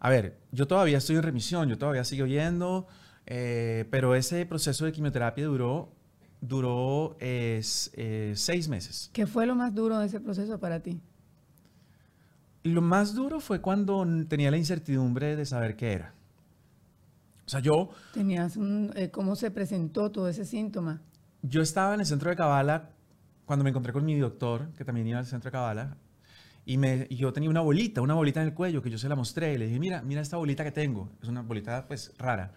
a 0.01 0.11
ver, 0.11 0.39
yo 0.51 0.67
todavía 0.67 0.99
estoy 0.99 1.17
en 1.17 1.23
remisión, 1.23 1.69
yo 1.69 1.79
todavía 1.79 2.05
sigo 2.05 2.27
yendo, 2.27 2.87
eh, 3.27 3.87
pero 3.91 4.15
ese 4.15 4.45
proceso 4.45 4.85
de 4.85 4.93
quimioterapia 4.93 5.47
duró, 5.47 5.93
duró 6.41 7.17
eh, 7.21 7.63
seis 8.35 8.69
meses. 8.69 9.11
¿Qué 9.13 9.27
fue 9.27 9.47
lo 9.47 9.55
más 9.55 9.75
duro 9.75 9.99
de 9.99 10.07
ese 10.07 10.21
proceso 10.21 10.59
para 10.59 10.81
ti? 10.81 11.01
Lo 12.65 12.81
más 12.81 13.15
duro 13.15 13.41
fue 13.41 13.61
cuando 13.61 14.05
tenía 14.27 14.51
la 14.51 14.57
incertidumbre 14.57 15.37
de 15.37 15.47
saber 15.47 15.77
qué 15.77 15.93
era. 15.93 16.15
O 17.47 17.49
sea, 17.49 17.61
yo... 17.61 17.91
Tenías 18.15 18.57
un, 18.57 18.91
eh, 18.97 19.11
¿Cómo 19.11 19.37
se 19.37 19.51
presentó 19.51 20.11
todo 20.11 20.29
ese 20.29 20.45
síntoma? 20.45 21.03
Yo 21.43 21.61
estaba 21.61 21.95
en 21.95 22.01
el 22.01 22.07
centro 22.07 22.31
de 22.31 22.37
Cabala 22.37 22.91
cuando 23.45 23.65
me 23.65 23.71
encontré 23.71 23.93
con 23.93 24.05
mi 24.05 24.19
doctor, 24.19 24.71
que 24.79 24.85
también 24.85 25.07
iba 25.07 25.19
al 25.19 25.27
centro 25.27 25.49
de 25.49 25.53
Cabala, 25.53 25.97
y, 26.67 26.79
me, 26.79 27.07
yo 27.11 27.33
tenía 27.33 27.51
una 27.51 27.61
bolita, 27.61 28.01
una 28.01 28.15
bolita 28.15 28.41
en 28.41 28.49
el 28.49 28.55
cuello 28.55 28.83
que 28.83 28.91
yo 28.91 28.99
se 28.99 29.09
la 29.09 29.17
mostré 29.17 29.55
y 29.55 29.59
le 29.59 29.67
dije, 29.67 29.79
mira, 29.79 30.03
mira 30.03 30.21
esta 30.21 30.37
bolita 30.37 30.65
que 30.65 30.73
tengo. 30.73 31.11
Es 31.23 31.29
una 31.29 31.43
bolita 31.43 31.87
pues 31.87 32.13
rara. 32.19 32.53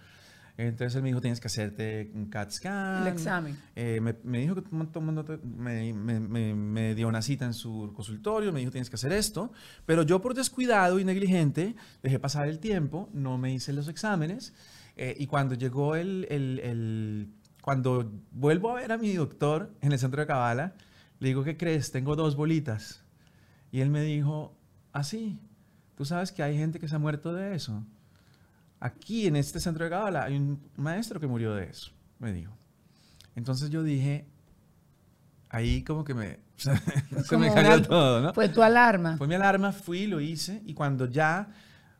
Entonces 0.57 0.95
él 0.95 1.03
me 1.03 1.09
dijo, 1.09 1.21
tienes 1.21 1.39
que 1.39 1.47
hacerte 1.47 2.11
un 2.15 2.29
CAT 2.29 2.51
scan. 2.51 3.03
El 3.03 3.13
examen. 3.13 3.57
Eh, 3.75 4.01
me, 4.01 4.39
dijo 4.39 4.55
que 4.55 4.63
me, 4.71 5.93
me, 5.93 6.55
me, 6.55 6.95
dio 6.95 7.07
una 7.07 7.21
cita 7.21 7.45
en 7.45 7.53
su 7.53 7.91
consultorio, 7.95 8.51
me 8.51 8.59
dijo, 8.59 8.71
tienes 8.71 8.89
que 8.89 8.95
hacer 8.95 9.13
esto. 9.13 9.51
Pero 9.85 10.01
yo 10.01 10.19
por 10.19 10.33
descuidado 10.33 10.99
y 10.99 11.05
negligente 11.05 11.75
dejé 12.01 12.17
pasar 12.17 12.47
el 12.47 12.57
tiempo, 12.57 13.07
no 13.13 13.37
me 13.37 13.53
hice 13.53 13.71
los 13.71 13.87
exámenes. 13.87 14.53
Eh, 14.95 15.15
y 15.19 15.27
cuando 15.27 15.53
llegó 15.53 15.95
el, 15.95 16.25
el, 16.31 16.59
el, 16.63 17.29
Cuando 17.61 18.11
vuelvo 18.31 18.71
a 18.71 18.81
ver 18.81 18.91
a 18.91 18.97
mi 18.97 19.13
doctor 19.13 19.71
en 19.81 19.91
el 19.91 19.99
centro 19.99 20.21
de 20.21 20.25
Cabala, 20.25 20.73
le 21.19 21.27
digo, 21.27 21.43
¿qué 21.43 21.55
crees? 21.55 21.91
Tengo 21.91 22.15
dos 22.15 22.35
bolitas. 22.35 23.03
Y 23.71 23.81
él 23.81 23.89
me 23.89 24.01
dijo, 24.01 24.55
así, 24.93 25.39
ah, 25.39 25.47
tú 25.95 26.05
sabes 26.05 26.31
que 26.31 26.43
hay 26.43 26.57
gente 26.57 26.79
que 26.79 26.87
se 26.87 26.95
ha 26.95 26.99
muerto 26.99 27.33
de 27.33 27.55
eso. 27.55 27.83
Aquí 28.79 29.27
en 29.27 29.35
este 29.35 29.59
centro 29.59 29.83
de 29.83 29.89
Gabala 29.89 30.23
hay 30.23 30.37
un 30.37 30.59
maestro 30.75 31.19
que 31.19 31.27
murió 31.27 31.55
de 31.55 31.65
eso, 31.65 31.91
me 32.19 32.31
dijo. 32.31 32.55
Entonces 33.35 33.69
yo 33.69 33.83
dije, 33.83 34.27
ahí 35.49 35.83
como 35.83 36.03
que 36.03 36.13
me, 36.13 36.39
se 36.57 37.37
me 37.37 37.53
cayó 37.53 37.81
todo, 37.81 38.21
¿no? 38.21 38.33
Fue 38.33 38.49
tu 38.49 38.61
alarma. 38.61 39.17
Fue 39.17 39.27
mi 39.27 39.35
alarma, 39.35 39.71
fui, 39.71 40.07
lo 40.07 40.21
hice 40.21 40.61
y 40.65 40.73
cuando 40.73 41.07
ya, 41.07 41.49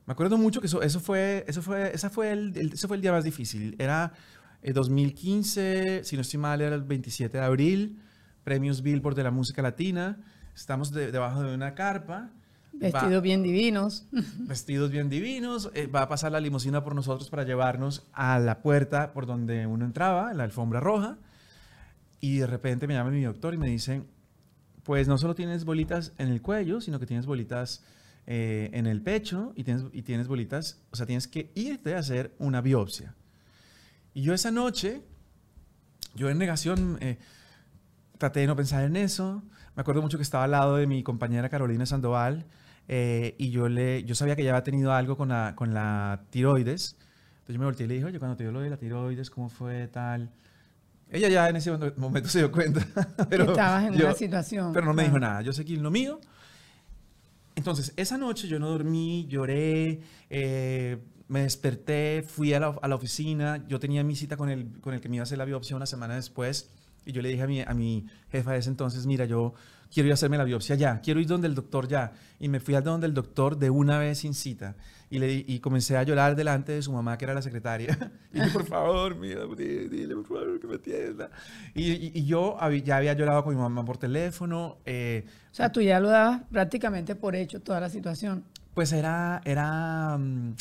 me 0.06 0.14
acuerdo 0.14 0.38
mucho 0.38 0.62
que 0.62 0.68
eso, 0.68 0.82
eso 0.82 1.00
fue, 1.00 1.46
eso 1.48 1.62
fue, 1.62 1.94
esa 1.94 2.10
fue 2.10 2.32
el, 2.32 2.72
ese 2.74 2.88
fue 2.88 2.98
el 2.98 3.02
día 3.02 3.12
más 3.12 3.24
difícil. 3.24 3.76
Era 3.80 4.14
el 4.62 4.74
2015, 4.74 6.04
si 6.04 6.16
no 6.16 6.22
estoy 6.22 6.40
mal, 6.40 6.62
era 6.62 6.76
el 6.76 6.84
27 6.84 7.38
de 7.38 7.44
abril, 7.44 8.00
premios 8.44 8.82
Billboard 8.82 9.16
de 9.16 9.24
la 9.24 9.32
música 9.32 9.62
latina. 9.62 10.18
Estamos 10.58 10.92
debajo 10.92 11.44
de 11.44 11.54
una 11.54 11.76
carpa 11.76 12.32
Vestidos 12.74 13.22
bien 13.22 13.44
divinos. 13.44 14.08
Vestidos 14.40 14.90
bien 14.90 15.08
divinos. 15.08 15.70
Eh, 15.76 15.86
va 15.86 16.02
a 16.02 16.10
pasar 16.10 16.32
la 16.32 16.40
limusina 16.40 16.84
por 16.84 16.96
nosotros 16.96 17.30
para 17.30 17.44
llevarnos 17.44 18.08
a 18.12 18.40
la 18.40 18.64
puerta 18.64 19.14
por 19.14 19.28
donde 19.28 19.68
uno 19.68 19.86
entraba, 19.86 20.34
la 20.34 20.44
alfombra 20.44 20.80
roja. 20.80 21.18
Y 22.20 22.40
de 22.40 22.48
repente 22.48 22.88
me 22.88 22.96
llama 22.96 23.12
mi 23.12 23.24
doctor 23.24 23.54
y 23.54 23.58
me 23.58 23.68
dice, 23.68 24.02
pues 24.82 25.08
no 25.08 25.20
solo 25.20 25.36
tienes 25.36 25.64
bolitas 25.64 26.14
en 26.18 26.30
el 26.30 26.42
cuello, 26.42 26.82
sino 26.82 27.00
que 27.00 27.06
tienes 27.06 27.28
bolitas 27.28 27.84
eh, 28.26 28.72
en 28.74 28.88
el 28.88 29.04
pecho 29.04 29.54
y 29.56 29.64
tienes, 29.64 29.86
y 29.94 30.02
tienes 30.02 30.28
bolitas, 30.28 30.80
o 30.90 30.96
sea, 30.96 31.06
tienes 31.06 31.28
que 31.28 31.52
irte 31.54 31.94
a 31.94 32.00
hacer 32.00 32.34
una 32.40 32.62
biopsia. 32.62 33.14
Y 34.16 34.24
yo 34.24 34.34
esa 34.34 34.50
noche, 34.50 35.04
yo 36.16 36.32
en 36.32 36.40
negación, 36.40 36.98
eh, 37.00 37.20
traté 38.18 38.42
de 38.42 38.48
no 38.48 38.56
pensar 38.56 38.84
en 38.84 38.96
eso. 38.96 39.44
Me 39.78 39.82
acuerdo 39.82 40.02
mucho 40.02 40.18
que 40.18 40.24
estaba 40.24 40.46
al 40.46 40.52
lado 40.52 40.78
de 40.78 40.88
mi 40.88 41.04
compañera 41.04 41.50
Carolina 41.50 41.86
Sandoval 41.86 42.48
eh, 42.88 43.36
y 43.38 43.52
yo, 43.52 43.70
le, 43.70 44.04
yo 44.06 44.16
sabía 44.16 44.36
que 44.36 44.42
ella 44.42 44.50
había 44.50 44.64
tenido 44.64 44.92
algo 44.92 45.16
con 45.16 45.30
la, 45.30 45.54
con 45.56 45.72
la 45.76 46.24
tiroides. 46.32 46.96
Entonces 47.42 47.54
yo 47.54 47.60
me 47.60 47.66
volteé 47.66 47.86
y 47.86 47.90
le 47.90 47.94
dije, 47.94 48.06
oye, 48.08 48.18
cuando 48.18 48.36
te 48.36 48.44
dio 48.44 48.52
lo 48.52 48.62
de 48.62 48.72
la 48.72 48.78
tiroides, 48.78 49.30
¿cómo 49.30 49.50
fue 49.50 49.88
tal? 49.88 50.32
Ella 51.12 51.30
ya 51.30 51.48
en 51.50 51.58
ese 51.58 51.72
momento 51.96 52.28
se 52.28 52.40
dio 52.40 52.52
cuenta. 52.52 52.88
pero 53.30 53.52
Estabas 53.52 53.84
en 53.84 53.94
una 54.02 54.16
situación. 54.16 54.74
Pero 54.74 54.88
no 54.88 54.96
me 54.96 55.04
dijo 55.04 55.20
nada. 55.20 55.44
Yo 55.44 55.54
sé 55.54 55.64
que 55.64 55.78
lo 55.78 55.92
mío. 55.92 56.20
Entonces, 57.54 57.94
esa 57.98 58.18
noche 58.18 58.48
yo 58.48 58.58
no 58.58 58.70
dormí, 58.70 59.28
lloré, 59.30 60.02
eh, 60.32 60.98
me 61.28 61.42
desperté, 61.42 62.26
fui 62.28 62.52
a 62.52 62.60
la, 62.60 62.76
a 62.82 62.88
la, 62.88 62.96
oficina. 62.96 63.64
Yo 63.68 63.80
tenía 63.80 64.04
mi 64.04 64.16
cita 64.16 64.38
con 64.38 64.50
el, 64.50 64.80
con 64.82 64.96
el 64.96 65.02
que 65.02 65.08
me 65.08 65.18
iba 65.18 65.22
a 65.22 65.26
hacer 65.26 65.38
la 65.38 65.46
biopsia 65.46 65.76
una 65.76 65.86
semana 65.86 66.16
después. 66.16 66.72
Y 67.08 67.14
yo 67.14 67.22
le 67.22 67.30
dije 67.30 67.44
a 67.44 67.48
mi, 67.48 67.62
a 67.62 67.74
mi 67.74 68.06
jefa 68.30 68.52
de 68.52 68.60
ese 68.60 68.70
entonces, 68.70 69.06
mira, 69.06 69.26
yo 69.26 69.54
quiero 69.92 70.08
ir 70.08 70.12
a 70.12 70.16
hacerme 70.16 70.38
la 70.38 70.44
biopsia 70.44 70.76
ya, 70.76 71.00
quiero 71.02 71.20
ir 71.20 71.28
donde 71.28 71.48
el 71.48 71.56
doctor 71.56 71.88
ya. 71.88 72.12
Y 72.40 72.50
me 72.50 72.60
fui 72.60 72.76
a 72.76 72.82
donde 72.82 73.08
el 73.08 73.14
doctor 73.14 73.58
de 73.58 73.70
una 73.70 73.98
vez 73.98 74.20
sin 74.20 74.34
cita. 74.34 74.76
Y, 75.10 75.20
le, 75.20 75.32
y 75.48 75.60
comencé 75.60 75.96
a 75.96 76.04
llorar 76.04 76.36
delante 76.36 76.74
de 76.74 76.82
su 76.82 76.92
mamá, 76.92 77.18
que 77.18 77.24
era 77.24 77.34
la 77.34 77.42
secretaria. 77.42 77.98
y 78.34 78.40
dije, 78.40 78.52
por 78.52 78.66
favor, 78.66 79.16
mira, 79.16 79.46
dile, 79.56 80.16
por 80.16 80.26
favor 80.26 80.60
que 80.60 80.68
me 80.68 80.76
atienda. 80.76 81.30
Y, 81.74 82.20
y, 82.20 82.26
yo 82.26 82.58
ya 82.84 82.98
había 82.98 83.14
llorado 83.14 83.44
con 83.44 83.56
mi 83.56 83.62
mamá 83.62 83.86
por 83.86 83.98
teléfono. 83.98 84.78
Eh, 84.86 85.26
o 85.52 85.56
sea, 85.56 85.72
tú 85.72 85.82
ya 85.82 86.00
lo 86.02 86.10
dabas 86.10 86.42
prácticamente 86.52 87.16
por 87.16 87.36
hecho 87.36 87.62
toda 87.62 87.80
la 87.80 87.90
situación. 87.90 88.44
Pues 88.74 88.92
era, 88.92 89.42
era, 89.46 90.18
mm, 90.18 90.56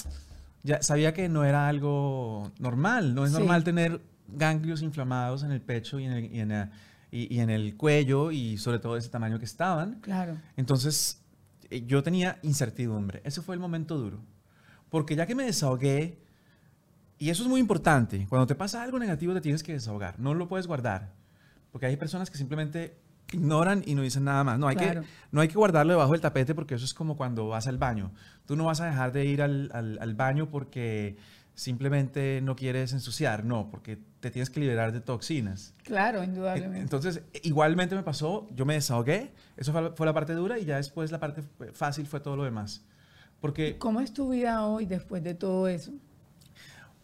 ya 0.63 0.81
sabía 0.81 1.13
que 1.13 1.29
no 1.29 1.45
era 1.45 1.69
algo 1.69 2.53
normal. 2.61 3.15
No 3.17 3.25
es 3.25 3.33
normal 3.33 3.65
tener 3.65 4.01
ganglios 4.29 4.83
inflamados 4.83 5.43
en 5.43 5.53
el 5.53 5.61
pecho 5.61 5.99
y 5.99 6.05
en 6.05 6.13
el, 6.13 6.25
y 6.35 6.41
en, 6.41 6.71
y, 7.11 7.39
en 7.41 7.51
el 7.51 7.77
cuello 7.77 8.31
y 8.31 8.59
sobre 8.59 8.79
todo 8.79 8.95
de 8.95 9.01
ese 9.01 9.09
tamaño 9.09 9.39
que 9.39 9.45
estaban. 9.45 10.01
Claro. 10.01 10.37
Entonces, 10.57 11.23
eh, 11.71 11.85
yo 11.87 12.03
tenía 12.03 12.39
incertidumbre. 12.43 13.21
Ese 13.25 13.43
fue 13.43 13.55
el 13.55 13.61
momento 13.61 13.97
duro. 13.97 14.21
Porque 14.91 15.17
ya 15.17 15.27
que 15.27 15.35
me 15.35 15.45
desahogué, 15.45 16.19
y 17.19 17.31
eso 17.31 17.43
es 17.43 17.49
muy 17.49 17.61
importante, 17.61 18.27
cuando 18.29 18.47
te 18.47 18.55
pasa 18.55 18.83
algo 18.83 18.99
negativo 18.99 19.35
te 19.35 19.41
tienes 19.41 19.63
que 19.63 19.73
desahogar, 19.73 20.19
no 20.19 20.35
lo 20.35 20.49
puedes 20.49 20.67
guardar. 20.67 21.13
Porque 21.73 21.87
hay 21.87 21.97
personas 21.97 22.31
que 22.31 22.39
simplemente 22.39 22.97
ignoran 23.33 23.83
y 23.85 23.95
no 23.95 24.03
dicen 24.03 24.25
nada 24.25 24.45
más. 24.45 24.59
No 24.59 24.69
hay, 24.69 24.77
que, 24.77 25.03
no 25.33 25.41
hay 25.41 25.49
que 25.49 25.55
guardarlo 25.55 25.93
debajo 25.93 26.13
del 26.13 26.21
tapete 26.21 26.55
porque 26.55 26.75
eso 26.77 26.85
es 26.85 26.95
como 26.95 27.17
cuando 27.17 27.49
vas 27.49 27.67
al 27.67 27.79
baño. 27.79 28.13
Tú 28.47 28.57
no 28.57 28.65
vas 28.65 28.81
a 28.81 28.87
dejar 28.87 29.13
de 29.13 29.27
ir 29.27 29.43
al, 29.43 29.71
al, 29.73 29.99
al 30.01 30.15
baño 30.15 30.49
porque 30.49 31.17
simplemente 31.57 32.41
no 32.43 32.55
quieres 32.55 32.93
ensuciar, 32.93 33.45
no, 33.45 33.69
porque 33.71 33.99
te 34.21 34.31
tienes 34.31 34.51
que 34.51 34.61
liberar 34.61 34.93
de 34.93 35.01
toxinas. 35.01 35.75
Claro, 35.83 36.23
indudablemente. 36.23 36.83
Entonces, 36.83 37.23
igualmente 37.43 37.97
me 37.97 38.03
pasó, 38.03 38.47
yo 38.55 38.67
me 38.67 38.75
desahogué, 38.75 39.33
eso 39.57 39.73
fue, 39.97 40.07
la 40.07 40.13
parte 40.13 40.35
dura 40.35 40.59
y 40.59 40.67
ya 40.67 40.77
después 40.77 41.11
la 41.11 41.19
parte 41.19 41.43
fácil 41.73 42.07
fue 42.07 42.21
todo 42.21 42.37
lo 42.37 42.45
demás. 42.45 42.85
Porque, 43.41 43.79
¿Cómo 43.79 44.01
es 44.01 44.13
tu 44.13 44.31
vida 44.31 44.67
hoy 44.67 44.85
después 44.85 45.25
de 45.25 45.35
todo 45.35 45.67
eso? 45.67 45.93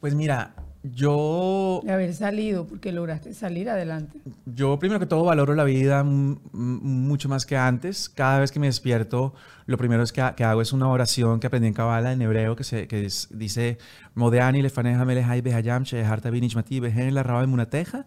Pues 0.00 0.14
mira, 0.14 0.54
yo... 0.83 1.81
De 1.85 1.92
haber 1.92 2.12
salido, 2.14 2.66
porque 2.66 2.90
lograste 2.90 3.35
salir 3.35 3.71
adelante. 3.71 4.18
Yo 4.47 4.79
primero 4.79 4.99
que 4.99 5.07
todo 5.07 5.25
valoro 5.25 5.55
la 5.55 5.64
vida 5.64 6.03
mucho 6.05 7.29
más 7.29 7.47
que 7.47 7.57
antes. 7.57 8.09
Cada 8.09 8.40
vez 8.40 8.51
que 8.51 8.59
me 8.59 8.66
despierto, 8.66 9.33
lo 9.66 9.79
primero 9.79 10.03
es 10.03 10.12
que, 10.12 10.21
hago 10.21 10.61
es 10.61 10.73
una 10.73 10.88
oración 10.88 11.38
que 11.38 11.47
aprendí 11.47 11.68
en 11.68 11.75
Kabbalah, 11.75 12.12
en 12.12 12.23
hebreo, 12.23 12.57
que, 12.57 12.64
se, 12.64 12.88
que 12.88 13.09
dice, 13.31 13.79
Modeani 14.14 14.61
lefaneja 14.61 15.05
melehai 15.05 15.40
behayam 15.40 15.85
sheharta 15.85 16.31
binishmati 16.31 16.81
behen 16.81 17.14
la 17.14 17.23
raba 17.23 17.47
munateja, 17.47 18.07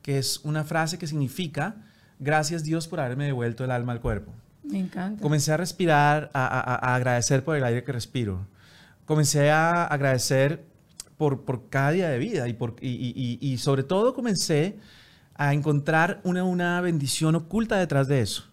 que 0.00 0.18
es 0.18 0.40
una 0.44 0.64
frase 0.64 0.98
que 0.98 1.06
significa, 1.06 1.76
gracias 2.18 2.64
Dios 2.64 2.88
por 2.88 3.00
haberme 3.00 3.26
devuelto 3.26 3.64
el 3.64 3.70
alma 3.70 3.92
al 3.92 4.00
cuerpo. 4.00 4.32
Me 4.62 4.78
encanta. 4.78 5.20
Comencé 5.20 5.52
a 5.52 5.58
respirar, 5.58 6.30
a, 6.32 6.46
a, 6.46 6.74
a 6.74 6.94
agradecer 6.94 7.44
por 7.44 7.56
el 7.56 7.64
aire 7.64 7.84
que 7.84 7.92
respiro. 7.92 8.46
Comencé 9.04 9.50
a 9.50 9.84
agradecer 9.84 10.64
por, 11.16 11.44
por 11.44 11.68
cada 11.68 11.92
día 11.92 12.08
de 12.08 12.18
vida 12.18 12.48
y, 12.48 12.52
por, 12.54 12.76
y, 12.80 13.38
y, 13.40 13.58
sobre 13.58 13.82
todo 13.82 14.14
comencé 14.14 14.76
a 15.34 15.52
encontrar 15.52 16.20
una, 16.24 16.44
una 16.44 16.80
bendición 16.80 17.34
oculta 17.34 17.76
detrás 17.76 18.08
de 18.08 18.20
eso. 18.20 18.44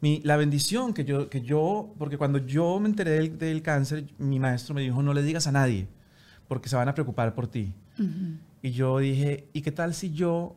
Mi, 0.00 0.20
la 0.24 0.36
bendición 0.36 0.94
que 0.94 1.04
yo, 1.04 1.28
que 1.28 1.42
yo, 1.42 1.94
porque 1.98 2.16
cuando 2.16 2.38
yo 2.38 2.80
me 2.80 2.88
enteré 2.88 3.10
del, 3.10 3.38
del, 3.38 3.62
cáncer, 3.62 4.06
mi 4.18 4.38
maestro 4.38 4.74
me 4.74 4.80
dijo, 4.80 5.02
no 5.02 5.12
le 5.12 5.22
digas 5.22 5.46
a 5.46 5.52
nadie, 5.52 5.88
porque 6.48 6.68
se 6.68 6.76
van 6.76 6.88
a 6.88 6.94
preocupar 6.94 7.34
por 7.34 7.46
ti. 7.46 7.72
Y 8.62 8.70
yo 8.70 8.98
dije, 8.98 9.48
¿y 9.52 9.60
qué 9.60 9.72
tal 9.72 9.92
si 9.92 10.12
yo 10.12 10.56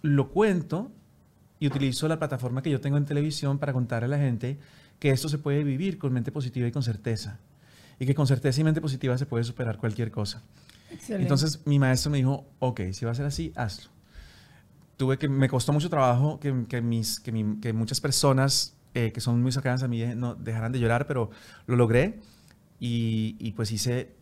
lo 0.00 0.30
cuento 0.30 0.90
y 1.60 1.66
utilizo 1.66 2.08
la 2.08 2.18
plataforma 2.18 2.62
que 2.62 2.70
yo 2.70 2.80
tengo 2.80 2.96
en 2.96 3.04
televisión 3.04 3.58
para 3.58 3.72
contar 3.72 4.02
a 4.04 4.08
la 4.08 4.18
gente 4.18 4.58
que 4.98 5.10
esto 5.10 5.28
se 5.28 5.38
puede 5.38 5.62
vivir 5.62 5.98
con 5.98 6.12
mente 6.12 6.32
positiva 6.32 6.66
y 6.66 6.72
con 6.72 6.82
certeza? 6.82 7.38
Y 7.98 8.06
que 8.06 8.14
con 8.14 8.26
certeza 8.26 8.60
y 8.60 8.64
mente 8.64 8.80
positiva 8.80 9.16
se 9.18 9.26
puede 9.26 9.44
superar 9.44 9.78
cualquier 9.78 10.10
cosa. 10.10 10.42
Entonces 11.08 11.66
mi 11.66 11.78
maestro 11.78 12.10
me 12.10 12.18
dijo, 12.18 12.46
ok, 12.58 12.80
si 12.92 13.04
va 13.04 13.12
a 13.12 13.14
ser 13.14 13.26
así, 13.26 13.52
hazlo. 13.56 13.90
Tuve 14.96 15.18
que, 15.18 15.28
me 15.28 15.48
costó 15.48 15.72
mucho 15.72 15.90
trabajo 15.90 16.40
que, 16.40 16.66
que 16.68 16.80
mis, 16.80 17.20
que, 17.20 17.32
que, 17.60 17.72
muchas 17.72 18.00
personas 18.00 18.76
eh, 18.94 19.12
que 19.12 19.20
son 19.20 19.40
muy 19.42 19.52
cercanas 19.52 19.82
a 19.82 19.88
mí 19.88 20.02
no 20.16 20.34
dejaran 20.34 20.72
de 20.72 20.80
llorar, 20.80 21.06
pero 21.06 21.30
lo 21.66 21.76
logré 21.76 22.20
y, 22.80 23.36
y 23.38 23.52
pues 23.52 23.70
hice, 23.70 24.16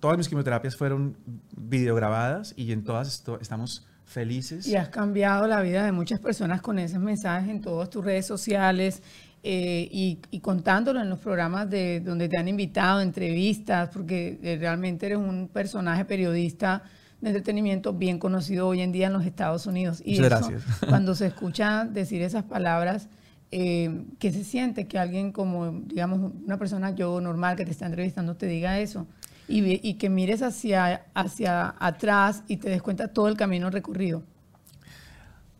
todas 0.00 0.16
mis 0.16 0.28
quimioterapias 0.28 0.76
fueron 0.76 1.16
videograbadas 1.56 2.54
y 2.56 2.72
en 2.72 2.84
todas 2.84 3.24
estamos 3.40 3.86
felices. 4.04 4.66
Y 4.66 4.76
has 4.76 4.88
cambiado 4.88 5.46
la 5.46 5.60
vida 5.60 5.84
de 5.84 5.92
muchas 5.92 6.20
personas 6.20 6.62
con 6.62 6.78
esos 6.78 7.00
mensajes 7.00 7.50
en 7.50 7.60
todas 7.60 7.90
tus 7.90 8.04
redes 8.04 8.26
sociales 8.26 9.02
eh, 9.44 9.88
y, 9.90 10.20
y, 10.30 10.38
contándolo 10.38 11.00
en 11.00 11.10
los 11.10 11.18
programas 11.18 11.68
de 11.68 11.98
donde 11.98 12.28
te 12.28 12.38
han 12.38 12.46
invitado, 12.46 13.00
entrevistas, 13.00 13.90
porque 13.92 14.38
eh, 14.40 14.56
realmente 14.60 15.06
eres 15.06 15.18
un 15.18 15.48
personaje 15.48 16.04
periodista 16.04 16.84
de 17.20 17.30
entretenimiento 17.30 17.92
bien 17.92 18.20
conocido 18.20 18.68
hoy 18.68 18.82
en 18.82 18.92
día 18.92 19.08
en 19.08 19.14
los 19.14 19.26
Estados 19.26 19.66
Unidos. 19.66 20.00
Y 20.04 20.20
Muchas 20.20 20.48
gracias. 20.48 20.62
cuando 20.88 21.16
se 21.16 21.26
escucha 21.26 21.84
decir 21.84 22.22
esas 22.22 22.44
palabras, 22.44 23.08
eh, 23.50 24.04
¿qué 24.20 24.30
se 24.30 24.44
siente 24.44 24.86
que 24.86 25.00
alguien 25.00 25.32
como, 25.32 25.72
digamos, 25.86 26.32
una 26.44 26.56
persona 26.56 26.92
yo 26.94 27.20
normal 27.20 27.56
que 27.56 27.64
te 27.64 27.72
está 27.72 27.86
entrevistando 27.86 28.36
te 28.36 28.46
diga 28.46 28.78
eso? 28.78 29.08
Y, 29.48 29.86
y 29.88 29.94
que 29.94 30.08
mires 30.08 30.40
hacia, 30.40 31.06
hacia 31.14 31.74
atrás 31.80 32.44
y 32.46 32.58
te 32.58 32.70
des 32.70 32.80
cuenta 32.80 33.08
todo 33.08 33.26
el 33.26 33.36
camino 33.36 33.70
recorrido. 33.70 34.22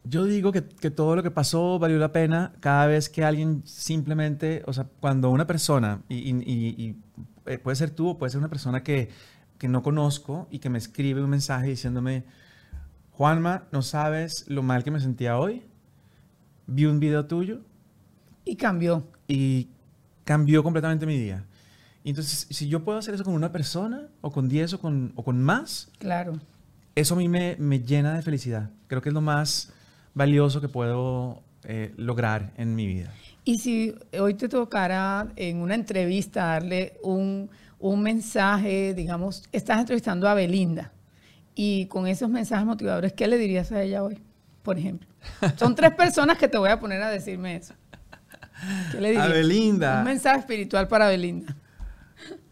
Yo 0.05 0.25
digo 0.25 0.51
que, 0.51 0.65
que, 0.65 0.91
todo 0.91 1.15
lo 1.15 1.23
que 1.23 1.31
pasó 1.31 1.79
valió 1.79 1.99
la 1.99 2.11
pena 2.11 2.53
cada 2.61 2.87
vez 2.87 3.09
que 3.09 3.25
alguien 3.25 3.63
simplemente, 3.65 4.63
o 4.67 4.73
sea, 4.73 4.89
cuando 5.01 5.31
una 5.31 5.47
persona, 5.47 6.03
y, 6.09 6.31
y, 6.31 6.43
y 6.45 6.97
eh, 7.47 7.59
puede 7.59 7.77
ser 7.77 7.91
tú 7.91 8.09
o 8.09 8.19
puede 8.19 8.31
ser 8.31 8.39
una 8.39 8.49
persona 8.49 8.83
que, 8.83 9.11
que 9.59 9.69
no 9.69 9.83
conozco 9.83 10.49
y 10.51 10.59
que 10.59 10.71
me 10.71 10.79
escribe 10.79 11.23
un 11.23 11.31
mensaje 11.31 11.69
diciéndome, 11.69 12.25
Juanma, 13.13 13.69
no 13.71 13.83
sabes 13.83 14.45
lo 14.49 14.63
mal 14.63 14.83
que 14.83 14.91
me 14.91 14.99
sentía 14.99 15.39
hoy. 15.39 15.63
Vi 16.67 16.87
un 16.87 16.99
video 16.99 17.27
tuyo. 17.27 17.61
Y 18.45 18.57
cambió. 18.57 19.07
Y 19.29 19.69
cambió 20.25 20.63
completamente 20.65 21.07
mi 21.07 21.17
día. 21.17 21.45
Y 22.05 22.11
entonces, 22.11 22.49
si 22.51 22.69
yo 22.69 22.83
puedo 22.83 22.99
hacer 22.99 23.15
eso 23.15 23.23
con 23.23 23.35
una 23.35 23.53
persona, 23.53 24.09
o 24.21 24.33
con 24.33 24.49
10, 24.49 24.75
o 24.75 24.81
con, 24.81 25.13
o 25.15 25.23
con 25.23 25.41
más, 25.41 25.91
claro. 25.99 26.41
eso 26.97 27.15
a 27.15 27.19
mí 27.19 27.29
me, 27.29 27.57
me, 27.61 27.81
llena 27.81 28.15
de 28.15 28.23
felicidad. 28.23 28.71
Creo 28.89 29.03
que 29.03 29.11
es 29.11 29.15
lo 29.15 29.21
más 29.21 29.73
valioso 30.15 30.61
que 30.61 30.69
puedo 30.69 31.43
eh, 31.65 31.93
lograr 31.97 32.53
en 32.57 32.75
mi 32.75 32.87
vida. 32.87 33.13
Y 33.45 33.59
si 33.59 33.95
hoy 34.19 34.35
te 34.35 34.49
tocara 34.49 35.29
en 35.37 35.59
una 35.59 35.75
entrevista 35.75 36.47
darle 36.47 36.95
un, 37.03 37.51
un 37.79 38.03
mensaje, 38.03 38.95
digamos, 38.95 39.45
estás 39.53 39.81
entrevistando 39.81 40.29
a 40.29 40.35
Belinda 40.35 40.93
y 41.55 41.87
con 41.87 42.07
esos 42.07 42.31
mensajes 42.31 42.65
motivadores, 42.65 43.13
¿qué 43.13 43.27
le 43.27 43.39
dirías 43.39 43.73
a 43.73 43.83
ella 43.83 44.03
hoy, 44.03 44.19
por 44.63 44.79
ejemplo? 44.79 45.09
Son 45.57 45.75
tres 45.75 45.93
personas 45.95 46.39
que 46.39 46.49
te 46.49 46.59
voy 46.59 46.71
a 46.71 46.79
poner 46.79 47.03
a 47.03 47.11
decirme 47.11 47.57
eso. 47.57 47.75
¿Qué 48.93 49.01
le 49.01 49.09
dirías? 49.11 49.27
A 49.27 49.29
Belinda. 49.29 49.99
Un 49.99 50.05
mensaje 50.05 50.41
espiritual 50.41 50.89
para 50.89 51.09
Belinda. 51.09 51.57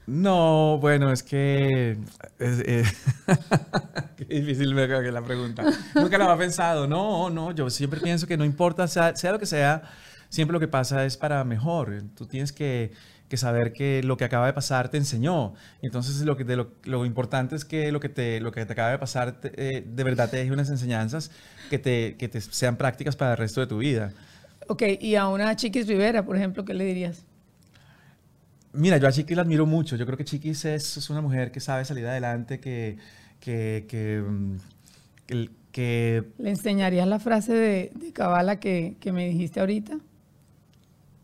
No, 0.07 0.78
bueno, 0.78 1.12
es 1.12 1.22
que... 1.22 1.98
Es, 2.38 2.61
eh, 2.66 2.84
qué 4.16 4.24
difícil 4.24 4.74
me 4.74 4.88
que 4.88 5.12
la 5.12 5.22
pregunta. 5.22 5.64
Nunca 5.94 6.18
lo 6.18 6.24
había 6.24 6.38
pensado. 6.38 6.86
No, 6.86 7.30
no, 7.30 7.53
yo 7.53 7.70
siempre 7.70 8.01
pienso 8.01 8.26
que 8.26 8.36
no 8.36 8.44
importa, 8.44 8.88
sea, 8.88 9.14
sea 9.14 9.32
lo 9.32 9.38
que 9.38 9.46
sea, 9.46 9.82
siempre 10.28 10.53
lo 10.53 10.61
que 10.61 10.68
pasa 10.68 11.05
es 11.05 11.16
para 11.16 11.44
mejor. 11.44 12.03
Tú 12.16 12.26
tienes 12.26 12.53
que 12.53 12.92
que 13.30 13.36
saber 13.36 13.72
que 13.72 14.03
lo 14.03 14.16
que 14.16 14.24
acaba 14.24 14.46
de 14.46 14.53
pasar 14.53 14.88
te 14.88 14.96
enseñó. 14.96 15.55
Entonces, 15.82 16.20
lo, 16.22 16.36
que 16.36 16.42
de 16.42 16.66
lo, 16.82 17.07
importante 17.07 17.55
es 17.55 17.64
que 17.64 17.92
lo 17.92 18.01
que 18.01 18.09
te, 18.09 18.40
lo 18.40 18.51
que 18.51 18.66
te 18.66 18.72
acaba 18.72 18.90
de 18.90 18.98
pasar 18.98 19.38
eh, 19.44 19.84
de 19.86 20.05
verdad 20.05 20.28
te 20.28 20.38
deje 20.38 20.51
unas 20.51 20.68
enseñanzas 20.68 21.30
que 21.70 21.78
te, 21.78 22.16
que 22.16 22.28
te 22.28 22.40
sean 22.40 22.76
prácticas 22.76 23.14
para 23.14 23.30
el 23.30 23.36
resto 23.38 23.61
de 23.61 23.68
tu 23.68 23.78
vida. 23.78 24.12
Ok, 24.66 24.82
y 25.01 25.14
a 25.14 25.28
una 25.28 25.55
Chiquis 25.55 25.86
Rivera, 25.86 26.24
por 26.24 26.36
ejemplo, 26.36 26.64
¿qué 26.64 26.74
le 26.74 26.84
dirías? 26.84 27.24
Mira, 28.72 28.98
yo 28.98 29.08
a 29.08 29.12
Chiquis 29.12 29.36
la 29.36 29.42
admiro 29.42 29.66
mucho. 29.66 29.96
Yo 29.96 30.06
creo 30.06 30.16
que 30.16 30.24
Chiquis 30.24 30.64
es, 30.64 30.96
es 30.96 31.10
una 31.10 31.20
mujer 31.20 31.50
que 31.50 31.60
sabe 31.60 31.84
salir 31.84 32.06
adelante, 32.06 32.60
que, 32.60 32.98
que, 33.40 33.86
que, 33.88 34.22
que, 35.26 35.50
que... 35.72 36.24
¿Le 36.38 36.50
enseñarías 36.50 37.08
la 37.08 37.18
frase 37.18 37.52
de, 37.52 37.92
de 37.94 38.12
Cabala 38.12 38.60
que, 38.60 38.96
que 39.00 39.12
me 39.12 39.28
dijiste 39.28 39.60
ahorita? 39.60 39.98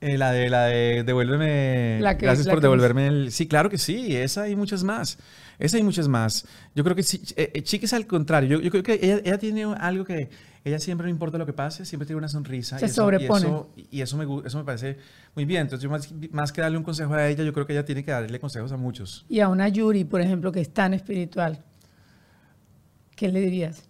Eh, 0.00 0.18
la 0.18 0.30
de 0.30 0.50
la 0.50 0.66
de 0.66 1.04
devuélveme. 1.04 1.98
gracias 2.00 2.46
por 2.46 2.60
devolverme 2.60 3.06
el. 3.06 3.32
Sí, 3.32 3.48
claro 3.48 3.70
que 3.70 3.78
sí. 3.78 4.14
Esa 4.14 4.48
y 4.48 4.54
muchas 4.54 4.84
más. 4.84 5.18
Esa 5.58 5.78
y 5.78 5.82
muchas 5.82 6.06
más. 6.06 6.46
Yo 6.74 6.84
creo 6.84 6.94
que 6.94 7.02
sí. 7.02 7.22
Eh, 7.34 7.50
eh 7.54 7.62
Chiquis 7.62 7.94
al 7.94 8.06
contrario. 8.06 8.58
Yo, 8.58 8.60
yo 8.60 8.70
creo 8.70 8.82
que 8.82 8.94
ella, 9.00 9.20
ella, 9.24 9.38
tiene 9.38 9.64
algo 9.64 10.04
que. 10.04 10.28
Ella 10.66 10.80
siempre, 10.80 11.04
no 11.04 11.10
importa 11.12 11.38
lo 11.38 11.46
que 11.46 11.52
pase, 11.52 11.84
siempre 11.84 12.06
tiene 12.06 12.18
una 12.18 12.26
sonrisa. 12.26 12.76
Se 12.76 12.88
sobrepone. 12.88 13.46
Y, 13.88 14.00
eso, 14.00 14.16
me, 14.16 14.24
eso 14.44 14.58
me 14.58 14.64
parece 14.64 14.98
muy 15.36 15.44
bien. 15.44 15.60
Entonces, 15.60 15.84
yo 15.84 15.88
más, 15.88 16.12
más, 16.32 16.50
que 16.50 16.60
darle 16.60 16.76
un 16.76 16.82
consejo 16.82 17.14
a 17.14 17.28
ella, 17.28 17.44
yo 17.44 17.52
creo 17.52 17.68
que 17.68 17.72
ella 17.72 17.84
tiene 17.84 18.04
que 18.04 18.10
darle 18.10 18.40
consejos 18.40 18.72
a 18.72 18.76
muchos. 18.76 19.24
Y 19.28 19.38
a 19.38 19.48
una 19.48 19.68
Yuri, 19.68 20.02
por 20.02 20.20
ejemplo, 20.20 20.50
que 20.50 20.60
es 20.60 20.74
tan 20.74 20.92
espiritual. 20.92 21.62
¿Qué 23.14 23.28
le 23.28 23.38
dirías? 23.42 23.84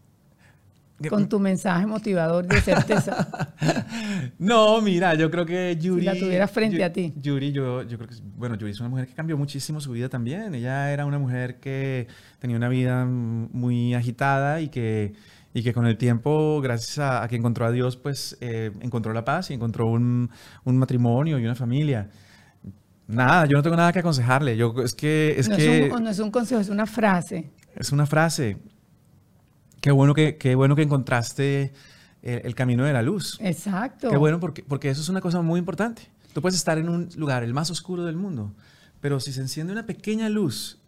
Con 1.09 1.31
tu 1.31 1.41
mensaje 1.41 1.87
motivador 1.87 2.47
de 2.47 2.61
certeza. 2.61 3.55
no, 4.39 4.83
mira, 4.83 5.15
yo 5.15 5.31
creo 5.31 5.47
que 5.47 5.79
Yuri... 5.81 6.01
Si 6.01 6.05
la 6.05 6.15
tuvieras 6.15 6.51
frente 6.51 6.85
a 6.85 6.93
ti. 6.93 7.15
Yuri, 7.17 7.53
yo, 7.53 7.85
yo 7.85 7.97
creo 7.97 8.11
que... 8.11 8.17
Bueno, 8.37 8.55
Yuri 8.57 8.73
es 8.73 8.81
una 8.81 8.91
mujer 8.91 9.07
que 9.07 9.15
cambió 9.15 9.39
muchísimo 9.39 9.81
su 9.81 9.93
vida 9.93 10.11
también. 10.11 10.55
Ella 10.55 10.93
era 10.93 11.07
una 11.07 11.19
mujer 11.19 11.59
que 11.59 12.07
tenía 12.39 12.59
una 12.59 12.69
vida 12.69 13.07
muy 13.07 13.95
agitada 13.95 14.61
y 14.61 14.69
que, 14.69 15.15
y 15.57 15.63
que 15.63 15.73
con 15.73 15.87
el 15.87 15.97
tiempo, 15.97 16.61
gracias 16.61 16.99
a, 16.99 17.27
que 17.29 17.37
encontró 17.37 17.65
a 17.65 17.73
Dios, 17.73 17.97
pues 17.97 18.37
eh, 18.43 18.73
encontró 18.83 19.15
la 19.15 19.25
paz 19.25 19.51
y 19.51 19.55
encontró 19.55 19.87
un, 19.87 20.29
un, 20.65 20.77
matrimonio 20.77 21.39
y 21.39 21.45
una 21.47 21.55
familia. 21.55 22.11
Nada, 23.09 23.47
yo 23.47 23.57
no 23.57 23.63
tengo 23.63 23.75
nada 23.75 23.91
que 23.91 24.01
aconsejarle. 24.01 24.59
Yo, 24.59 24.75
es 24.85 24.93
que... 24.93 25.35
Es 25.39 25.49
no, 25.49 25.57
que 25.57 25.87
es 25.87 25.93
un, 25.95 26.05
no 26.05 26.11
es 26.11 26.19
un 26.19 26.31
consejo, 26.31 26.61
es 26.61 26.69
una 26.69 26.85
frase. 26.85 27.53
Es 27.75 27.91
una 27.91 28.05
frase. 28.05 28.59
Qué 29.81 29.93
bueno 29.93 30.13
que, 30.13 30.37
qué 30.37 30.55
bueno 30.55 30.77
que 30.77 30.83
encontraste 30.83 31.73
el, 32.21 32.55
camino 32.55 32.85
de 32.85 32.93
la 32.93 33.01
luz. 33.01 33.39
Exacto. 33.41 34.11
Qué 34.11 34.19
bueno 34.19 34.39
porque, 34.39 34.63
porque 34.63 34.91
eso 34.91 35.01
es 35.01 35.09
una 35.09 35.23
cosa 35.23 35.41
muy 35.41 35.59
importante. 35.59 36.03
Tú 36.35 36.43
puedes 36.43 36.59
estar 36.59 36.77
en 36.77 36.91
un 36.91 37.09
lugar, 37.17 37.43
el 37.43 37.55
más 37.55 37.71
oscuro 37.71 38.05
del 38.05 38.17
mundo, 38.17 38.53
pero 39.01 39.21
si 39.21 39.33
se 39.33 39.41
enciende 39.41 39.73
una 39.73 39.87
pequeña 39.87 40.29
luz, 40.29 40.83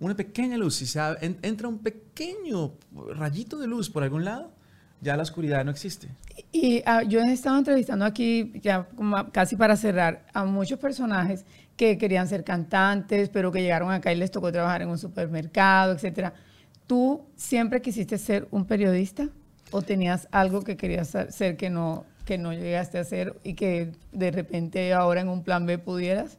una 0.00 0.14
pequeña 0.14 0.56
luz, 0.56 0.76
si 0.76 0.86
se 0.86 1.00
entra 1.20 1.68
un 1.68 1.78
pequeño 1.78 2.72
rayito 3.14 3.58
de 3.58 3.66
luz 3.66 3.90
por 3.90 4.02
algún 4.02 4.24
lado, 4.24 4.52
ya 5.00 5.16
la 5.16 5.22
oscuridad 5.22 5.64
no 5.64 5.70
existe. 5.70 6.08
Y, 6.50 6.82
ah, 6.86 7.02
yo 7.02 7.20
he 7.20 7.32
estado 7.32 7.58
entrevistando 7.58 8.04
aquí, 8.04 8.52
ya 8.62 8.88
casi 9.32 9.56
para 9.56 9.76
cerrar, 9.76 10.26
a 10.32 10.44
muchos 10.44 10.78
personajes 10.78 11.44
que 11.76 11.98
querían 11.98 12.28
ser 12.28 12.42
cantantes, 12.42 13.28
pero 13.28 13.52
que 13.52 13.62
llegaron 13.62 13.92
acá 13.92 14.12
y 14.12 14.16
les 14.16 14.30
tocó 14.30 14.50
trabajar 14.50 14.82
en 14.82 14.88
un 14.88 14.98
supermercado, 14.98 15.92
etcétera. 15.92 16.32
¿Tú 16.86 17.22
siempre 17.36 17.80
quisiste 17.80 18.18
ser 18.18 18.48
un 18.50 18.66
periodista 18.66 19.28
o 19.70 19.82
tenías 19.82 20.28
algo 20.30 20.62
que 20.62 20.76
querías 20.76 21.16
ser 21.30 21.56
que 21.56 21.70
no, 21.70 22.04
que 22.24 22.38
no 22.38 22.52
llegaste 22.52 22.98
a 22.98 23.02
hacer 23.02 23.38
y 23.42 23.54
que 23.54 23.92
de 24.12 24.30
repente 24.30 24.92
ahora 24.92 25.20
en 25.20 25.28
un 25.28 25.42
plan 25.42 25.66
B 25.66 25.78
pudieras? 25.78 26.38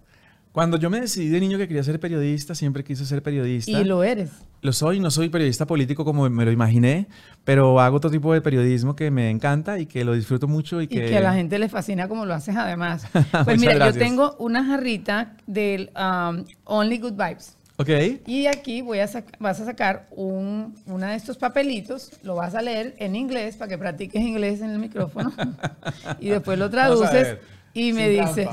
Cuando 0.55 0.77
yo 0.77 0.89
me 0.89 1.01
decidí 1.01 1.27
de 1.27 1.41
niño 1.41 1.57
que 1.57 1.67
quería 1.67 1.83
ser 1.83 1.99
periodista, 1.99 2.55
siempre 2.55 2.85
quise 2.85 3.05
ser 3.05 3.21
periodista. 3.21 3.71
Y 3.71 3.83
lo 3.83 4.05
eres. 4.05 4.29
Lo 4.61 4.71
soy, 4.71 5.01
no 5.01 5.11
soy 5.11 5.27
periodista 5.27 5.67
político 5.67 6.05
como 6.05 6.29
me 6.29 6.45
lo 6.45 6.51
imaginé, 6.53 7.07
pero 7.43 7.81
hago 7.81 7.97
otro 7.97 8.09
tipo 8.09 8.33
de 8.33 8.39
periodismo 8.39 8.95
que 8.95 9.11
me 9.11 9.29
encanta 9.29 9.79
y 9.79 9.85
que 9.85 10.05
lo 10.05 10.13
disfruto 10.13 10.47
mucho. 10.47 10.81
Y 10.81 10.87
que, 10.87 11.07
y 11.07 11.09
que 11.09 11.17
a 11.17 11.19
la 11.19 11.33
gente 11.33 11.59
le 11.59 11.67
fascina 11.67 12.07
como 12.07 12.25
lo 12.25 12.33
haces 12.33 12.55
además. 12.55 13.05
Pues 13.43 13.59
mira, 13.59 13.91
yo 13.91 13.99
tengo 13.99 14.37
una 14.39 14.63
jarrita 14.63 15.35
del 15.45 15.91
um, 15.93 16.45
Only 16.63 16.99
Good 16.99 17.21
Vibes. 17.21 17.57
Ok. 17.75 17.89
Y 18.25 18.45
aquí 18.45 18.81
voy 18.81 18.99
a 18.99 19.09
vas 19.39 19.59
a 19.59 19.65
sacar 19.65 20.07
un, 20.11 20.73
uno 20.85 21.05
de 21.05 21.15
estos 21.15 21.35
papelitos, 21.35 22.13
lo 22.23 22.35
vas 22.35 22.55
a 22.55 22.61
leer 22.61 22.95
en 22.99 23.17
inglés 23.17 23.57
para 23.57 23.67
que 23.67 23.77
practiques 23.77 24.21
inglés 24.21 24.61
en 24.61 24.69
el 24.69 24.79
micrófono 24.79 25.33
y 26.21 26.29
después 26.29 26.57
lo 26.57 26.69
traduces 26.69 27.39
y 27.73 27.91
me 27.91 28.07
dices 28.07 28.47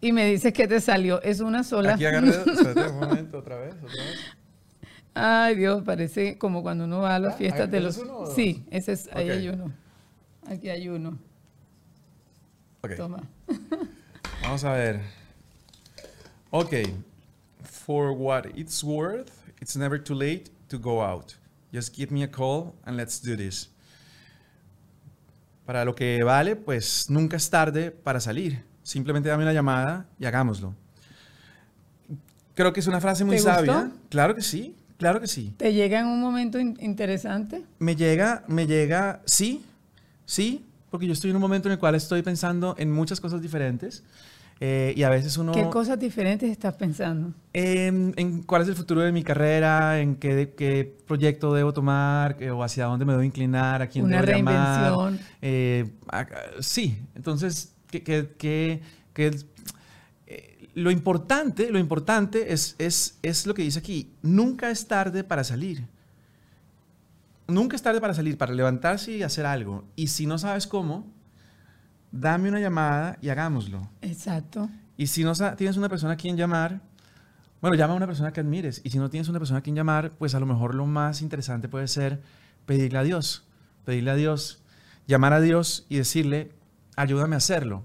y 0.00 0.12
me 0.12 0.26
dices 0.26 0.52
qué 0.52 0.68
te 0.68 0.80
salió. 0.80 1.20
Es 1.22 1.40
una 1.40 1.64
sola. 1.64 1.94
Aquí 1.94 2.06
agarré, 2.06 2.30
un 2.90 3.00
momento, 3.00 3.38
otra 3.38 3.56
vez, 3.58 3.74
otra 3.74 4.04
vez. 4.04 4.18
Ay, 5.14 5.56
Dios, 5.56 5.82
parece 5.82 6.38
como 6.38 6.62
cuando 6.62 6.84
uno 6.84 7.00
va 7.00 7.16
a 7.16 7.18
las 7.18 7.36
fiestas 7.36 7.68
de 7.70 7.80
los... 7.80 8.00
sí, 8.36 8.64
ese 8.70 8.92
es, 8.92 9.08
ahí 9.12 9.30
hay 9.30 9.48
uno. 9.48 9.72
Aquí 10.46 10.68
hay 10.68 10.88
uno. 10.88 11.18
Okay. 12.82 12.96
Toma. 12.96 13.22
Vamos 14.42 14.62
a 14.62 14.72
ver. 14.74 15.00
Ok, 16.50 16.72
for 17.62 18.12
what 18.12 18.46
it's 18.54 18.84
worth, 18.84 19.32
it's 19.60 19.76
never 19.76 19.98
too 19.98 20.14
late 20.14 20.50
to 20.68 20.78
go 20.78 21.02
out. 21.02 21.34
Just 21.72 21.94
give 21.94 22.12
me 22.12 22.22
a 22.22 22.28
call 22.28 22.74
and 22.86 22.96
let's 22.96 23.20
do 23.20 23.36
this. 23.36 23.68
Para 25.66 25.84
lo 25.84 25.94
que 25.94 26.22
vale, 26.22 26.56
pues 26.56 27.10
nunca 27.10 27.36
es 27.36 27.50
tarde 27.50 27.90
para 27.90 28.20
salir. 28.20 28.67
Simplemente 28.88 29.28
dame 29.28 29.42
una 29.42 29.52
llamada 29.52 30.06
y 30.18 30.24
hagámoslo. 30.24 30.74
Creo 32.54 32.72
que 32.72 32.80
es 32.80 32.86
una 32.86 33.02
frase 33.02 33.22
muy 33.22 33.38
sabia. 33.38 33.90
Claro 34.08 34.34
que 34.34 34.40
sí, 34.40 34.74
claro 34.96 35.20
que 35.20 35.26
sí. 35.26 35.52
¿Te 35.58 35.74
llega 35.74 36.00
en 36.00 36.06
un 36.06 36.22
momento 36.22 36.58
interesante? 36.58 37.66
Me 37.80 37.96
llega, 37.96 38.44
me 38.48 38.66
llega, 38.66 39.20
sí, 39.26 39.62
sí, 40.24 40.64
porque 40.90 41.06
yo 41.06 41.12
estoy 41.12 41.28
en 41.28 41.36
un 41.36 41.42
momento 41.42 41.68
en 41.68 41.72
el 41.72 41.78
cual 41.78 41.96
estoy 41.96 42.22
pensando 42.22 42.76
en 42.78 42.90
muchas 42.90 43.20
cosas 43.20 43.42
diferentes 43.42 44.02
Eh, 44.60 44.92
y 44.96 45.02
a 45.04 45.10
veces 45.10 45.36
uno... 45.36 45.52
¿Qué 45.52 45.68
cosas 45.68 45.98
diferentes 46.00 46.50
estás 46.50 46.74
pensando? 46.74 47.32
En, 47.52 48.42
cuál 48.42 48.62
es 48.62 48.68
el 48.68 48.74
futuro 48.74 49.02
de 49.02 49.12
mi 49.12 49.22
carrera, 49.22 50.00
en 50.00 50.16
qué, 50.16 50.54
qué 50.56 50.96
proyecto 51.06 51.54
debo 51.54 51.72
tomar, 51.72 52.36
o 52.42 52.64
hacia 52.64 52.86
dónde 52.86 53.04
me 53.04 53.12
debo 53.12 53.22
inclinar, 53.22 53.82
a 53.82 53.86
quién 53.86 54.06
Una 54.06 54.20
debo 54.20 54.32
reinvención. 54.32 55.20
Eh, 55.42 55.88
sí, 56.60 57.00
entonces, 57.14 57.76
¿qué, 57.90 58.02
qué, 58.02 58.34
qué, 58.38 58.82
qué 59.12 59.30
lo 60.78 60.90
importante, 60.90 61.70
lo 61.70 61.78
importante 61.78 62.52
es, 62.52 62.76
es, 62.78 63.18
es 63.22 63.46
lo 63.46 63.54
que 63.54 63.62
dice 63.62 63.80
aquí. 63.80 64.12
Nunca 64.22 64.70
es 64.70 64.86
tarde 64.86 65.24
para 65.24 65.42
salir. 65.42 65.84
Nunca 67.48 67.74
es 67.74 67.82
tarde 67.82 68.00
para 68.00 68.14
salir, 68.14 68.38
para 68.38 68.52
levantarse 68.52 69.12
y 69.12 69.22
hacer 69.22 69.44
algo. 69.44 69.84
Y 69.96 70.08
si 70.08 70.26
no 70.26 70.38
sabes 70.38 70.66
cómo, 70.66 71.06
dame 72.12 72.48
una 72.48 72.60
llamada 72.60 73.18
y 73.20 73.28
hagámoslo. 73.28 73.88
Exacto. 74.02 74.68
Y 74.96 75.08
si 75.08 75.24
no 75.24 75.32
tienes 75.56 75.76
una 75.76 75.88
persona 75.88 76.12
a 76.12 76.16
quien 76.16 76.36
llamar, 76.36 76.80
bueno, 77.60 77.76
llama 77.76 77.94
a 77.94 77.96
una 77.96 78.06
persona 78.06 78.32
que 78.32 78.40
admires. 78.40 78.80
Y 78.84 78.90
si 78.90 78.98
no 78.98 79.10
tienes 79.10 79.28
una 79.28 79.40
persona 79.40 79.58
a 79.58 79.62
quien 79.62 79.74
llamar, 79.74 80.12
pues 80.12 80.34
a 80.34 80.40
lo 80.40 80.46
mejor 80.46 80.74
lo 80.74 80.86
más 80.86 81.22
interesante 81.22 81.68
puede 81.68 81.88
ser 81.88 82.20
pedirle 82.66 82.98
a 82.98 83.02
Dios. 83.02 83.44
Pedirle 83.84 84.10
a 84.12 84.14
Dios, 84.14 84.62
llamar 85.06 85.32
a 85.32 85.40
Dios 85.40 85.86
y 85.88 85.96
decirle, 85.96 86.52
ayúdame 86.98 87.36
a 87.36 87.38
hacerlo. 87.38 87.84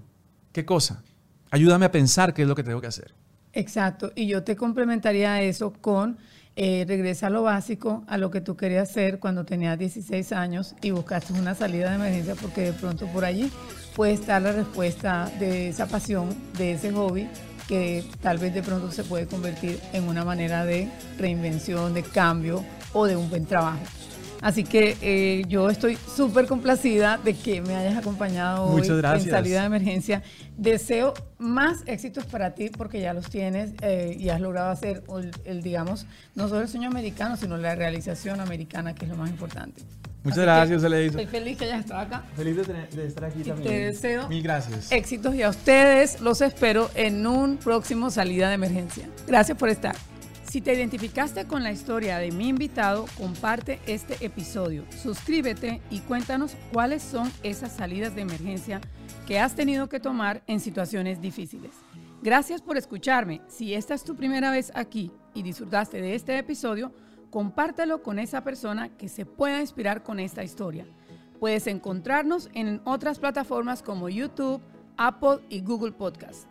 ¿Qué 0.52 0.64
cosa? 0.64 1.02
Ayúdame 1.50 1.86
a 1.86 1.90
pensar 1.92 2.34
qué 2.34 2.42
es 2.42 2.48
lo 2.48 2.54
que 2.54 2.64
tengo 2.64 2.80
que 2.80 2.88
hacer. 2.88 3.14
Exacto. 3.52 4.12
Y 4.14 4.26
yo 4.26 4.42
te 4.42 4.56
complementaría 4.56 5.40
eso 5.42 5.72
con 5.72 6.18
eh, 6.56 6.84
regresa 6.86 7.28
a 7.28 7.30
lo 7.30 7.42
básico, 7.42 8.04
a 8.06 8.16
lo 8.16 8.30
que 8.30 8.40
tú 8.40 8.56
querías 8.56 8.88
hacer 8.88 9.18
cuando 9.18 9.44
tenías 9.44 9.76
16 9.76 10.32
años 10.32 10.76
y 10.82 10.92
buscaste 10.92 11.32
una 11.32 11.54
salida 11.54 11.90
de 11.90 11.96
emergencia 11.96 12.36
porque 12.40 12.60
de 12.60 12.72
pronto 12.72 13.08
por 13.08 13.24
allí 13.24 13.50
puede 13.96 14.12
estar 14.12 14.40
la 14.40 14.52
respuesta 14.52 15.30
de 15.40 15.68
esa 15.70 15.86
pasión, 15.86 16.28
de 16.56 16.72
ese 16.72 16.92
hobby 16.92 17.28
que 17.66 18.04
tal 18.20 18.38
vez 18.38 18.54
de 18.54 18.62
pronto 18.62 18.92
se 18.92 19.02
puede 19.02 19.26
convertir 19.26 19.80
en 19.92 20.04
una 20.04 20.24
manera 20.24 20.64
de 20.64 20.88
reinvención, 21.18 21.92
de 21.92 22.02
cambio 22.02 22.64
o 22.92 23.06
de 23.06 23.16
un 23.16 23.28
buen 23.30 23.46
trabajo. 23.46 23.82
Así 24.44 24.62
que 24.62 24.98
eh, 25.00 25.44
yo 25.48 25.70
estoy 25.70 25.96
súper 25.96 26.46
complacida 26.46 27.16
de 27.16 27.32
que 27.32 27.62
me 27.62 27.76
hayas 27.76 27.96
acompañado 27.96 28.66
hoy 28.66 28.86
en 28.86 29.20
salida 29.30 29.60
de 29.60 29.66
emergencia. 29.66 30.22
Deseo 30.58 31.14
más 31.38 31.78
éxitos 31.86 32.26
para 32.26 32.54
ti 32.54 32.68
porque 32.68 33.00
ya 33.00 33.14
los 33.14 33.30
tienes 33.30 33.70
eh, 33.80 34.14
y 34.20 34.28
has 34.28 34.42
logrado 34.42 34.68
hacer 34.68 35.02
el, 35.46 35.62
digamos, 35.62 36.06
no 36.34 36.46
solo 36.48 36.60
el 36.60 36.68
sueño 36.68 36.88
americano, 36.88 37.38
sino 37.38 37.56
la 37.56 37.74
realización 37.74 38.38
americana, 38.38 38.94
que 38.94 39.06
es 39.06 39.10
lo 39.10 39.16
más 39.16 39.30
importante. 39.30 39.80
Muchas 40.22 40.40
gracias, 40.40 40.84
Estoy 40.84 41.26
feliz 41.26 41.56
que 41.56 41.64
hayas 41.64 41.80
estado 41.80 42.00
acá. 42.00 42.24
Feliz 42.36 42.56
de, 42.56 43.06
estar 43.06 43.24
aquí 43.24 43.44
también. 43.44 43.62
Te 43.62 43.84
deseo 43.86 44.28
Mil 44.28 44.42
gracias. 44.42 44.92
éxitos 44.92 45.34
y 45.34 45.42
a 45.42 45.48
ustedes 45.48 46.20
los 46.20 46.42
espero 46.42 46.90
en 46.94 47.26
un 47.26 47.56
próximo 47.56 48.10
salida 48.10 48.48
de 48.48 48.56
emergencia. 48.56 49.08
Gracias 49.26 49.56
por 49.56 49.70
estar. 49.70 49.96
Si 50.54 50.60
te 50.60 50.72
identificaste 50.72 51.48
con 51.48 51.64
la 51.64 51.72
historia 51.72 52.18
de 52.18 52.30
mi 52.30 52.46
invitado, 52.46 53.06
comparte 53.18 53.80
este 53.88 54.24
episodio, 54.24 54.84
suscríbete 55.02 55.82
y 55.90 55.98
cuéntanos 55.98 56.54
cuáles 56.72 57.02
son 57.02 57.28
esas 57.42 57.72
salidas 57.72 58.14
de 58.14 58.20
emergencia 58.20 58.80
que 59.26 59.40
has 59.40 59.56
tenido 59.56 59.88
que 59.88 59.98
tomar 59.98 60.44
en 60.46 60.60
situaciones 60.60 61.20
difíciles. 61.20 61.72
Gracias 62.22 62.62
por 62.62 62.76
escucharme. 62.76 63.40
Si 63.48 63.74
esta 63.74 63.94
es 63.94 64.04
tu 64.04 64.14
primera 64.14 64.52
vez 64.52 64.70
aquí 64.76 65.10
y 65.34 65.42
disfrutaste 65.42 66.00
de 66.00 66.14
este 66.14 66.38
episodio, 66.38 66.92
compártelo 67.30 68.04
con 68.04 68.20
esa 68.20 68.44
persona 68.44 68.90
que 68.96 69.08
se 69.08 69.26
pueda 69.26 69.60
inspirar 69.60 70.04
con 70.04 70.20
esta 70.20 70.44
historia. 70.44 70.86
Puedes 71.40 71.66
encontrarnos 71.66 72.48
en 72.54 72.80
otras 72.84 73.18
plataformas 73.18 73.82
como 73.82 74.08
YouTube, 74.08 74.62
Apple 74.98 75.40
y 75.48 75.62
Google 75.62 75.90
Podcast. 75.90 76.46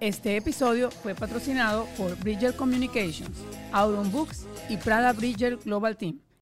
Este 0.00 0.36
episodio 0.36 0.90
fue 0.90 1.14
patrocinado 1.14 1.86
por 1.96 2.14
Bridger 2.18 2.54
Communications, 2.54 3.38
Auron 3.72 4.12
Books 4.12 4.46
y 4.68 4.76
Prada 4.76 5.14
Bridger 5.14 5.56
Global 5.56 5.96
Team. 5.96 6.20